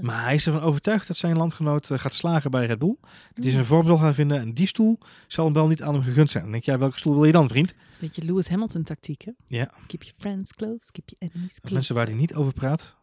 Maar 0.00 0.22
hij 0.22 0.34
is 0.34 0.46
ervan 0.46 0.60
overtuigd 0.62 1.06
dat 1.06 1.16
zijn 1.16 1.36
landgenoot 1.36 1.90
eh, 1.90 1.98
gaat 1.98 2.14
slagen 2.14 2.50
bij 2.50 2.66
Red 2.66 2.78
Bull. 2.78 2.96
Dat 3.34 3.44
hij 3.44 3.52
zijn 3.52 3.64
vorm 3.64 3.86
zal 3.86 3.98
gaan 3.98 4.14
vinden. 4.14 4.40
En 4.40 4.54
die 4.54 4.66
stoel 4.66 4.98
zal 5.26 5.44
hem 5.44 5.54
wel 5.54 5.68
niet 5.68 5.82
aan 5.82 5.94
hem 5.94 6.02
gegund 6.02 6.30
zijn. 6.30 6.42
Dan 6.42 6.52
denk 6.52 6.64
jij, 6.64 6.78
welke 6.78 6.98
stoel 6.98 7.14
wil 7.14 7.24
je 7.24 7.32
dan, 7.32 7.48
vriend? 7.48 7.68
Het 7.68 7.78
is 7.90 7.94
een 7.94 8.00
beetje 8.00 8.24
Lewis 8.24 8.48
Hamilton 8.48 8.82
tactiek, 8.82 9.22
hè? 9.24 9.32
Ja. 9.46 9.70
Keep 9.86 10.02
your 10.02 10.18
friends 10.18 10.52
close, 10.54 10.92
keep 10.92 11.08
your 11.08 11.32
enemies 11.32 11.58
close. 11.60 11.74
Mensen 11.74 11.94
waar 11.94 12.06
hij 12.06 12.14
niet 12.14 12.34
over 12.34 12.52
praat. 12.52 12.96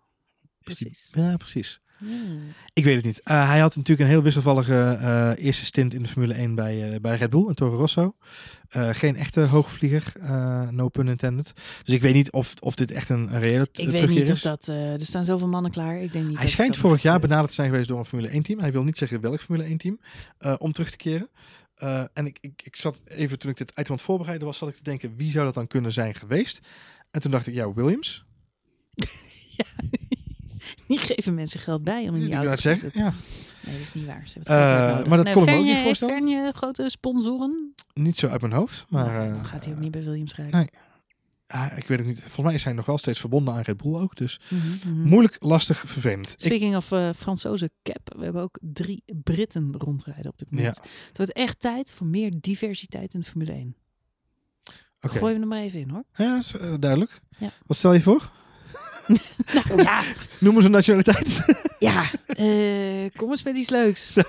die- 0.64 0.76
Precies. 0.76 1.12
ja, 1.18 1.38
precies. 1.38 1.80
Hmm. 1.98 2.54
Ik 2.74 2.84
weet 2.84 2.96
het 2.96 3.06
niet. 3.06 3.22
Eh, 3.24 3.48
hij 3.50 3.60
had 3.60 3.76
natuurlijk 3.76 4.00
een 4.10 4.14
heel 4.16 4.24
wisselvallige 4.24 4.98
eh, 5.02 5.46
eerste 5.46 5.66
stint 5.66 5.94
in 5.94 6.04
de 6.04 6.10
Formule 6.10 6.34
1 6.34 6.56
bij, 6.56 6.94
eh, 6.94 7.00
bij 7.00 7.18
Red 7.18 7.30
Bull 7.30 7.48
en 7.48 7.56
Toro 7.56 7.78
Rosso. 7.78 8.16
Geen 8.70 9.16
echte 9.16 9.42
hoogvlieger, 9.42 10.14
no 10.72 10.90
pun 10.90 11.08
intended. 11.08 11.54
Dus 11.84 11.96
ik 11.96 12.02
weet 12.02 12.14
niet 12.14 12.32
of, 12.32 12.54
of 12.60 12.76
dit 12.76 12.92
echt 12.92 13.10
een, 13.10 13.34
een 13.34 13.42
reële 13.42 13.66
t- 13.72 13.80
Ik 13.80 13.90
weet 13.90 14.08
niet 14.08 14.22
of 14.22 14.28
is. 14.28 14.42
dat... 14.42 14.68
er 14.68 15.06
staan 15.06 15.24
zoveel 15.26 15.48
mannen 15.48 15.72
klaar. 15.72 16.02
Ik 16.02 16.12
denk 16.12 16.28
niet 16.28 16.38
Hij 16.38 16.48
schijnt 16.48 16.78
vorig 16.78 17.02
jaar 17.02 17.20
benaderd 17.20 17.48
te 17.50 17.54
zijn 17.54 17.70
geweest 17.70 17.88
door 17.88 17.98
een 17.98 18.06
Formule 18.06 18.30
1 18.30 18.44
team. 18.44 18.60
Hij 18.60 18.72
wil 18.72 18.84
niet 18.84 18.98
zeggen 18.98 19.22
welk 19.22 19.42
Formule 19.42 19.64
1 19.68 19.78
team, 19.78 20.00
om 20.58 20.72
terug 20.72 20.90
te 20.90 20.98
keren. 20.98 21.30
En 22.14 22.26
ik, 22.26 22.38
ik, 22.42 22.62
ik 22.64 22.76
zat 22.76 23.00
even, 23.06 23.40
toen 23.40 23.52
ik 23.52 23.58
dit 23.58 23.70
item 23.70 23.86
aan 23.86 23.96
het 23.96 24.02
voorbereiden 24.06 24.48
was, 24.48 24.58
zat 24.58 24.70
ik 24.70 24.76
te 24.76 24.84
denken, 24.84 25.16
wie 25.16 25.32
zou 25.32 25.46
dat 25.46 25.54
dan 25.54 25.68
kunnen 25.68 25.92
zijn 25.92 26.16
geweest? 26.16 26.60
En 27.12 27.22
toen 27.22 27.32
dacht 27.32 27.48
ik, 27.48 27.54
ja, 27.54 27.74
Williams. 27.74 28.26
gebeurt. 28.96 29.24
Die 30.88 30.98
geven 30.98 31.34
mensen 31.34 31.60
geld 31.60 31.84
bij 31.84 32.08
om 32.10 32.16
in 32.16 32.20
die 32.22 32.34
auto 32.34 32.48
net 32.50 32.56
te 32.56 32.62
zeggen, 32.62 32.90
ja. 32.94 33.14
Nee, 33.66 33.74
dat 33.74 33.84
is 33.84 33.94
niet 33.94 34.06
waar. 34.06 34.24
Ze 34.26 34.40
Eh, 34.44 34.98
het 34.98 35.08
maar 35.08 35.18
dat 35.18 35.32
kon 35.32 35.44
ik 35.44 35.50
me 35.50 35.58
ook 35.58 35.64
niet 35.66 35.78
voorstellen. 35.78 36.14
Heeft 36.14 36.34
Verne 36.36 36.52
grote 36.52 36.90
sponsoren? 36.90 37.74
Niet 37.94 38.18
zo 38.18 38.28
uit 38.28 38.42
mijn 38.42 38.54
hoofd, 38.54 38.86
maar... 38.90 39.06
Nou, 39.06 39.28
eh, 39.28 39.34
dan 39.34 39.46
gaat 39.46 39.66
hij 39.66 39.74
ook 39.74 39.80
niet 39.80 39.92
bij 39.92 40.04
Williams 40.04 40.36
rijden. 40.36 40.56
nee. 40.60 40.70
ah, 41.48 41.78
ik 41.78 41.88
weet 41.88 42.00
ook 42.00 42.06
niet. 42.06 42.20
Volgens 42.20 42.46
mij 42.46 42.54
is 42.54 42.64
hij 42.64 42.74
nog 42.74 42.86
wel 42.86 42.98
steeds 42.98 43.20
verbonden 43.20 43.54
aan 43.54 43.62
Red 43.62 43.78
Bull 43.78 43.96
ook. 43.96 44.16
Dus 44.16 44.40
Mhm, 44.50 44.68
mhm. 44.90 45.08
moeilijk, 45.08 45.36
lastig, 45.40 45.78
vervelend. 45.80 46.30
Ik, 46.32 46.40
Speaking 46.40 46.76
of 46.76 46.92
uh, 46.92 47.10
Fransoze 47.18 47.70
cap, 47.84 48.16
we 48.18 48.24
hebben 48.24 48.42
ook 48.42 48.58
drie 48.62 49.04
Britten 49.24 49.76
rondrijden 49.78 50.32
op 50.32 50.38
dit 50.38 50.52
moment. 50.52 50.80
Het 51.08 51.18
wordt 51.18 51.34
echt 51.34 51.60
tijd 51.60 51.92
voor 51.92 52.08
meer 52.08 52.32
diversiteit 52.40 53.14
in 53.14 53.20
de 53.20 53.26
Formule 53.26 53.52
1. 53.52 53.76
Oké. 55.02 55.18
Gooi 55.18 55.34
hem 55.34 55.42
er 55.42 55.48
maar 55.48 55.60
even 55.60 55.80
in 55.80 55.90
hoor. 55.90 56.04
Ja, 56.14 56.38
is, 56.38 56.52
eh, 56.58 56.74
duidelijk. 56.80 57.20
Ja. 57.38 57.50
Wat 57.66 57.78
stel 57.78 57.94
je 57.94 58.02
voor? 58.02 58.32
Nou 59.08 59.84
ja, 59.84 60.02
Noem 60.40 60.56
eens 60.56 60.66
een 60.66 60.72
nationaliteit. 60.72 61.46
ja 61.80 62.04
eh, 62.28 62.46
kom 63.16 63.30
eens 63.32 63.44
met 63.44 63.58
iets 63.58 63.70
leuks. 63.70 64.14
We 64.14 64.24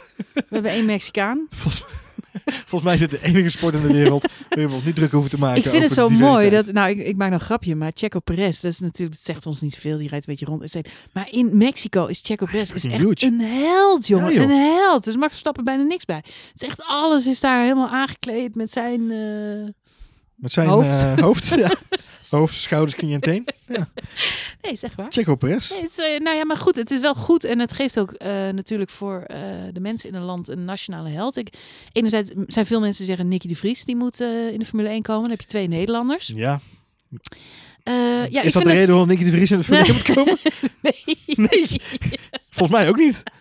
hebben 0.51 0.71
één 0.71 0.85
Mexicaan. 0.85 1.47
volgens, 1.51 1.85
volgens 2.45 2.83
mij 2.83 2.95
is 2.95 3.01
het 3.01 3.11
de 3.11 3.23
enige 3.23 3.49
sport 3.49 3.75
in 3.75 3.81
de 3.83 3.93
wereld 3.93 4.27
waar 4.49 4.69
we 4.69 4.75
ons 4.75 4.85
niet 4.85 4.95
druk 4.95 5.11
hoeven 5.11 5.31
te 5.31 5.39
maken. 5.39 5.65
Ik 5.65 5.69
vind 5.71 5.83
het 5.83 5.93
zo 5.93 6.09
mooi 6.09 6.51
dat, 6.51 6.73
nou, 6.73 6.91
ik, 6.91 6.99
ik 7.07 7.17
maak 7.17 7.31
nog 7.31 7.41
een 7.41 7.47
grapje, 7.47 7.75
maar 7.75 7.91
Checo 7.95 8.21
Perez, 8.21 8.61
dat 8.61 8.73
is 8.73 8.79
natuurlijk, 8.81 9.17
dat 9.17 9.25
zegt 9.27 9.47
ons 9.47 9.61
niet 9.61 9.75
zoveel, 9.75 9.99
die 9.99 10.09
rijdt 10.09 10.29
een 10.29 10.35
beetje 10.39 10.53
rond. 10.53 10.89
Maar 11.13 11.29
in 11.31 11.57
Mexico 11.57 12.07
is 12.07 12.21
Checo 12.25 12.47
Perez 12.47 12.71
is 12.73 12.85
echt 12.85 12.97
huge. 13.03 13.27
een 13.27 13.41
held, 13.41 14.07
jongen. 14.07 14.33
Ja, 14.33 14.41
joh. 14.41 14.51
een 14.51 14.75
held. 14.75 15.05
Dus 15.05 15.15
Max 15.17 15.31
Verstappen 15.31 15.65
bijna 15.65 15.83
niks 15.83 16.05
bij. 16.05 16.23
Het 16.53 16.63
is 16.63 16.69
echt 16.69 16.83
alles 16.87 17.27
is 17.27 17.41
daar 17.41 17.63
helemaal 17.63 17.89
aangekleed 17.89 18.55
met 18.55 18.71
zijn. 18.71 19.01
eh, 19.11 19.69
Met 20.35 20.53
zijn 20.53 20.69
Hoofd. 21.21 21.49
ja. 21.49 21.71
Hoofd, 22.29 22.55
schouders, 22.55 22.95
knie 22.95 23.15
en 23.15 23.21
teen. 23.21 23.47
Nee, 24.63 24.77
zeg 24.77 24.97
maar. 24.97 25.07
Checo 25.13 25.35
Perez. 25.35 25.71
Nee, 25.71 25.81
het 25.81 25.91
is, 25.91 25.99
eh, 25.99 26.21
nou 26.21 26.37
ja, 26.37 26.45
maar 26.45 26.57
goed, 26.57 26.77
het 26.77 26.91
is 26.91 27.01
wel 27.01 27.15
goed 27.15 27.45
en 27.45 27.59
het 27.59 27.73
geeft 27.73 27.99
ook 27.99 28.13
eh, 28.13 28.49
natuurlijk 28.49 28.91
voor 28.91 29.21
eh, 29.21 29.39
de 29.73 29.81
mensen 29.81 30.09
in 30.09 30.15
een 30.15 30.23
land 30.23 30.49
een 30.49 30.65
nationale 30.65 31.09
held. 31.09 31.37
Ik, 31.37 31.49
enerzijds 31.93 32.31
zijn 32.47 32.67
veel 32.67 32.81
mensen 32.81 32.99
die 32.99 33.07
zeggen 33.07 33.29
Nicky 33.29 33.49
de 33.49 33.57
Vries, 33.57 33.85
die 33.85 33.97
moet 33.97 34.21
in 34.21 34.59
de 34.59 34.65
Formule 34.65 34.89
1 34.89 35.03
komen. 35.03 35.21
Dan 35.21 35.31
heb 35.31 35.41
je 35.41 35.47
twee 35.47 35.69
Nederlanders. 35.69 36.33
Ja. 36.35 36.61
Ja, 37.85 38.27
ik 38.41 38.45
is 38.45 38.53
dat 38.53 38.65
de 38.65 38.71
reden 38.71 38.89
waarom 38.89 39.09
Nicky 39.09 39.25
de 39.25 39.31
Vries 39.31 39.51
in 39.51 39.59
de 39.59 39.65
Formule 39.65 39.87
1 39.87 39.95
moet 39.95 40.15
komen? 40.15 40.39
Nee. 40.83 41.05
Nee. 41.27 41.81
Volgens 42.51 42.79
mij 42.79 42.89
ook 42.89 42.97
niet. 42.97 43.23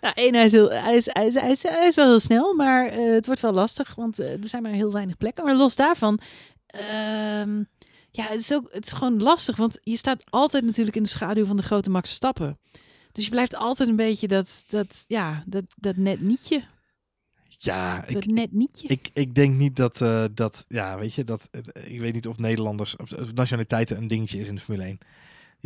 Nou, 0.00 0.14
één, 0.16 0.34
hij 0.34 0.44
is, 0.44 0.52
heel, 0.52 0.70
hij, 0.70 0.96
is, 0.96 1.08
hij, 1.12 1.26
is, 1.26 1.34
hij, 1.34 1.50
is, 1.50 1.62
hij 1.62 1.86
is 1.86 1.94
wel 1.94 2.06
heel 2.06 2.20
snel, 2.20 2.54
maar 2.54 2.92
het 2.92 3.26
wordt 3.26 3.40
wel 3.40 3.52
lastig, 3.52 3.94
want 3.94 4.18
er 4.18 4.38
zijn 4.40 4.62
maar 4.62 4.72
heel 4.72 4.92
weinig 4.92 5.16
plekken. 5.16 5.44
Maar 5.44 5.54
los 5.54 5.76
daarvan, 5.76 6.20
ehm, 6.66 7.62
ja, 8.16 8.26
het 8.26 8.38
is, 8.38 8.52
ook, 8.52 8.68
het 8.72 8.86
is 8.86 8.92
gewoon 8.92 9.22
lastig, 9.22 9.56
want 9.56 9.78
je 9.82 9.96
staat 9.96 10.22
altijd 10.30 10.64
natuurlijk 10.64 10.96
in 10.96 11.02
de 11.02 11.08
schaduw 11.08 11.44
van 11.44 11.56
de 11.56 11.62
grote 11.62 11.90
Max 11.90 12.06
Verstappen. 12.06 12.58
Dus 13.12 13.24
je 13.24 13.30
blijft 13.30 13.56
altijd 13.56 13.88
een 13.88 13.96
beetje 13.96 14.28
dat, 14.28 14.64
dat, 14.68 15.04
ja, 15.06 15.44
dat, 15.46 15.64
dat 15.76 15.96
net 15.96 16.20
nietje. 16.20 16.64
Ja, 17.58 18.00
Dat 18.00 18.24
ik, 18.24 18.26
net 18.26 18.52
nietje. 18.52 18.88
ik, 18.88 19.10
ik 19.12 19.34
denk 19.34 19.56
niet 19.56 19.76
dat, 19.76 20.00
eh, 20.00 20.24
dat, 20.32 20.64
ja, 20.68 20.98
weet 20.98 21.14
je, 21.14 21.24
dat, 21.24 21.48
eh, 21.50 21.92
ik 21.92 22.00
weet 22.00 22.14
niet 22.14 22.26
of 22.26 22.38
Nederlanders, 22.38 22.96
of, 22.96 23.12
of 23.12 23.34
nationaliteiten 23.34 23.96
een 23.96 24.06
dingetje 24.06 24.38
is 24.38 24.48
in 24.48 24.54
de 24.54 24.60
Formule 24.60 24.84
1. 24.84 24.98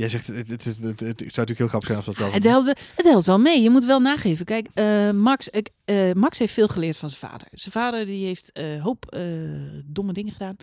Jij 0.01 0.09
zegt, 0.09 0.26
het, 0.26 0.48
het, 0.48 0.64
het, 0.64 0.80
het, 0.80 1.01
zou 1.01 1.18
natuurlijk 1.18 1.59
heel 1.59 1.68
grappig 1.68 1.88
zijn 1.88 1.96
als 1.96 2.07
dat 2.07 2.16
wel... 2.16 2.32
Het 2.32 2.44
helpt, 2.44 2.66
het 2.96 3.07
helpt 3.07 3.26
wel 3.26 3.38
mee. 3.38 3.62
Je 3.62 3.70
moet 3.70 3.84
wel 3.84 4.01
nageven. 4.01 4.44
Kijk, 4.44 4.68
eh, 4.74 5.11
Max, 5.11 5.51
eh, 5.51 6.12
Max 6.12 6.38
heeft 6.38 6.53
veel 6.53 6.68
geleerd 6.68 6.96
van 6.96 7.11
zijn 7.11 7.30
vader. 7.30 7.48
Zijn 7.53 7.72
vader 7.72 8.07
die 8.07 8.26
heeft 8.26 8.51
een 8.53 8.80
hoop 8.80 9.07
eh, 9.07 9.22
domme 9.84 10.12
dingen 10.12 10.32
gedaan 10.32 10.57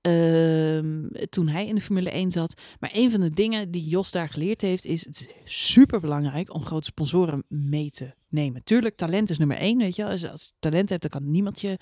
ehm, 0.00 1.26
toen 1.28 1.48
hij 1.48 1.66
in 1.66 1.74
de 1.74 1.80
Formule 1.80 2.10
1 2.10 2.30
zat. 2.30 2.60
Maar 2.80 2.90
een 2.92 3.10
van 3.10 3.20
de 3.20 3.30
dingen 3.30 3.70
die 3.70 3.88
Jos 3.88 4.10
daar 4.10 4.28
geleerd 4.28 4.60
heeft 4.60 4.84
is... 4.84 5.04
het 5.04 5.28
is 5.44 5.62
super 5.70 6.00
belangrijk 6.00 6.54
om 6.54 6.64
grote 6.64 6.86
sponsoren 6.86 7.44
mee 7.48 7.90
te 7.90 8.14
nemen. 8.34 8.64
Tuurlijk, 8.64 8.96
talent 8.96 9.30
is 9.30 9.38
nummer 9.38 9.56
één, 9.56 9.78
weet 9.78 9.96
je 9.96 10.02
wel. 10.02 10.10
Als, 10.10 10.28
als 10.28 10.44
je 10.44 10.52
talent 10.58 10.88
hebt, 10.88 11.02
dan 11.02 11.10
kan 11.10 11.30
niemand 11.30 11.60
je 11.60 11.78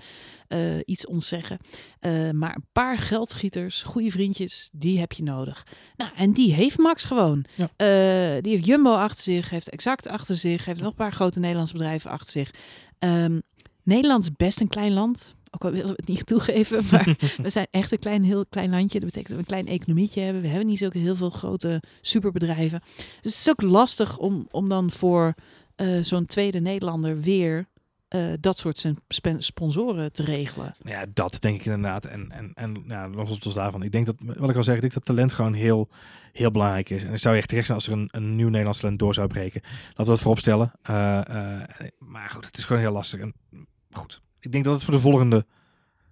eh, 0.49 0.61
iets 0.85 1.07
ontzeggen. 1.07 1.59
Eh, 1.99 2.31
maar 2.31 2.55
een 2.55 2.67
paar 2.73 2.99
geldschieters, 2.99 3.83
goede 3.83 4.11
vriendjes, 4.11 4.69
die 4.73 4.99
heb 4.99 5.13
je 5.13 5.23
nodig. 5.23 5.67
Nou, 5.97 6.11
en 6.17 6.33
die 6.33 6.53
heeft 6.53 6.79
Max 6.79 7.05
gewoon. 7.05 7.45
Ja. 7.55 7.71
Eh, 7.77 8.43
die 8.43 8.53
heeft 8.53 8.67
Jumbo 8.67 8.95
achter 8.95 9.23
zich, 9.23 9.51
heeft 9.51 9.69
Exact 9.69 10.07
achter 10.07 10.37
zich, 10.37 10.65
heeft 10.65 10.81
nog 10.81 10.89
een 10.89 10.95
paar 10.95 11.13
grote 11.13 11.41
Nederlandse 11.41 11.75
bedrijven 11.75 12.11
achter 12.11 12.31
zich. 12.31 12.51
Ehm, 12.99 13.39
Nederland 13.83 14.25
is 14.25 14.31
best 14.37 14.61
een 14.61 14.69
klein 14.69 14.93
land. 14.93 15.35
Ook 15.51 15.65
al 15.65 15.71
willen 15.71 15.87
we 15.87 15.95
het 15.97 16.09
niet 16.09 16.27
toegeven, 16.33 16.85
maar 16.91 17.17
we 17.37 17.51
zijn 17.51 17.67
echt 17.71 17.93
een 17.93 17.99
klein, 17.99 18.25
heel 18.25 18.47
klein 18.47 18.71
landje. 18.71 19.01
Dat 19.01 19.09
betekent 19.09 19.29
dat 19.29 19.47
we 19.47 19.55
een 19.55 19.63
klein 19.63 19.79
economietje 19.79 20.21
hebben. 20.21 20.43
We 20.43 20.49
hebben 20.49 20.67
niet 20.67 20.79
zo 20.79 20.89
heel 20.93 21.17
veel 21.17 21.31
grote 21.31 21.83
superbedrijven. 22.01 22.83
Dus 22.97 23.33
het 23.33 23.41
is 23.41 23.51
ook 23.51 23.63
lastig 23.63 24.19
om, 24.19 24.47
om 24.51 24.69
dan 24.69 24.91
voor 24.91 25.35
eh, 25.83 26.03
zo'n 26.03 26.27
tweede 26.27 26.61
Nederlander 26.61 27.21
weer 27.21 27.67
eh, 28.09 28.33
dat 28.41 28.59
soort 28.59 28.85
sponsoren 29.39 30.13
te 30.13 30.25
regelen. 30.25 30.77
Ja, 30.85 31.05
dat 31.15 31.41
denk 31.41 31.61
ik 31.61 31.65
inderdaad. 31.65 32.05
En, 32.05 32.31
en, 32.31 32.51
en 32.55 32.85
ja, 32.87 33.09
los 33.09 33.45
los 33.45 33.55
daarvan. 33.55 33.83
Ik 33.83 33.93
denk 33.93 34.07
dat, 34.07 34.17
wat 34.19 34.51
ik 34.51 34.57
al 34.57 34.63
zeg, 34.63 34.75
ik 34.75 34.81
denk 34.81 34.93
dat 34.93 35.05
talent 35.05 35.33
gewoon 35.33 35.53
heel, 35.53 35.89
heel 36.33 36.51
belangrijk 36.51 36.91
is. 36.91 37.05
En 37.05 37.11
het 37.11 37.21
zou 37.21 37.37
echt 37.37 37.49
terecht 37.49 37.67
zijn 37.67 37.79
als 37.79 37.87
er 37.87 37.93
een, 37.93 38.09
een 38.11 38.37
nieuw 38.37 38.49
Nederlands 38.49 38.81
talent 38.81 38.99
door 38.99 39.15
zou 39.15 39.27
breken. 39.27 39.61
Laten 39.63 39.97
we 39.97 40.05
dat 40.05 40.21
voorop 40.21 40.39
stellen. 40.39 40.73
Eh, 40.83 40.93
maar 41.99 42.31
goed, 42.31 42.47
het 42.47 42.59
is 42.59 42.65
gewoon 42.65 42.83
heel 42.83 42.93
lastig. 42.93 43.21
En 43.21 43.35
goed, 43.91 44.21
ik 44.41 44.53
denk 44.53 44.65
dat 44.65 44.73
we 44.73 44.79
het 44.79 44.89
voor 44.89 44.95
de 44.95 45.11
volgende 45.11 45.47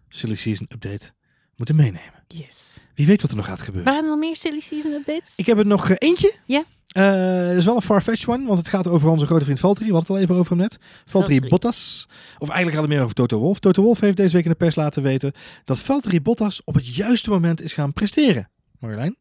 Silly 0.09 0.37
Season 0.37 0.67
update 0.73 1.13
moeten 1.57 1.77
meenemen. 1.77 2.25
Yes. 2.29 2.79
Wie 2.95 3.07
weet 3.07 3.23
wat 3.23 3.31
er 3.31 3.37
nog 3.37 3.47
gaat 3.47 3.61
gebeuren. 3.61 3.93
Waren 3.93 4.05
er 4.05 4.11
nog 4.11 4.19
meer 4.19 4.37
silly 4.37 4.61
season 4.61 4.93
updates? 4.93 5.37
Ik 5.37 5.47
heb 5.47 5.59
er 5.59 5.67
nog 5.67 5.91
eentje. 5.99 6.35
Ja. 6.47 6.65
Eh, 6.91 7.47
Het 7.49 7.57
is 7.57 7.65
wel 7.65 7.75
een 7.77 7.83
farfetched 7.83 8.29
one, 8.29 8.47
want 8.47 8.59
het 8.59 8.69
gaat 8.69 8.87
over 8.87 9.09
onze 9.09 9.27
grote 9.27 9.45
vriend 9.45 9.61
Valtteri. 9.61 9.87
We 9.89 9.93
hadden 9.95 10.15
het 10.15 10.23
al 10.23 10.29
even 10.29 10.41
over 10.41 10.53
hem 10.53 10.61
net. 10.61 10.79
Valtteri. 11.05 11.41
Bottas. 11.41 12.07
Of 12.39 12.49
eigenlijk 12.49 12.71
gaat 12.73 12.81
het 12.87 12.91
meer 12.95 13.03
over 13.03 13.15
Toto 13.15 13.39
Wolff. 13.39 13.61
Toto 13.61 13.83
Wolff 13.83 14.01
heeft 14.01 14.17
deze 14.17 14.33
week 14.35 14.45
in 14.45 14.51
de 14.51 14.57
pers 14.57 14.75
laten 14.75 15.03
weten 15.03 15.33
dat 15.65 15.79
Valtteri 15.79 16.21
Bottas 16.21 16.63
op 16.65 16.75
het 16.75 16.95
juiste 16.95 17.31
moment 17.31 17.63
is 17.63 17.73
gaan 17.73 17.93
presteren. 17.93 18.49
Marjolein, 18.79 19.17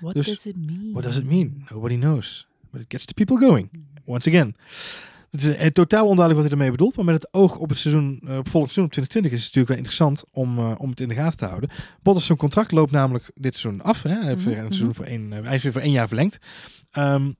What 0.00 0.14
Dus, 0.14 0.26
does 0.26 0.46
it 0.46 0.56
mean? 0.56 0.90
what 0.92 1.02
does 1.04 1.16
it 1.16 1.24
mean? 1.24 1.66
Nobody 1.70 1.96
knows. 1.98 2.46
But 2.70 2.80
it 2.80 2.86
gets 2.88 3.04
the 3.04 3.14
people 3.14 3.46
going. 3.48 3.68
Once 4.06 4.28
again. 4.28 4.54
Het 5.34 5.42
is 5.42 5.56
eh, 5.56 5.66
totaal 5.66 6.06
onduidelijk 6.06 6.34
wat 6.34 6.42
hij 6.42 6.50
ermee 6.50 6.70
bedoelt. 6.70 6.96
Maar 6.96 7.04
met 7.04 7.22
het 7.22 7.34
oog 7.34 7.58
op 7.58 7.68
het 7.68 7.78
seizoen, 7.78 8.20
eh, 8.24 8.36
op 8.36 8.48
volgend 8.48 8.72
seizoen, 8.72 8.84
op 8.84 8.90
2020, 8.90 9.32
is 9.32 9.44
het 9.44 9.54
natuurlijk 9.54 9.68
wel 9.68 9.76
interessant 9.76 10.24
om, 10.30 10.58
eh, 10.58 10.80
om 10.80 10.90
het 10.90 11.00
in 11.00 11.08
de 11.08 11.14
gaten 11.14 11.38
te 11.38 11.44
houden. 11.44 11.70
Bottas 12.02 12.26
zijn 12.26 12.38
contract 12.38 12.72
loopt 12.72 12.90
namelijk 12.90 13.30
dit 13.34 13.56
seizoen 13.56 13.82
af. 13.82 14.02
Hè? 14.02 14.10
Hij, 14.10 14.26
heeft 14.26 14.40
Mhm, 14.40 14.48
weer 14.48 14.58
een 14.58 14.72
seizoen 14.72 14.94
voor 14.94 15.04
één, 15.04 15.30
hij 15.30 15.54
is 15.54 15.62
weer 15.62 15.72
voor 15.72 15.80
één 15.80 15.92
jaar 15.92 16.08
verlengd. 16.08 16.38
Ehm, 16.90 17.32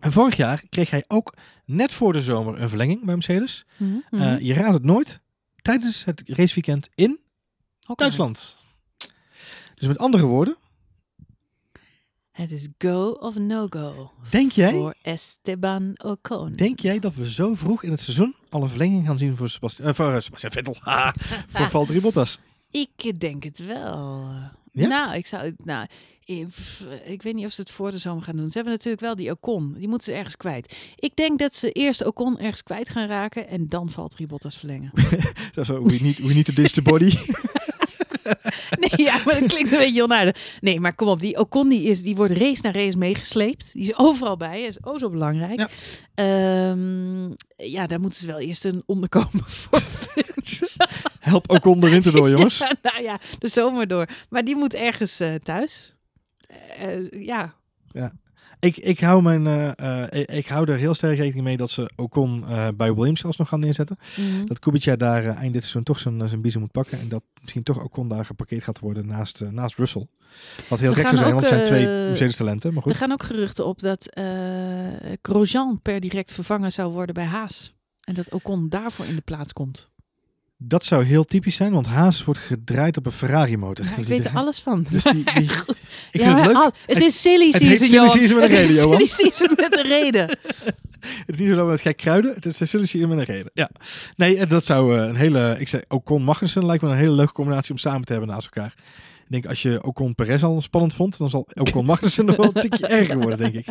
en 0.00 0.12
vorig 0.12 0.36
jaar 0.36 0.62
kreeg 0.68 0.90
hij 0.90 1.04
ook 1.08 1.34
net 1.64 1.92
voor 1.92 2.12
de 2.12 2.22
zomer 2.22 2.60
een 2.60 2.68
verlenging 2.68 3.04
bij 3.04 3.14
Mercedes. 3.14 3.64
Mhm, 3.76 3.92
mhm. 4.10 4.44
je 4.44 4.54
raadt 4.54 4.74
het 4.74 4.84
nooit. 4.84 5.20
Tijdens 5.62 6.04
het 6.04 6.22
raceweekend 6.26 6.88
in. 6.94 7.20
Duitsland. 7.94 8.64
Dus 9.74 9.88
met 9.88 9.98
andere 9.98 10.26
woorden, 10.26 10.56
Het 12.34 12.52
is 12.52 12.68
go 12.78 13.10
of 13.10 13.38
no 13.38 13.66
go. 13.70 14.10
denk 14.30 14.52
jij, 14.52 14.70
Voor 14.72 14.94
Esteban 15.02 15.92
Ocon. 16.04 16.52
denk 16.52 16.80
jij 16.80 16.98
dat 16.98 17.14
we 17.14 17.30
zo 17.30 17.54
vroeg 17.54 17.82
in 17.82 17.90
het 17.90 18.00
seizoen 18.00 18.34
al 18.48 18.62
een 18.62 18.68
verlenging 18.68 19.06
gaan 19.06 19.18
zien 19.18 19.36
voor 19.36 19.48
Sebastian, 19.48 19.88
eh, 19.88 19.94
voor, 19.94 20.12
eh, 20.12 20.20
Sebastian 20.20 20.52
Vettel? 20.52 20.76
Haha, 20.80 21.14
voor 21.48 21.68
Valtteri 21.68 22.00
Bottas. 22.00 22.38
Ik 22.70 23.20
denk 23.20 23.44
het 23.44 23.58
wel. 23.58 24.28
Ja? 24.72 24.86
Nou, 24.88 25.14
ik 25.16 25.26
zou. 25.26 25.54
Nou, 25.64 25.86
ik, 26.24 26.46
ik 27.04 27.22
weet 27.22 27.34
niet 27.34 27.46
of 27.46 27.52
ze 27.52 27.60
het 27.60 27.70
voor 27.70 27.90
de 27.90 27.98
zomer 27.98 28.22
gaan 28.22 28.36
doen. 28.36 28.46
Ze 28.46 28.52
hebben 28.54 28.72
natuurlijk 28.72 29.02
wel 29.02 29.16
die 29.16 29.30
Ocon. 29.30 29.74
Die 29.78 29.88
moeten 29.88 30.12
ze 30.12 30.18
ergens 30.18 30.36
kwijt. 30.36 30.76
Ik 30.96 31.16
denk 31.16 31.38
dat 31.38 31.54
ze 31.54 31.72
eerst 31.72 32.04
Ocon 32.04 32.38
ergens 32.38 32.62
kwijt 32.62 32.88
gaan 32.88 33.08
raken 33.08 33.48
en 33.48 33.68
dan 33.68 33.90
valt 33.90 34.26
Bottas 34.26 34.56
verlengen. 34.56 34.90
Zo, 35.64 35.82
we, 35.82 35.98
need, 36.00 36.18
we 36.18 36.34
need 36.34 36.44
to 36.44 36.52
ditch 36.52 36.72
the 36.72 36.82
body. 36.82 37.16
Nee, 38.80 38.90
ja, 38.96 39.20
maar 39.24 39.40
dat 39.40 39.48
klinkt 39.48 39.72
een 39.72 39.78
beetje 39.78 40.02
onaardig. 40.02 40.58
Nee, 40.60 40.80
maar 40.80 40.94
kom 40.94 41.08
op, 41.08 41.20
die 41.20 41.38
Ocon 41.38 41.68
die 41.68 41.82
is, 41.82 42.02
die 42.02 42.16
wordt 42.16 42.32
race 42.32 42.62
na 42.62 42.72
race 42.72 42.98
meegesleept. 42.98 43.72
Die 43.72 43.82
is 43.82 43.96
overal 43.96 44.36
bij, 44.36 44.62
is 44.62 44.78
oh 44.80 44.98
zo 44.98 45.10
belangrijk. 45.10 45.58
Ja. 45.58 45.68
Ehm, 46.14 47.30
ja, 47.56 47.86
daar 47.86 48.00
moeten 48.00 48.20
ze 48.20 48.26
wel 48.26 48.38
eerst 48.38 48.64
een 48.64 48.82
onderkomen 48.86 49.44
voor 49.60 49.82
Help 51.20 51.50
ook 51.50 51.64
onder 51.64 51.90
winter 51.90 52.12
door, 52.12 52.30
jongens. 52.36 52.58
Ja, 52.58 52.72
nou 52.82 53.02
ja, 53.02 53.20
de 53.38 53.48
zomer 53.48 53.88
door. 53.88 54.08
Maar 54.28 54.44
die 54.44 54.56
moet 54.56 54.74
ergens 54.74 55.20
eh, 55.20 55.34
thuis. 55.34 55.94
Eh, 56.78 57.10
ja. 57.10 57.54
Ik, 58.64 58.76
ik, 58.76 59.00
hou 59.00 59.22
mijn, 59.22 59.46
eh, 59.46 60.02
eh, 60.02 60.20
ik, 60.20 60.30
ik 60.30 60.46
hou 60.46 60.70
er 60.70 60.76
heel 60.76 60.94
sterk 60.94 61.18
rekening 61.18 61.44
mee 61.44 61.56
dat 61.56 61.70
ze 61.70 61.90
Ocon 61.96 62.44
eh 62.48 62.68
bij 62.76 62.94
Williams 62.94 63.24
alsnog 63.24 63.48
gaan 63.48 63.60
neerzetten. 63.60 63.98
Mhm. 64.16 64.46
Dat 64.46 64.58
Kubica 64.58 64.96
daar 64.96 65.24
eind 65.24 65.52
dit 65.52 65.62
seizoen 65.62 65.82
toch 65.82 65.98
zijn, 65.98 66.28
zijn 66.28 66.40
biezen 66.40 66.60
moet 66.60 66.72
pakken. 66.72 67.00
En 67.00 67.08
dat 67.08 67.22
misschien 67.40 67.62
toch 67.62 67.82
Ocon 67.82 68.08
daar 68.08 68.24
geparkeerd 68.24 68.62
gaat 68.62 68.78
worden 68.78 69.06
naast, 69.06 69.40
naast 69.50 69.76
Russell. 69.76 70.06
Wat 70.68 70.78
heel 70.78 70.92
gek 70.92 71.02
zou 71.02 71.16
zijn, 71.16 71.32
ook, 71.32 71.40
want 71.40 71.50
het 71.50 71.54
zijn 71.54 71.64
twee 71.64 71.86
Mercedes 71.86 72.36
talenten. 72.36 72.74
Maar 72.74 72.82
Er 72.82 72.90
goed, 72.90 72.98
gaan 72.98 73.12
ook 73.12 73.22
geruchten 73.22 73.66
op 73.66 73.80
dat 73.80 74.20
Grosjean 75.22 75.80
per 75.82 76.00
direct 76.00 76.32
vervangen 76.32 76.72
zou 76.72 76.92
worden 76.92 77.14
bij 77.14 77.24
Haas. 77.24 77.74
En 78.04 78.14
dat 78.14 78.32
Ocon 78.32 78.68
daarvoor 78.68 79.06
in 79.06 79.14
de 79.14 79.20
plaats 79.20 79.52
komt. 79.52 79.88
Dat 80.56 80.84
zou 80.84 81.04
heel 81.04 81.24
typisch 81.24 81.56
zijn, 81.56 81.72
want 81.72 81.86
Haas 81.86 82.24
wordt 82.24 82.40
gedraaid 82.40 82.96
op 82.96 83.06
een 83.06 83.12
Ferrari 83.12 83.56
motor. 83.56 83.84
Ja, 83.84 83.90
Dus 83.90 84.00
ik 84.00 84.06
die- 84.06 84.16
weet 84.22 84.26
er 84.32 84.36
alles 84.38 84.60
van. 84.60 84.86
Dus 84.90 85.02
die, 85.02 85.12
die- 85.12 85.24
ik 86.12 86.20
Ja, 86.20 86.24
vind 86.24 86.36
het 86.36 86.46
leuk. 86.46 86.54
al- 86.56 86.72
het 86.86 87.00
is 87.02 87.20
silly 87.20 87.46
het 87.46 87.54
season, 87.56 87.68
heet 87.68 87.78
silly 87.82 87.94
Johan. 87.94 88.10
season 88.10 88.38
met 88.38 88.50
een 88.50 88.56
Het 88.56 88.68
is 88.68 88.76
reden, 88.76 89.08
silly 89.08 89.08
season 89.30 89.52
met 89.56 89.76
een 89.78 89.86
reden. 89.88 90.28
Het 91.26 91.34
is 91.34 91.38
niet 91.38 91.48
zo 91.48 91.54
dat 91.54 91.64
we 91.66 91.72
het 91.72 91.80
gek 91.80 91.96
kruiden. 91.96 92.34
Het 92.40 92.60
is 92.60 92.70
zullen 92.70 92.88
zien 92.88 93.08
met 93.08 93.18
een 93.18 93.24
reden. 93.24 93.50
Ja. 93.54 93.70
Nee, 94.16 94.38
eh, 94.38 94.48
dat 94.48 94.64
zou 94.64 94.98
eh, 94.98 95.04
een 95.06 95.14
hele... 95.16 95.56
Ik 95.58 95.68
zei 95.68 95.82
Ocon 95.88 96.22
Magnussen 96.22 96.66
lijkt 96.66 96.82
me 96.82 96.88
een 96.90 96.96
hele 96.96 97.12
leuke 97.14 97.32
combinatie 97.32 97.70
om 97.70 97.78
samen 97.78 98.04
te 98.04 98.12
hebben 98.12 98.30
naast 98.30 98.44
elkaar. 98.52 98.74
Ik 99.16 99.24
denk 99.28 99.46
als 99.46 99.62
je 99.62 99.82
Ocon 99.84 100.14
Perez 100.14 100.42
al 100.42 100.60
spannend 100.62 100.94
vond, 100.94 101.18
dan 101.18 101.30
zal 101.30 101.46
Ocon 101.54 101.84
Magnussen 101.84 102.24
nog 102.24 102.36
wel 102.36 102.50
een 102.54 102.62
tikje 102.62 102.86
erger 102.86 103.18
worden, 103.20 103.38
denk 103.38 103.54
ik. 103.54 103.66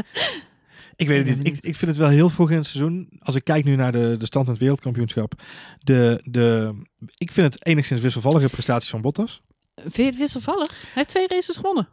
Ik 0.96 1.08
weet 1.08 1.28
het 1.28 1.38
niet. 1.38 1.48
Ik, 1.48 1.64
ik 1.64 1.76
vind 1.76 1.92
het 1.92 2.00
wel 2.00 2.10
heel 2.10 2.30
vroeg 2.30 2.50
in 2.52 2.58
het 2.58 2.66
seizoen. 2.66 3.10
Als 3.20 3.36
ik 3.36 3.44
kijk 3.44 3.66
nu 3.66 3.76
naar 3.76 3.92
de, 3.92 4.16
de 4.18 4.26
stand 4.26 4.46
in 4.46 4.52
het 4.52 4.62
wereldkampioenschap. 4.62 5.42
De, 5.80 6.22
de, 6.24 6.76
ik 7.18 7.32
vind 7.32 7.54
het 7.54 7.66
enigszins 7.66 8.02
wisselvallige 8.02 8.50
prestaties 8.50 8.90
van 8.90 9.02
Bottas. 9.02 9.42
Vind 9.76 9.96
je 9.96 10.04
het 10.04 10.18
wisselvallig? 10.18 10.70
Hij 10.70 10.90
heeft 10.94 11.10
twee 11.10 11.28
races 11.28 11.56
gewonnen. 11.56 11.88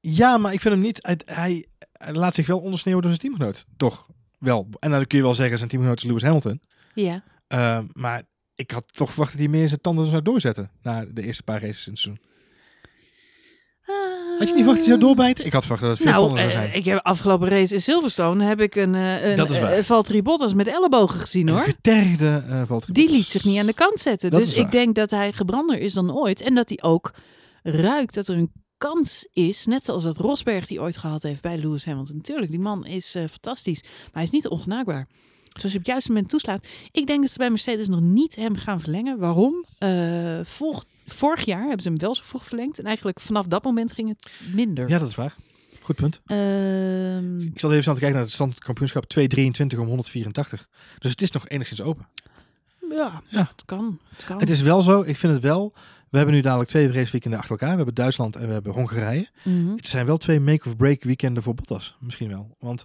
Ja, 0.00 0.38
maar 0.38 0.52
ik 0.52 0.60
vind 0.60 0.74
hem 0.74 0.82
niet... 0.82 0.98
Hij, 1.02 1.20
hij, 1.24 1.66
hij 1.92 2.12
laat 2.12 2.34
zich 2.34 2.46
wel 2.46 2.60
ondersneeuwen 2.60 3.02
door 3.02 3.12
zijn 3.12 3.24
teamgenoot. 3.24 3.66
Toch 3.76 4.06
wel. 4.38 4.68
En 4.78 4.90
dan 4.90 5.06
kun 5.06 5.18
je 5.18 5.24
wel 5.24 5.34
zeggen, 5.34 5.58
zijn 5.58 5.70
teamgenoot 5.70 5.98
is 5.98 6.04
Lewis 6.04 6.22
Hamilton. 6.22 6.60
Ja. 6.94 7.24
Uh, 7.48 7.78
maar 7.92 8.22
ik 8.54 8.70
had 8.70 8.92
toch 8.92 9.08
verwacht 9.08 9.30
dat 9.30 9.40
hij 9.40 9.48
meer 9.48 9.68
zijn 9.68 9.80
tanden 9.80 10.06
zou 10.06 10.22
doorzetten 10.22 10.70
na 10.82 11.04
de 11.04 11.22
eerste 11.22 11.42
paar 11.42 11.60
races 11.60 11.86
in 11.86 11.92
het 11.92 12.00
seizoen. 12.00 12.28
Had 14.40 14.48
je 14.48 14.54
niet 14.54 14.64
verwacht 14.64 14.76
dat 14.78 14.86
zou 14.86 14.98
doorbijten? 15.00 15.44
Ik 15.44 15.52
had 15.52 15.60
verwacht 15.66 15.82
dat 15.82 15.90
het 15.90 16.00
veel 16.00 16.10
Nou, 16.10 16.24
spannender 16.24 16.52
zou 16.52 16.64
eh, 16.64 16.70
zijn. 16.70 16.82
ik 16.82 16.88
heb 16.88 17.04
afgelopen 17.04 17.48
race 17.48 17.74
in 17.74 17.82
Silverstone 17.82 18.44
heb 18.44 18.60
ik 18.60 18.74
een, 18.74 18.94
eh, 18.94 19.30
een 19.30 19.36
Dat 19.36 19.50
is 19.50 19.58
waar. 19.60 19.72
eh, 19.72 19.84
Valtteri 19.84 20.22
Bottas 20.22 20.54
met 20.54 20.66
ellebogen 20.66 21.20
gezien 21.20 21.48
Een 21.48 21.54
hoor. 21.54 21.62
getergde 21.62 22.44
uh, 22.48 22.62
Valtteri 22.66 22.92
Die 22.92 23.10
liet 23.10 23.26
zich 23.26 23.44
niet 23.44 23.58
aan 23.58 23.66
de 23.66 23.72
kant 23.74 24.00
zetten. 24.00 24.30
Dat 24.30 24.40
dus 24.40 24.54
ik 24.54 24.62
waar. 24.62 24.70
denk 24.70 24.94
dat 24.94 25.10
hij 25.10 25.32
gebrander 25.32 25.78
is 25.78 25.92
dan 25.92 26.14
ooit. 26.16 26.40
En 26.40 26.54
dat 26.54 26.68
hij 26.68 26.78
ook 26.82 27.14
ruikt 27.62 28.14
dat 28.14 28.28
er 28.28 28.36
een 28.36 28.52
kans 28.78 29.28
is. 29.32 29.66
Net 29.66 29.84
zoals 29.84 30.02
dat 30.02 30.16
Rosberg 30.16 30.66
die 30.66 30.80
ooit 30.80 30.96
gehad 30.96 31.22
heeft 31.22 31.40
bij 31.42 31.58
Lewis 31.58 31.84
Hamilton. 31.84 32.16
Natuurlijk, 32.16 32.50
die 32.50 32.60
man 32.60 32.86
is 32.86 33.10
fantastisch. 33.30 33.82
Maar 33.82 34.10
hij 34.12 34.22
is 34.22 34.30
niet 34.30 34.48
ongenaakbaar. 34.48 35.06
Dus 35.52 35.62
als 35.62 35.72
je 35.72 35.78
op 35.78 35.84
het 35.84 35.92
juiste 35.92 36.10
moment 36.12 36.28
toeslaat. 36.28 36.64
Ik 36.92 37.06
denk 37.06 37.20
dat 37.20 37.30
ze 37.30 37.38
bij 37.38 37.50
Mercedes 37.50 37.88
nog 37.88 38.00
niet 38.00 38.36
hem 38.36 38.56
gaan 38.56 38.80
verlengen. 38.80 39.18
Waarom? 39.18 39.64
Eh, 39.78 40.40
volg- 40.44 40.84
vorig 41.12 41.44
jaar 41.44 41.60
hebben 41.62 41.80
ze 41.82 41.88
hem 41.88 41.98
wel 41.98 42.14
zo 42.14 42.22
vroeg 42.24 42.44
verlengd. 42.44 42.78
En 42.78 42.84
eigenlijk 42.84 43.20
vanaf 43.20 43.46
dat 43.46 43.64
moment 43.64 43.92
ging 43.92 44.08
het 44.08 44.40
minder. 44.54 44.88
Ja, 44.88 44.98
dat 44.98 45.08
is 45.08 45.14
waar. 45.14 45.34
goed 45.82 45.96
punt. 45.96 46.20
Ehm, 46.26 47.40
Ik 47.40 47.60
zal 47.60 47.70
even 47.70 47.82
snel 47.82 47.94
te 47.94 48.00
kijken 48.00 48.12
naar 48.12 48.22
het 48.26 48.32
stand 48.32 48.58
kampioenschap 48.58 49.04
223 49.04 49.78
om 49.78 49.86
184. 49.86 50.68
Dus 50.98 51.10
het 51.10 51.22
is 51.22 51.30
nog 51.30 51.48
enigszins 51.48 51.80
open. 51.80 52.06
ja, 52.90 53.22
Ja. 53.28 53.38
het 53.56 53.64
kan. 53.64 53.98
Het 54.16 54.24
kan. 54.24 54.38
Het 54.38 54.50
is 54.50 54.62
wel 54.62 54.82
zo, 54.82 55.00
ik 55.00 55.16
vind 55.16 55.32
het 55.32 55.42
wel. 55.42 55.72
We 56.10 56.16
hebben 56.16 56.34
nu 56.34 56.40
dadelijk 56.40 56.68
twee 56.70 56.92
raceweekenden 56.92 57.38
achter 57.38 57.50
elkaar. 57.52 57.70
We 57.70 57.76
hebben 57.76 57.94
Duitsland 57.94 58.36
en 58.36 58.46
we 58.46 58.52
hebben 58.52 58.72
Hongarije. 58.72 59.28
Mhm. 59.44 59.70
Het 59.76 59.86
zijn 59.86 60.06
wel 60.06 60.16
twee 60.16 60.40
make-of-break 60.40 61.02
weekenden 61.04 61.42
voor 61.42 61.54
Bottas. 61.54 61.96
Misschien 62.00 62.28
wel. 62.28 62.56
Want 62.58 62.84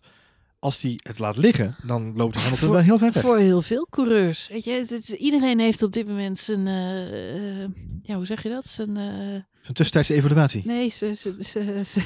als 0.65 0.81
hij 0.81 0.99
het 1.03 1.19
laat 1.19 1.37
liggen, 1.37 1.75
dan 1.83 2.13
loopt 2.15 2.35
Hamilton 2.35 2.57
Voor- 2.59 2.71
wel 2.71 2.81
heel 2.81 2.97
ver 2.97 3.11
weg. 3.11 3.23
Voor 3.23 3.37
heel 3.37 3.61
veel 3.61 3.87
coureurs. 3.89 4.47
Weet 4.51 4.63
je, 4.63 4.71
het, 4.71 4.89
het- 4.89 5.09
iedereen 5.09 5.59
heeft 5.59 5.83
op 5.83 5.91
dit 5.93 6.07
moment 6.07 6.37
zijn. 6.37 6.67
eh, 6.67 7.65
ja, 8.03 8.15
hoe 8.15 8.25
zeg 8.25 8.43
je 8.43 8.49
dat? 8.49 8.65
Zijn. 8.67 8.97
eh, 8.97 9.03
Een 9.67 9.73
tussentijdse 9.73 10.13
evaluatie. 10.13 10.61
nee, 10.65 10.89
ze. 10.89 11.13
ze, 11.15 11.35
ze, 11.43 11.81
ze 11.85 11.99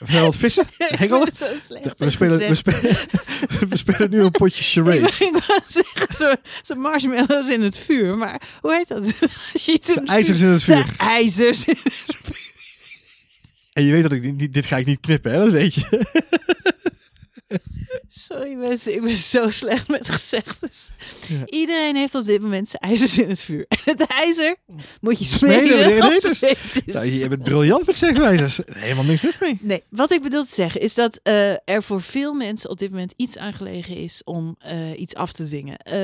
Of 0.00 0.20
wat 0.20 0.36
vissen? 0.36 0.66
Hengelen? 0.78 1.28
We 1.98 2.10
spelen, 2.10 2.38
we, 2.48 2.54
spelen, 2.54 2.80
we 3.70 3.76
spelen 3.76 4.10
nu 4.10 4.20
een 4.22 4.30
potje 4.30 4.62
charades. 4.82 5.20
ik 5.20 5.32
wou 5.46 5.60
zeggen, 5.66 6.14
zo- 6.62 6.74
marshmallows 6.74 7.48
in 7.48 7.62
het 7.62 7.76
vuur. 7.76 8.16
Maar 8.18 8.42
hoe 8.60 8.74
heet 8.74 8.88
dat? 8.88 9.12
Als 9.52 9.64
je 9.64 9.72
iets 9.72 9.88
in 9.88 9.94
het 9.94 10.08
ijzers 10.08 10.38
vuur- 10.38 10.46
in 10.46 10.52
het 10.52 10.62
vuur. 12.24 12.43
En 13.74 13.84
je 13.84 13.92
weet 13.92 14.02
dat 14.02 14.12
ik 14.12 14.38
dit- 14.38 14.52
dit 14.52 14.64
ga 14.66 14.76
ik 14.76 14.86
niet 14.86 15.00
knippen, 15.00 15.32
hè? 15.32 15.38
Dat 15.38 15.50
weet 15.50 15.74
je. 15.74 16.02
Sorry 18.08 18.52
mensen, 18.54 18.94
ik 18.94 19.02
ben 19.02 19.16
zo 19.16 19.50
slecht 19.50 19.88
met 19.88 20.08
gezegdes. 20.10 20.90
Ja. 21.28 21.42
Iedereen 21.46 21.96
heeft 21.96 22.14
op 22.14 22.24
dit 22.24 22.40
moment 22.42 22.68
zijn 22.68 22.82
ijzers 22.82 23.18
in 23.18 23.28
het 23.28 23.40
vuur. 23.40 23.64
En 23.68 23.78
het 23.84 24.06
ijzer 24.06 24.56
moet 25.00 25.18
je 25.18 25.24
Smeden 25.24 26.20
smeden. 26.34 26.56
Nou, 26.86 27.06
je 27.06 27.28
bent 27.28 27.42
briljant 27.42 27.86
met 27.86 27.96
zegwijzers. 27.96 28.60
Helemaal 28.72 29.04
niks 29.04 29.22
mis 29.22 29.38
mee. 29.38 29.58
Nee, 29.60 29.82
wat 29.88 30.12
ik 30.12 30.22
bedoel 30.22 30.44
te 30.44 30.54
zeggen 30.54 30.80
is 30.80 30.94
dat 30.94 31.20
eh, 31.22 31.50
er 31.50 31.82
voor 31.82 32.02
veel 32.02 32.34
mensen 32.34 32.70
op 32.70 32.78
dit 32.78 32.90
moment 32.90 33.12
iets 33.16 33.38
aangelegen 33.38 33.96
is 33.96 34.20
om 34.24 34.56
eh, 34.58 34.98
iets 35.00 35.14
af 35.14 35.32
te 35.32 35.44
dwingen. 35.46 35.76
Eh, 35.78 35.94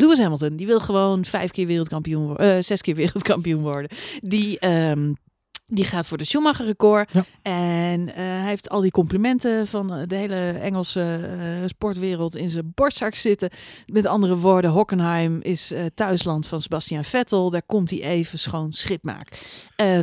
Lewis 0.00 0.18
Hamilton, 0.18 0.56
die 0.56 0.66
wil 0.66 0.80
gewoon 0.80 1.24
vijf 1.24 1.50
keer 1.50 1.66
wereldkampioen 1.66 2.26
worden, 2.26 2.64
zes 2.64 2.80
keer 2.80 2.94
wereldkampioen 2.94 3.62
worden. 3.62 3.90
Die, 4.22 4.58
ehm, 4.58 5.12
die 5.66 5.84
gaat 5.84 6.06
voor 6.06 6.18
de 6.18 6.24
Schumacher 6.24 6.66
record. 6.66 7.12
Ja. 7.12 7.24
En 7.42 8.08
eh, 8.08 8.14
hij 8.16 8.48
heeft 8.48 8.68
al 8.70 8.80
die 8.80 8.90
complimenten 8.90 9.66
van 9.66 9.94
eh, 9.94 10.02
de 10.06 10.14
hele 10.14 10.50
Engelse 10.50 11.00
eh, 11.38 11.68
sportwereld 11.68 12.36
in 12.36 12.50
zijn 12.50 12.72
borstzak 12.74 13.14
zitten. 13.14 13.50
Met 13.86 14.06
andere 14.06 14.36
woorden, 14.36 14.70
Hockenheim 14.70 15.40
is 15.42 15.72
thuisland 15.94 16.46
van 16.46 16.60
Sebastian 16.60 17.04
Vettel. 17.04 17.50
Daar 17.50 17.62
komt 17.66 17.90
hij 17.90 18.00
even 18.02 18.38
schoon 18.38 18.72
schip 18.72 19.04
maken. 19.04 19.36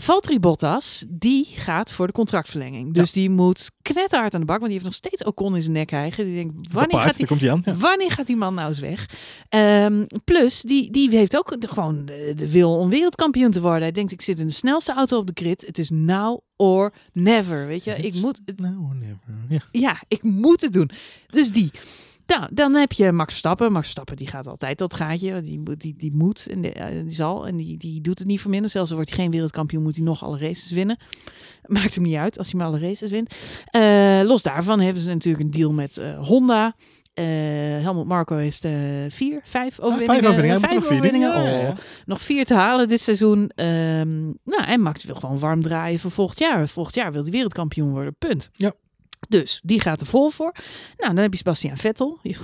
Valtteri 0.01 0.39
Bottas, 0.39 1.05
die 1.09 1.45
gaat 1.55 1.91
voor 1.91 2.07
de 2.07 2.14
contractverlenging. 2.14 2.93
Dus 2.93 3.12
die 3.12 3.30
moet 3.30 3.72
knetterhard 3.82 4.34
aan 4.34 4.39
de 4.39 4.45
bak, 4.45 4.59
want 4.59 4.72
die 4.72 4.80
heeft 4.82 4.86
nog 4.86 4.93
steeds 4.93 5.24
Ocon 5.24 5.55
in 5.55 5.62
zijn 5.62 5.74
nek 5.74 5.89
hijgen. 5.89 6.26
Die 6.26 6.36
denkt, 6.36 6.74
wanneer 6.74 6.99
gaat, 6.99 7.18
daar 7.18 7.28
komt 7.28 7.41
hij 7.41 7.51
aan. 7.51 7.62
Ja. 7.66 7.72
die, 7.72 7.82
wanneer 7.82 8.12
gaat 8.12 8.28
die 8.28 8.36
man 8.36 8.53
nou 8.53 8.68
eens 8.70 8.80
weg? 8.80 9.05
Ehm, 9.49 10.05
plus, 10.24 10.62
die, 10.62 10.91
die 10.91 11.09
heeft 11.09 11.38
ook 11.38 11.62
de- 11.62 11.68
gewoon 11.68 12.05
de, 12.05 12.34
de 12.36 12.51
wil 12.51 12.78
om 12.78 12.89
wereldkampioen 12.89 13.51
te 13.51 13.62
worden. 13.62 13.82
Hij 13.82 13.91
denkt, 13.91 14.12
ik 14.12 14.22
zit 14.22 14.39
in 14.39 14.47
de 14.47 14.53
snelste 14.53 14.93
auto 14.93 15.18
op 15.18 15.28
de 15.28 15.34
grid. 15.36 15.51
Het 15.52 15.78
is 15.78 15.89
now 15.89 16.39
or 16.56 16.93
never, 17.12 17.66
weet 17.68 17.84
je. 17.84 17.95
Ik 17.95 18.14
moet, 18.22 18.39
het- 18.45 18.60
Nou, 18.60 18.95
never. 18.95 19.18
Ja. 19.49 19.60
ja, 19.72 20.02
ik 20.08 20.24
moet 20.24 20.62
het 20.62 20.74
doen. 20.74 20.89
Dus 21.30 21.52
die. 21.52 21.72
Nou, 22.26 22.47
dan 22.54 22.74
heb 22.74 22.91
je 22.91 23.12
Max 23.12 23.30
Verstappen. 23.30 23.66
Max 23.72 23.82
Verstappen 23.84 24.16
die 24.16 24.28
gaat 24.28 24.47
altijd 24.47 24.78
tot 24.78 24.91
het 24.91 25.02
gaatje. 25.02 25.41
Die, 25.41 25.60
moet- 25.60 25.80
die, 25.82 25.95
die 25.97 26.12
moet 26.14 26.47
en 26.49 26.62
die, 26.62 26.72
eh, 26.74 27.04
die 27.04 27.14
zal. 27.14 27.47
En 27.47 27.58
die, 27.58 27.78
die 27.78 28.02
doet 28.02 28.20
het 28.20 28.28
niet 28.28 28.41
voor 28.41 28.49
minder. 28.52 28.70
Zelfs 28.70 28.89
al 28.89 28.95
wordt 28.95 29.12
hij 29.12 29.20
geen 29.20 29.32
wereldkampioen, 29.32 29.84
moet 29.84 29.95
hij 29.95 30.04
nog 30.04 30.24
alle 30.24 30.38
races 30.38 30.72
winnen. 30.72 30.97
Maakt 31.66 31.95
hem 31.95 32.04
niet 32.04 32.16
uit 32.16 32.38
als 32.38 32.52
hij 32.52 32.60
maar 32.60 32.68
alle 32.70 32.80
races 32.80 33.10
wint. 33.10 33.34
Eh, 33.66 34.22
los 34.24 34.41
daarvan 34.41 34.80
hebben 34.80 35.02
ze 35.02 35.08
natuurlijk 35.08 35.43
een 35.43 35.52
deal 35.52 35.72
met 35.72 35.97
eh, 35.97 36.28
Honda. 36.28 36.76
Eh 37.14 37.24
Helmut 37.82 38.05
Marco 38.05 38.36
heeft 38.36 38.64
eh, 38.64 38.72
vier, 39.09 39.41
vijf 39.43 39.80
overwinningen. 39.80 40.22
vijf 40.22 40.32
overwinningen. 40.32 40.62
Er 40.62 40.68
Vijf 40.68 40.74
nog 40.74 40.86
vier 40.86 40.97
overwinningen. 40.97 41.43
Ja. 41.43 41.70
Oh, 41.70 41.76
nog 42.05 42.22
vier 42.22 42.45
te 42.45 42.53
halen 42.53 42.88
dit 42.88 43.01
seizoen. 43.01 43.51
Ehm, 43.55 44.22
nou, 44.43 44.64
en 44.66 44.82
Max 44.82 45.03
wil 45.03 45.16
gewoon 45.16 45.39
warm 45.39 45.62
draaien 45.62 45.99
voor 45.99 46.12
volgend 46.12 46.39
jaar. 46.39 46.68
Volgend 46.68 46.95
jaar 46.95 47.12
wil 47.12 47.22
hij 47.22 47.32
wereldkampioen 47.32 47.91
worden. 47.91 48.16
Punt. 48.20 48.49
Ja. 48.53 48.74
Dus 49.30 49.59
die 49.63 49.82
gaat 49.82 50.01
er 50.01 50.07
vol 50.07 50.30
voor. 50.30 50.51
Nou, 50.97 51.13
dan 51.13 51.24
heb 51.24 51.32
je 51.32 51.38
Sebastian 51.38 51.78
Vettel. 51.78 52.19
Die, 52.24 52.38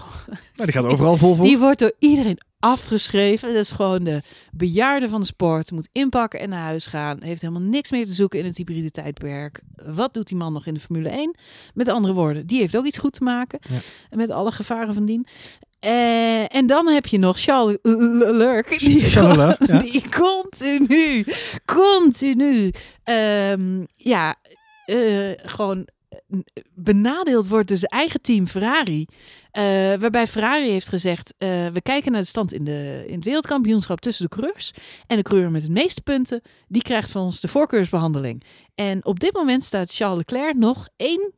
die 0.53 0.71
gaat 0.71 0.85
overal 0.85 1.17
vol 1.17 1.35
voor. 1.35 1.45
die 1.45 1.57
wordt 1.57 1.79
door 1.79 1.93
iedereen 1.99 2.39
afgeschreven. 2.59 3.53
Dat 3.53 3.63
is 3.63 3.71
gewoon 3.71 4.03
de 4.03 4.21
bejaarde 4.51 5.09
van 5.09 5.21
de 5.21 5.27
sport. 5.27 5.71
Moet 5.71 5.89
inpakken 5.91 6.39
en 6.39 6.49
naar 6.49 6.63
huis 6.63 6.87
gaan. 6.87 7.21
Heeft 7.23 7.41
helemaal 7.41 7.61
niks 7.61 7.91
meer 7.91 8.05
te 8.05 8.13
zoeken 8.13 8.39
in 8.39 8.45
het 8.45 8.57
hybride 8.57 8.91
tijdperk. 8.91 9.61
Wat 9.85 10.13
doet 10.13 10.27
die 10.27 10.37
man 10.37 10.53
nog 10.53 10.65
in 10.65 10.73
de 10.73 10.79
Formule 10.79 11.09
1? 11.09 11.35
Met 11.73 11.87
andere 11.87 12.13
woorden, 12.13 12.47
die 12.47 12.59
heeft 12.59 12.77
ook 12.77 12.85
iets 12.85 12.97
goed 12.97 13.13
te 13.13 13.23
maken. 13.23 13.59
Ja. 13.69 14.17
Met 14.17 14.29
alle 14.29 14.51
gevaren 14.51 14.93
van 14.93 15.05
dien. 15.05 15.27
Eh, 15.79 16.55
en 16.55 16.67
dan 16.67 16.87
heb 16.87 17.05
je 17.05 17.17
nog 17.17 17.39
Charles 17.39 17.77
Leclerc. 17.81 18.79
Die, 18.79 19.03
Charles 19.03 19.55
ja. 19.67 19.79
die 19.79 20.03
continu, 20.09 21.25
continu, 21.65 22.71
ehm, 23.03 23.83
ja, 23.91 24.35
eh, 24.85 25.31
gewoon 25.35 25.87
benadeeld 26.73 27.47
wordt 27.47 27.69
zijn 27.69 27.91
eigen 27.91 28.21
team 28.21 28.47
Ferrari. 28.47 29.05
Eh, 29.51 29.63
waarbij 29.95 30.27
Ferrari 30.27 30.69
heeft 30.69 30.87
gezegd: 30.87 31.33
eh, 31.37 31.67
we 31.67 31.81
kijken 31.81 32.11
naar 32.11 32.21
de 32.21 32.27
stand 32.27 32.53
in, 32.53 32.63
de, 32.63 33.03
in 33.07 33.15
het 33.15 33.25
wereldkampioenschap 33.25 33.99
tussen 33.99 34.25
de 34.29 34.35
coureurs. 34.35 34.73
En 35.07 35.17
de 35.17 35.23
coureur 35.23 35.51
met 35.51 35.61
de 35.61 35.71
meeste 35.71 36.01
punten, 36.01 36.41
die 36.67 36.81
krijgt 36.81 37.11
van 37.11 37.21
ons 37.21 37.39
de 37.39 37.47
voorkeursbehandeling. 37.47 38.43
En 38.75 39.05
op 39.05 39.19
dit 39.19 39.33
moment 39.33 39.63
staat 39.63 39.95
Charles 39.95 40.17
Leclerc 40.17 40.55
nog 40.55 40.87
één 40.95 41.33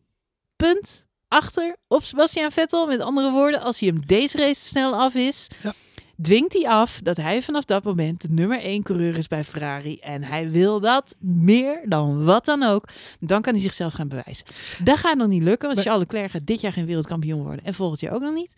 punt 0.56 1.08
achter 1.28 1.76
op 1.88 2.04
Sebastian 2.04 2.52
Vettel. 2.52 2.88
Met 2.88 3.00
andere 3.00 3.32
woorden, 3.32 3.62
als 3.62 3.80
hij 3.80 3.90
hem 3.90 4.06
deze 4.06 4.38
race 4.38 4.66
snel 4.66 4.96
af 4.96 5.16
is, 5.16 5.48
Ja. 5.64 5.74
Dwingt 6.22 6.54
hij 6.54 6.68
af 6.68 7.00
dat 7.04 7.18
hij 7.18 7.42
vanaf 7.42 7.66
dat 7.66 7.84
moment 7.84 8.22
de 8.22 8.28
nummer 8.32 8.60
één 8.60 8.84
coureur 8.84 9.18
is 9.18 9.28
bij 9.28 9.44
Ferrari. 9.44 10.00
En 10.00 10.24
hij 10.24 10.50
wil 10.52 10.80
dat 10.80 11.16
meer 11.20 11.82
dan 11.86 12.24
wat 12.24 12.46
dan 12.46 12.64
ook. 12.64 12.88
Dan 13.20 13.42
kan 13.42 13.54
hij 13.54 13.62
zichzelf 13.62 13.94
gaan 13.94 14.08
bewijzen. 14.08 14.46
Dat 14.84 14.98
gaat 14.98 15.18
nog 15.18 15.28
niet 15.28 15.44
lukken, 15.44 15.68
want. 15.68 15.82
Charles 15.82 16.02
Leclerc 16.02 16.32
gaat 16.32 16.46
dit 16.46 16.62
jaar 16.62 16.74
geen 16.74 16.86
wereldkampioen 16.86 17.44
worden. 17.44 17.66
En 17.66 17.74
volgend 17.74 18.00
jaar 18.00 18.14
ook 18.14 18.22
nog 18.22 18.34
niet. 18.34 18.54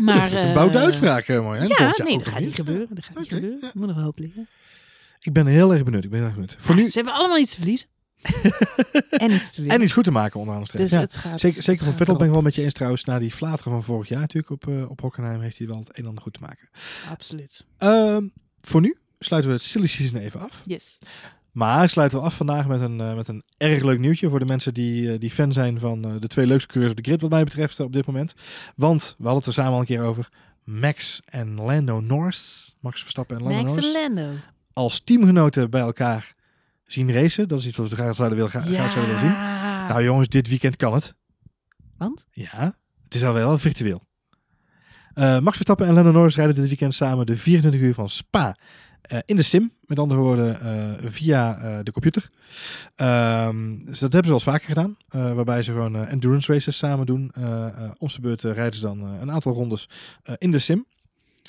Maar, 0.00 0.32
een 0.32 0.48
eh, 0.48 0.54
bouwde 0.54 0.78
uitspraak, 0.78 1.28
eh, 1.28 1.40
mooi. 1.40 1.60
Hè? 1.60 1.64
Ja, 1.64 1.94
nee, 2.04 2.18
dat 2.18 2.28
gaat 2.28 2.40
niet 2.40 2.54
gebeuren. 2.54 2.88
Dat 2.90 3.04
gaat 3.04 3.18
niet 3.18 3.28
gebeuren. 3.28 3.70
Moet 3.74 3.86
nog 3.86 3.96
wel 3.96 4.04
hoop 4.04 4.18
liggen. 4.18 4.48
Ik 5.20 5.32
ben 5.32 5.46
heel 5.46 5.74
erg 5.74 5.84
benieuwd. 5.84 6.04
Ik 6.04 6.10
ben 6.10 6.18
heel 6.18 6.28
erg 6.28 6.36
benieuwd. 6.36 6.56
Voor 6.58 6.74
nu 6.74 6.86
Ze 6.86 6.96
hebben 6.98 7.14
allemaal 7.14 7.38
iets 7.38 7.50
te 7.50 7.56
verliezen. 7.56 7.88
En 9.10 9.30
iets 9.30 9.50
te 9.50 9.60
winnen. 9.60 9.76
en 9.76 9.82
iets 9.82 9.92
goed 9.92 10.04
te 10.04 10.10
maken 10.10 10.40
onderaan 10.40 10.60
de 10.60 10.66
streep. 10.66 10.82
dus 10.82 10.92
ja. 10.92 11.00
het 11.00 11.16
gaat, 11.16 11.40
Zeker, 11.40 11.56
het 11.56 11.64
zeker 11.64 11.84
van 11.84 11.94
Vettel 11.94 12.16
ben 12.16 12.26
ik 12.26 12.32
wel 12.32 12.42
met 12.42 12.54
je 12.54 12.62
eens 12.62 12.72
trouwens. 12.72 13.04
Na 13.04 13.18
die 13.18 13.30
flateren 13.30 13.72
van 13.72 13.82
vorig 13.82 14.08
jaar 14.08 14.20
natuurlijk 14.20 14.50
op, 14.50 14.68
eh 14.68 14.90
op 14.90 15.00
Hockenheim 15.00 15.40
heeft 15.40 15.58
hij 15.58 15.66
wel 15.66 15.78
het 15.78 15.88
een 15.88 15.94
en 15.94 16.06
ander 16.06 16.22
goed 16.22 16.32
te 16.32 16.40
maken. 16.40 16.68
Absoluut. 17.10 17.66
Ehm, 17.78 18.26
voor 18.60 18.80
nu 18.80 18.96
sluiten 19.18 19.50
we 19.50 19.56
het 19.56 19.66
silly 19.66 19.86
season 19.86 20.18
even 20.18 20.40
af. 20.40 20.62
Yes. 20.64 20.98
Maar 21.52 21.90
sluiten 21.90 22.18
we 22.18 22.24
af 22.24 22.36
vandaag 22.36 22.66
met 22.66 22.80
een, 22.80 23.00
eh, 23.00 23.14
met 23.14 23.28
een 23.28 23.42
erg 23.56 23.82
leuk 23.82 23.98
nieuwtje 23.98 24.28
voor 24.28 24.38
de 24.38 24.44
mensen 24.44 24.74
die, 24.74 25.12
eh, 25.12 25.20
die 25.20 25.30
fan 25.30 25.52
zijn 25.52 25.80
van 25.80 26.18
de 26.20 26.26
twee 26.26 26.46
leukste 26.46 26.68
coureurs 26.68 26.96
op 26.96 27.02
de 27.02 27.08
grid 27.10 27.20
wat 27.20 27.30
mij 27.30 27.44
betreft 27.44 27.80
op 27.80 27.92
dit 27.92 28.06
moment. 28.06 28.34
Want 28.76 29.14
we 29.18 29.24
hadden 29.24 29.38
het 29.38 29.46
er 29.46 29.52
samen 29.52 29.72
al 29.72 29.80
een 29.80 29.84
keer 29.84 30.02
over. 30.02 30.28
Max 30.64 31.20
en 31.24 31.54
Lando 31.54 32.00
Norris. 32.00 32.74
Max 32.80 33.02
Verstappen 33.02 33.36
en 33.36 33.42
Lando 33.42 33.58
Max 33.58 33.70
Norris. 33.70 33.94
en 33.94 34.14
Lando. 34.14 34.38
Als 34.72 35.00
teamgenoten 35.00 35.70
bij 35.70 35.80
elkaar 35.80 36.34
zien 36.86 37.12
racen. 37.12 37.48
Dat 37.48 37.58
is 37.58 37.66
iets 37.66 37.76
wat 37.76 37.88
we 37.88 37.96
graag 37.96 38.14
zouden 38.14 38.36
willen, 38.36 38.50
gra- 38.52 38.60
graag 38.62 38.92
zouden 38.92 39.14
willen 39.14 39.30
zien. 39.30 39.38
Nou 39.88 40.02
jongens, 40.02 40.28
dit 40.28 40.48
weekend 40.48 40.76
kan 40.76 40.94
het. 40.94 41.14
Want? 41.98 42.26
Ja, 42.30 42.74
het 43.04 43.14
is 43.14 43.24
al 43.24 43.32
wel 43.32 43.58
virtueel. 43.58 44.02
Eh, 45.14 45.38
Max 45.38 45.56
Verstappen 45.56 45.86
en 45.86 45.94
Lando 45.94 46.10
Norris 46.10 46.36
rijden 46.36 46.54
dit 46.54 46.66
weekend 46.68 46.94
samen 46.94 47.26
de 47.26 47.36
24 47.36 47.80
uur 47.80 47.94
van 47.94 48.08
Spa 48.08 48.56
eh, 49.02 49.18
in 49.24 49.36
de 49.36 49.42
sim. 49.42 49.72
Met 49.80 49.98
andere 49.98 50.20
woorden, 50.20 50.60
eh, 50.60 51.10
via 51.10 51.82
de 51.82 51.92
computer. 51.92 52.28
Ehm, 52.94 53.84
dus 53.84 53.98
dat 53.98 54.12
hebben 54.12 54.22
ze 54.22 54.28
wel 54.28 54.32
eens 54.32 54.42
vaker 54.44 54.66
gedaan. 54.66 54.96
waarbij 55.34 55.62
ze 55.62 55.70
gewoon 55.70 55.96
endurance 56.06 56.52
races 56.52 56.76
samen 56.76 57.06
doen. 57.06 57.32
Om 57.98 58.08
zijn 58.08 58.22
beurt 58.22 58.42
rijden 58.42 58.74
ze 58.74 58.80
dan 58.80 59.00
een 59.04 59.30
aantal 59.30 59.52
rondes 59.52 59.88
in 60.38 60.50
de 60.50 60.58
sim. 60.58 60.86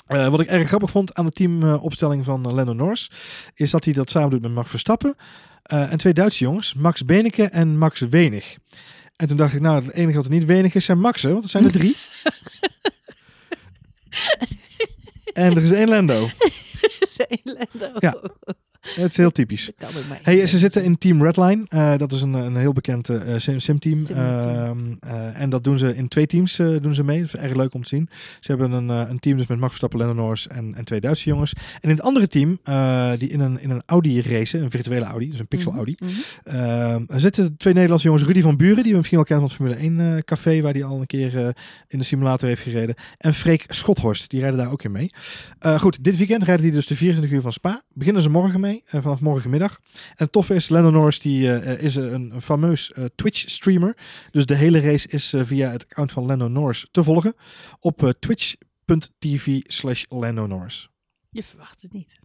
Eh, 0.06 0.28
wat 0.28 0.40
ik 0.40 0.46
erg 0.46 0.68
grappig 0.68 0.90
vond 0.90 1.14
aan 1.14 1.24
de 1.24 1.30
teamopstelling 1.30 2.24
van 2.24 2.48
uh, 2.48 2.54
Lando 2.54 2.72
Norris, 2.72 3.10
is 3.54 3.70
dat 3.70 3.84
hij 3.84 3.94
dat 3.94 4.10
samen 4.10 4.30
doet 4.30 4.42
met 4.42 4.52
Max 4.52 4.70
Verstappen 4.70 5.16
eh, 5.62 5.92
en 5.92 5.98
twee 5.98 6.12
Duitse 6.12 6.44
jongens, 6.44 6.74
Max 6.74 7.04
Beneke 7.04 7.44
en 7.44 7.78
Max 7.78 8.00
Wenig. 8.00 8.56
En 9.16 9.26
toen 9.26 9.36
dacht 9.36 9.54
ik, 9.54 9.60
nou, 9.60 9.84
het 9.84 9.94
enige 9.94 10.16
wat 10.16 10.24
er 10.24 10.30
niet 10.30 10.44
wenig 10.44 10.74
is, 10.74 10.84
zijn 10.84 11.00
Maxen, 11.00 11.32
want 11.32 11.44
er 11.44 11.50
zijn 11.50 11.64
er 11.64 11.72
drie. 11.72 11.96
en 15.32 15.56
er 15.56 15.62
is 15.62 15.70
één 15.70 15.88
Lando. 15.88 16.28
Zijn 17.16 17.40
Lando. 17.42 17.90
Ja. 17.98 18.16
Het 18.94 19.10
is 19.10 19.16
heel 19.16 19.30
typisch. 19.30 19.70
Hey, 20.22 20.46
ze 20.46 20.58
zitten 20.58 20.84
in 20.84 20.98
Team 20.98 21.22
Redline. 21.22 21.64
Eh, 21.68 21.96
dat 21.96 22.12
is 22.12 22.20
een, 22.22 22.32
een 22.32 22.56
heel 22.56 22.72
bekend 22.72 23.08
eh, 23.08 23.18
sim, 23.36 23.60
simteam. 23.60 24.04
Simteam. 24.04 24.18
Ehm, 24.18 24.78
eh, 25.00 25.40
en 25.40 25.50
dat 25.50 25.64
doen 25.64 25.78
ze 25.78 25.96
in 25.96 26.08
twee 26.08 26.26
teams 26.26 26.58
eh, 26.58 26.66
doen 26.80 26.94
ze 26.94 27.04
mee. 27.04 27.20
Dat 27.22 27.34
is 27.34 27.40
erg 27.40 27.54
leuk 27.54 27.74
om 27.74 27.82
te 27.82 27.88
zien. 27.88 28.08
Ze 28.40 28.50
hebben 28.52 28.70
een, 28.72 28.90
eh, 28.90 29.10
een 29.10 29.18
team 29.18 29.36
dus 29.36 29.46
met 29.46 29.58
Max 29.58 29.68
Verstappen, 29.68 29.98
Lando 29.98 30.14
Norris 30.22 30.46
en, 30.48 30.74
en 30.74 30.84
twee 30.84 31.00
Duitse 31.00 31.28
jongens. 31.28 31.52
En 31.52 31.80
in 31.80 31.88
het 31.90 32.00
andere 32.02 32.28
team, 32.28 32.58
eh, 32.64 33.10
die 33.18 33.28
in 33.28 33.40
een, 33.40 33.60
in 33.60 33.70
een 33.70 33.82
Audi 33.86 34.22
race, 34.22 34.58
een 34.58 34.70
virtuele 34.70 35.04
Audi, 35.04 35.30
dus 35.30 35.38
een 35.38 35.46
pixel 35.48 35.70
Mhm, 35.70 35.76
Audi. 35.76 35.94
mhm. 35.98 36.12
Ehm, 36.56 37.02
zitten 37.18 37.56
twee 37.56 37.72
Nederlandse 37.72 38.06
jongens, 38.06 38.24
Rudy 38.26 38.40
van 38.40 38.56
Buren, 38.56 38.82
die 38.82 38.90
we 38.92 38.96
misschien 38.96 39.18
wel 39.18 39.26
kennen 39.26 39.48
van 39.48 39.66
het 39.66 39.76
Formule 39.76 40.00
1 40.04 40.16
eh, 40.16 40.22
café, 40.22 40.60
waar 40.60 40.72
hij 40.72 40.84
al 40.84 41.00
een 41.00 41.06
keer 41.06 41.36
eh, 41.44 41.48
in 41.88 41.98
de 41.98 42.04
simulator 42.04 42.48
heeft 42.48 42.62
gereden. 42.62 42.94
En 43.18 43.34
Freek 43.34 43.64
Schothorst, 43.68 44.30
die 44.30 44.40
rijden 44.40 44.58
daar 44.58 44.70
ook 44.70 44.82
in 44.82 44.92
mee. 44.92 45.10
Eh, 45.58 45.78
goed, 45.80 46.04
dit 46.04 46.16
weekend 46.16 46.42
rijden 46.42 46.64
die 46.64 46.72
dus 46.74 46.86
de 46.86 46.94
24 46.96 47.36
uur 47.36 47.40
van 47.42 47.52
Spa. 47.52 47.82
Beginnen 47.94 48.22
ze 48.22 48.28
morgen 48.28 48.60
mee, 48.60 48.75
eh, 48.86 49.02
vanaf 49.02 49.20
morgenmiddag. 49.20 49.78
En 49.92 50.00
het 50.16 50.32
toffe 50.32 50.54
is, 50.54 50.68
Lando 50.68 50.90
Norris 50.90 51.18
die, 51.18 51.52
eh, 51.52 51.72
eh, 51.72 51.82
is 51.82 51.94
een, 51.94 52.30
een 52.34 52.42
fameus 52.42 52.92
Twitch-streamer. 53.14 53.96
Dus 54.30 54.46
de 54.46 54.54
hele 54.54 54.80
race 54.80 55.08
is 55.08 55.34
via 55.36 55.70
het 55.70 55.82
account 55.84 56.12
van 56.12 56.24
Lando 56.26 56.48
Norris 56.48 56.86
te 56.90 57.02
volgen 57.02 57.34
op 57.80 58.12
twitch.tv 58.18 59.60
slash 59.62 60.04
Lando 60.08 60.46
Norris. 60.46 60.88
Je 61.30 61.42
verwacht 61.42 61.82
het 61.82 61.92
niet. 61.92 62.18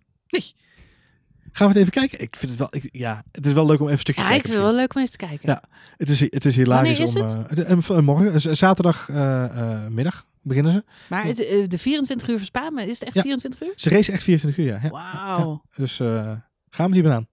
Gaan 1.54 1.68
we 1.68 1.74
het 1.74 1.82
even 1.82 1.91
kijken? 1.91 2.20
Ik 2.22 2.36
vind 2.36 2.52
het 2.52 2.60
wel, 2.60 2.68
ik, 2.72 2.89
ja, 2.91 3.24
het 3.32 3.45
is 3.45 3.54
wel 3.54 3.66
leuk 3.66 3.80
om 3.80 3.82
even 3.86 3.93
een 3.93 3.99
stukje 3.99 4.22
Ja, 4.22 4.28
te 4.28 4.34
ik 4.36 4.41
kijken. 4.41 4.60
vind 4.60 4.64
het 4.66 4.74
wel 4.76 4.82
leuk 4.82 4.95
om 4.95 5.02
even 5.02 5.18
te 5.18 5.26
kijken. 5.26 5.49
Ja. 5.49 5.64
Het 5.97 6.10
is, 6.10 6.20
het 6.20 6.45
is 6.45 6.56
hilarisch 6.56 6.97
Wanneer 6.97 7.16
is 7.26 7.70
om... 7.70 7.86
het- 7.95 8.02
morgen, 8.06 8.58
zaterdagmiddag 8.58 9.89
middag 9.89 10.26
beginnen 10.42 10.72
ze. 10.74 10.84
Maar 11.10 11.26
het, 11.26 11.46
eh, 11.46 11.68
de 11.68 11.78
24 11.78 12.28
uur 12.30 12.38
van 12.38 12.46
Spa, 12.46 12.70
maar 12.70 12.84
is 12.84 13.00
het 13.00 13.04
echt 13.04 13.14
Ja. 13.16 13.22
24 13.22 13.62
uur? 13.62 13.74
Ze 13.76 13.89
race 13.89 14.12
echt 14.12 14.24
24 14.24 14.64
uur, 14.66 14.72
ja. 14.72 14.80
ja. 14.84 14.89
Wauw, 14.89 15.62
Dus 15.76 16.00
eh, 16.00 16.32
gaan 16.70 16.88
we 16.88 16.94
die 16.94 17.04
banaan. 17.04 17.28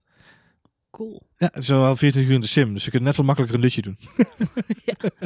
cool. 0.89 1.27
Ja, 1.37 1.49
het 1.53 1.61
is 1.63 1.67
wel 1.67 1.95
24 1.95 2.23
uur 2.27 2.33
in 2.35 2.41
de 2.41 2.47
sim, 2.47 2.73
dus 2.73 2.83
ze 2.83 2.89
kunnen 2.89 3.07
net 3.07 3.17
wat 3.17 3.25
makkelijker 3.25 3.57
een 3.57 3.63
dutje 3.63 3.81
doen. 3.81 3.97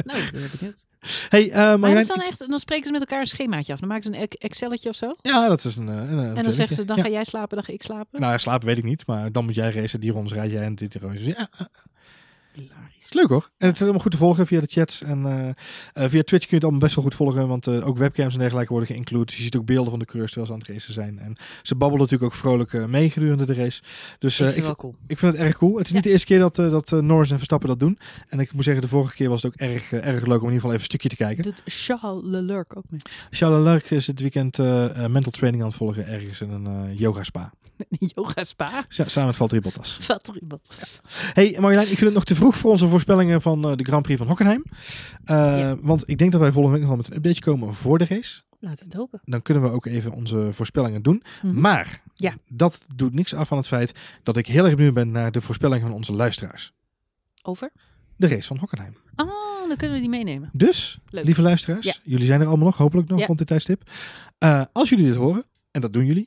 Nou, 0.04 0.18
ik 0.18 0.30
ben 0.32 0.48
benieuwd. 0.58 0.82
Hey, 1.28 1.50
eh 1.50 1.76
Maar 1.76 1.96
is 1.96 2.06
dan 2.06 2.20
echt, 2.20 2.48
dan 2.48 2.58
spreken 2.58 2.84
ze 2.86 2.92
met 2.92 3.00
elkaar 3.00 3.20
een 3.20 3.26
schemaatje 3.26 3.72
af. 3.72 3.78
Dan 3.80 3.88
maken 3.88 4.04
ze 4.04 4.10
een 4.10 4.18
ex- 4.22 4.36
Excelletje 4.36 4.88
of 4.88 4.96
zo. 4.96 5.10
Ja, 5.22 5.48
dat 5.48 5.64
is 5.64 5.76
een... 5.76 5.86
een, 5.86 6.18
een 6.18 6.36
En 6.36 6.42
dan 6.42 6.52
zeggen 6.52 6.76
ze, 6.76 6.84
dan 6.84 6.96
ja. 6.96 7.02
ga 7.02 7.08
jij 7.08 7.24
slapen, 7.24 7.56
dan 7.56 7.64
ga 7.66 7.72
ik 7.72 7.82
slapen. 7.82 8.20
Nou, 8.20 8.32
ja, 8.32 8.38
slapen 8.38 8.66
weet 8.66 8.78
ik 8.78 8.84
niet, 8.84 9.06
maar 9.06 9.32
dan 9.32 9.44
moet 9.44 9.54
jij 9.54 9.70
racen. 9.72 10.00
Die 10.00 10.10
rondes 10.12 10.32
rijd 10.32 10.50
jij 10.50 10.62
en 10.64 10.74
dit 10.74 10.94
race. 10.94 11.24
Ja, 11.24 11.48
Hilarisch. 12.54 13.12
leuk 13.12 13.28
hoor. 13.28 13.50
En 13.58 13.66
het 13.66 13.76
is 13.76 13.82
allemaal 13.82 14.00
goed 14.00 14.10
te 14.10 14.16
volgen 14.16 14.46
via 14.46 14.60
de 14.60 14.66
chats. 14.66 15.02
En 15.02 15.26
eh, 15.26 15.48
eh, 15.48 16.10
via 16.10 16.22
Twitch 16.22 16.46
kun 16.46 16.48
je 16.48 16.54
het 16.54 16.62
allemaal 16.62 16.80
best 16.80 16.94
wel 16.94 17.04
goed 17.04 17.14
volgen. 17.14 17.48
Want 17.48 17.66
eh, 17.66 17.86
ook 17.86 17.98
webcams 17.98 18.32
en 18.32 18.38
dergelijke 18.38 18.72
worden 18.72 18.88
geïncludeerd. 18.88 19.28
Dus 19.28 19.36
je 19.36 19.42
ziet 19.42 19.56
ook 19.56 19.66
beelden 19.66 19.90
van 19.90 19.98
de 19.98 20.04
coureurs 20.04 20.32
terwijl 20.32 20.52
ze 20.52 20.60
aan 20.60 20.66
het 20.66 20.76
racen 20.76 20.94
zijn. 20.94 21.18
En 21.18 21.36
ze 21.62 21.74
babbelen 21.74 22.02
natuurlijk 22.02 22.32
ook 22.32 22.38
vrolijk 22.38 22.86
mee 22.88 23.10
gedurende 23.10 23.44
de 23.44 23.54
race. 23.54 23.82
Dus 24.18 24.40
ik 24.40 24.52
vind 24.52 24.68
ik, 24.68 24.76
cool. 24.76 24.94
ik 25.06 25.18
vind 25.18 25.32
het 25.32 25.40
erg 25.40 25.56
cool. 25.56 25.76
Het 25.76 25.86
is 25.86 25.92
niet 25.92 26.02
de 26.02 26.10
eerste 26.10 26.26
keer 26.26 26.38
dat, 26.38 26.54
dat 26.54 26.90
Norris 26.90 27.30
en 27.30 27.36
Verstappen 27.36 27.68
dat 27.68 27.80
doen. 27.80 27.98
En 28.28 28.40
ik 28.40 28.52
moet 28.52 28.64
zeggen, 28.64 28.82
de 28.82 28.88
vorige 28.88 29.14
keer 29.14 29.28
was 29.28 29.42
het 29.42 29.52
ook 29.52 29.60
erg, 29.60 29.92
erg 29.92 30.26
leuk 30.26 30.42
om 30.42 30.48
in 30.48 30.54
ieder 30.54 30.54
geval 30.54 30.70
even 30.70 30.80
een 30.80 30.80
stukje 30.80 31.08
te 31.08 31.16
kijken. 31.16 31.42
Doet 31.42 31.62
Charles 31.64 32.22
Leclerc 32.24 32.76
ook 32.76 32.84
mee. 32.88 33.00
Charles 33.30 33.64
Leclerc 33.64 33.90
is 33.90 34.06
het 34.06 34.20
weekend 34.20 34.58
mental 35.08 35.32
training 35.32 35.62
aan 35.62 35.68
het 35.68 35.78
volgen 35.78 36.06
ergens 36.06 36.40
in 36.40 36.50
een 36.50 36.96
yoga 36.96 37.22
spa. 37.24 37.52
Yoga 38.14 38.44
spa. 38.44 38.84
Ja, 38.88 39.08
samen 39.08 39.26
met 39.28 39.36
Valtteri 39.36 39.60
Bottas. 39.60 39.98
Hey 41.32 41.56
Marjolein, 41.60 41.80
ik 41.90 41.98
vind 41.98 42.00
het 42.00 42.12
nog 42.14 42.24
te 42.24 42.34
vroeg 42.34 42.56
voor 42.56 42.70
onze 42.70 42.86
voorspellingen 42.88 43.42
van 43.42 43.68
eh, 43.70 43.76
de 43.76 43.84
Grand 43.84 44.02
Prix 44.02 44.18
van 44.18 44.28
Hockenheim. 44.28 44.64
Eh. 45.24 45.72
Want 45.80 46.02
ik 46.08 46.18
denk 46.18 46.32
dat 46.32 46.40
wij 46.40 46.52
volgende 46.52 46.78
week 46.78 46.86
nog 46.88 46.96
wel 46.96 47.04
met 47.04 47.10
een 47.10 47.16
update 47.16 47.40
komen 47.50 47.74
voor 47.74 47.98
de 47.98 48.04
race. 48.08 48.42
Laten 48.60 48.78
we 48.78 48.84
het 48.84 48.94
hopen. 48.94 49.20
Dan 49.24 49.42
kunnen 49.42 49.62
we 49.62 49.70
ook 49.70 49.86
even 49.86 50.12
onze 50.12 50.48
voorspellingen 50.52 51.02
doen. 51.02 51.22
Mhm. 51.42 51.60
Maar 51.60 52.02
Ja. 52.14 52.34
dat 52.48 52.78
doet 52.96 53.14
niks 53.14 53.34
af 53.34 53.48
van 53.48 53.56
het 53.58 53.66
feit 53.66 53.92
dat 54.22 54.36
ik 54.36 54.46
heel 54.46 54.64
erg 54.64 54.74
benieuwd 54.74 54.94
ben 54.94 55.10
naar 55.10 55.32
de 55.32 55.40
voorspellingen 55.40 55.86
van 55.86 55.96
onze 55.96 56.12
luisteraars. 56.12 56.72
Over? 57.42 57.70
De 58.16 58.28
race 58.28 58.46
van 58.46 58.58
Hockenheim. 58.58 58.96
Oh, 59.16 59.68
dan 59.68 59.76
kunnen 59.76 59.96
we 59.96 60.00
die 60.02 60.10
meenemen. 60.10 60.50
Dus, 60.52 60.98
Leuk. 61.08 61.24
lieve 61.24 61.42
luisteraars, 61.42 61.84
Ja. 61.86 61.94
jullie 62.04 62.26
zijn 62.26 62.40
er 62.40 62.46
allemaal 62.46 62.66
nog, 62.66 62.76
hopelijk 62.76 63.08
nog 63.08 63.18
Ja. 63.20 63.26
rond 63.26 63.38
dit 63.38 63.46
tijdstip. 63.46 63.90
Eh, 64.38 64.62
als 64.72 64.88
jullie 64.88 65.04
dit 65.06 65.14
horen, 65.14 65.44
en 65.70 65.80
dat 65.80 65.92
doen 65.92 66.06
jullie, 66.06 66.26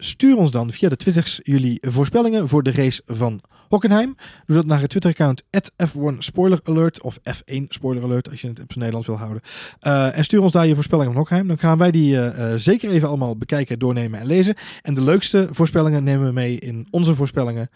stuur 0.00 0.36
ons 0.36 0.50
dan 0.50 0.70
via 0.70 0.88
de 0.88 0.96
Twitters 0.96 1.40
jullie 1.42 1.78
voorspellingen 1.80 2.48
voor 2.48 2.62
de 2.62 2.72
race 2.72 3.02
van 3.06 3.40
Hockenheim. 3.68 4.16
Doe 4.46 4.56
dat 4.56 4.66
naar 4.66 4.80
het 4.80 4.90
Twitter-account 4.90 5.42
F1 5.42 6.18
Spoiler 6.18 6.60
Alert 6.64 7.02
of 7.02 7.18
F1 7.18 7.62
Spoiler 7.68 8.02
Alert 8.02 8.30
als 8.30 8.40
je 8.40 8.48
het 8.48 8.60
op 8.60 8.72
zijn 8.72 8.78
Nederlands 8.78 9.06
wil 9.06 9.16
houden. 9.16 9.42
Eh, 9.80 10.18
en 10.18 10.24
stuur 10.24 10.42
ons 10.42 10.52
daar 10.52 10.66
je 10.66 10.74
voorspellingen 10.74 11.12
van 11.12 11.20
Hockenheim. 11.20 11.48
Dan 11.48 11.58
gaan 11.58 11.78
wij 11.78 11.90
die 11.90 12.16
eh, 12.16 12.52
eh, 12.52 12.58
zeker 12.58 12.90
even 12.90 13.08
allemaal 13.08 13.36
bekijken, 13.36 13.78
doornemen 13.78 14.20
en 14.20 14.26
lezen. 14.26 14.54
En 14.82 14.94
de 14.94 15.02
leukste 15.02 15.48
voorspellingen 15.50 16.04
nemen 16.04 16.26
we 16.26 16.32
mee 16.32 16.58
in 16.58 16.86
onze 16.90 17.14
voorspellingen 17.14 17.70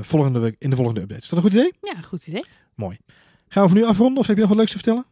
volgende 0.00 0.38
week, 0.38 0.56
in 0.58 0.70
de 0.70 0.76
volgende 0.76 1.00
update. 1.00 1.20
Is 1.20 1.28
dat 1.28 1.38
een 1.38 1.44
goed 1.44 1.54
idee? 1.54 1.72
Ja, 1.80 2.00
goed 2.00 2.26
idee. 2.26 2.44
Gaan 3.48 3.62
we 3.62 3.68
voor 3.68 3.78
nu 3.78 3.84
afronden 3.84 4.18
of 4.18 4.26
heb 4.26 4.34
je 4.34 4.40
nog 4.40 4.50
wat 4.50 4.58
leuks 4.58 4.72
te 4.72 4.78
vertellen? 4.78 5.06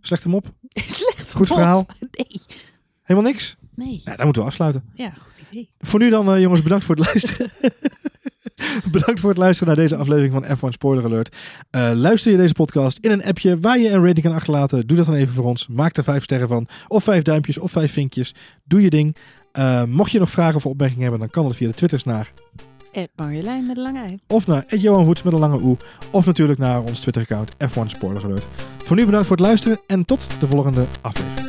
Slechte 0.00 0.28
mop? 0.28 0.52
Slecht. 0.72 1.32
Goed 1.32 1.48
mop. 1.48 1.58
verhaal? 1.58 1.86
Nee. 2.00 2.40
Helemaal 3.02 3.30
niks? 3.30 3.56
Nee. 3.84 4.00
Ja, 4.04 4.16
dan 4.16 4.24
moeten 4.24 4.42
we 4.42 4.48
afsluiten. 4.48 4.84
Ja, 4.94 5.12
goed 5.18 5.46
idee. 5.50 5.70
Voor 5.78 5.98
nu 5.98 6.10
dan, 6.10 6.32
eh, 6.32 6.40
jongens, 6.40 6.62
bedankt 6.62 6.84
voor 6.84 6.96
het 6.96 7.04
luisteren. 7.04 7.50
bedankt 8.92 9.20
voor 9.20 9.28
het 9.28 9.38
luisteren 9.38 9.74
naar 9.74 9.82
deze 9.84 9.96
aflevering 9.96 10.32
van 10.32 10.56
F1 10.56 10.72
Spoiler 10.72 11.04
Alert. 11.04 11.36
Eh, 11.70 11.90
luister 11.94 12.30
je 12.30 12.36
deze 12.36 12.54
podcast 12.54 12.98
in 12.98 13.10
een 13.10 13.24
appje 13.24 13.58
waar 13.58 13.78
je 13.78 13.88
een 13.88 14.04
rating 14.04 14.22
kan 14.26 14.34
achterlaten? 14.34 14.86
Doe 14.86 14.96
dat 14.96 15.06
dan 15.06 15.14
even 15.14 15.34
voor 15.34 15.44
ons. 15.44 15.68
Maak 15.68 15.96
er 15.96 16.04
vijf 16.04 16.22
sterren 16.22 16.48
van. 16.48 16.68
Of 16.88 17.04
vijf 17.04 17.22
duimpjes 17.22 17.58
of 17.58 17.70
vijf 17.70 17.92
vinkjes. 17.92 18.34
Doe 18.64 18.82
je 18.82 18.90
ding. 18.90 19.16
Eh, 19.52 19.84
mocht 19.84 20.10
je 20.10 20.18
nog 20.18 20.30
vragen 20.30 20.56
of 20.56 20.66
opmerkingen 20.66 21.02
hebben, 21.02 21.20
dan 21.20 21.30
kan 21.30 21.44
dat 21.44 21.56
via 21.56 21.68
de 21.68 21.74
Twitters 21.74 22.04
naar. 22.04 22.32
Ed 22.92 23.10
Marjolein 23.16 23.66
met 23.66 23.76
een 23.76 23.82
lange 23.82 24.00
ei. 24.00 24.18
Of 24.26 24.46
naar 24.46 24.64
Ed 24.66 24.80
Johan 24.80 25.04
Voets 25.04 25.22
met 25.22 25.32
een 25.32 25.38
lange 25.38 25.62
oe. 25.62 25.76
Of 26.10 26.26
natuurlijk 26.26 26.58
naar 26.58 26.82
ons 26.82 27.00
Twitter-account 27.00 27.54
F1 27.54 27.86
Spoiler 27.86 28.24
Alert. 28.24 28.46
Voor 28.84 28.96
nu 28.96 29.04
bedankt 29.04 29.26
voor 29.26 29.36
het 29.36 29.46
luisteren 29.46 29.80
en 29.86 30.04
tot 30.04 30.28
de 30.40 30.46
volgende 30.46 30.86
aflevering. 31.00 31.39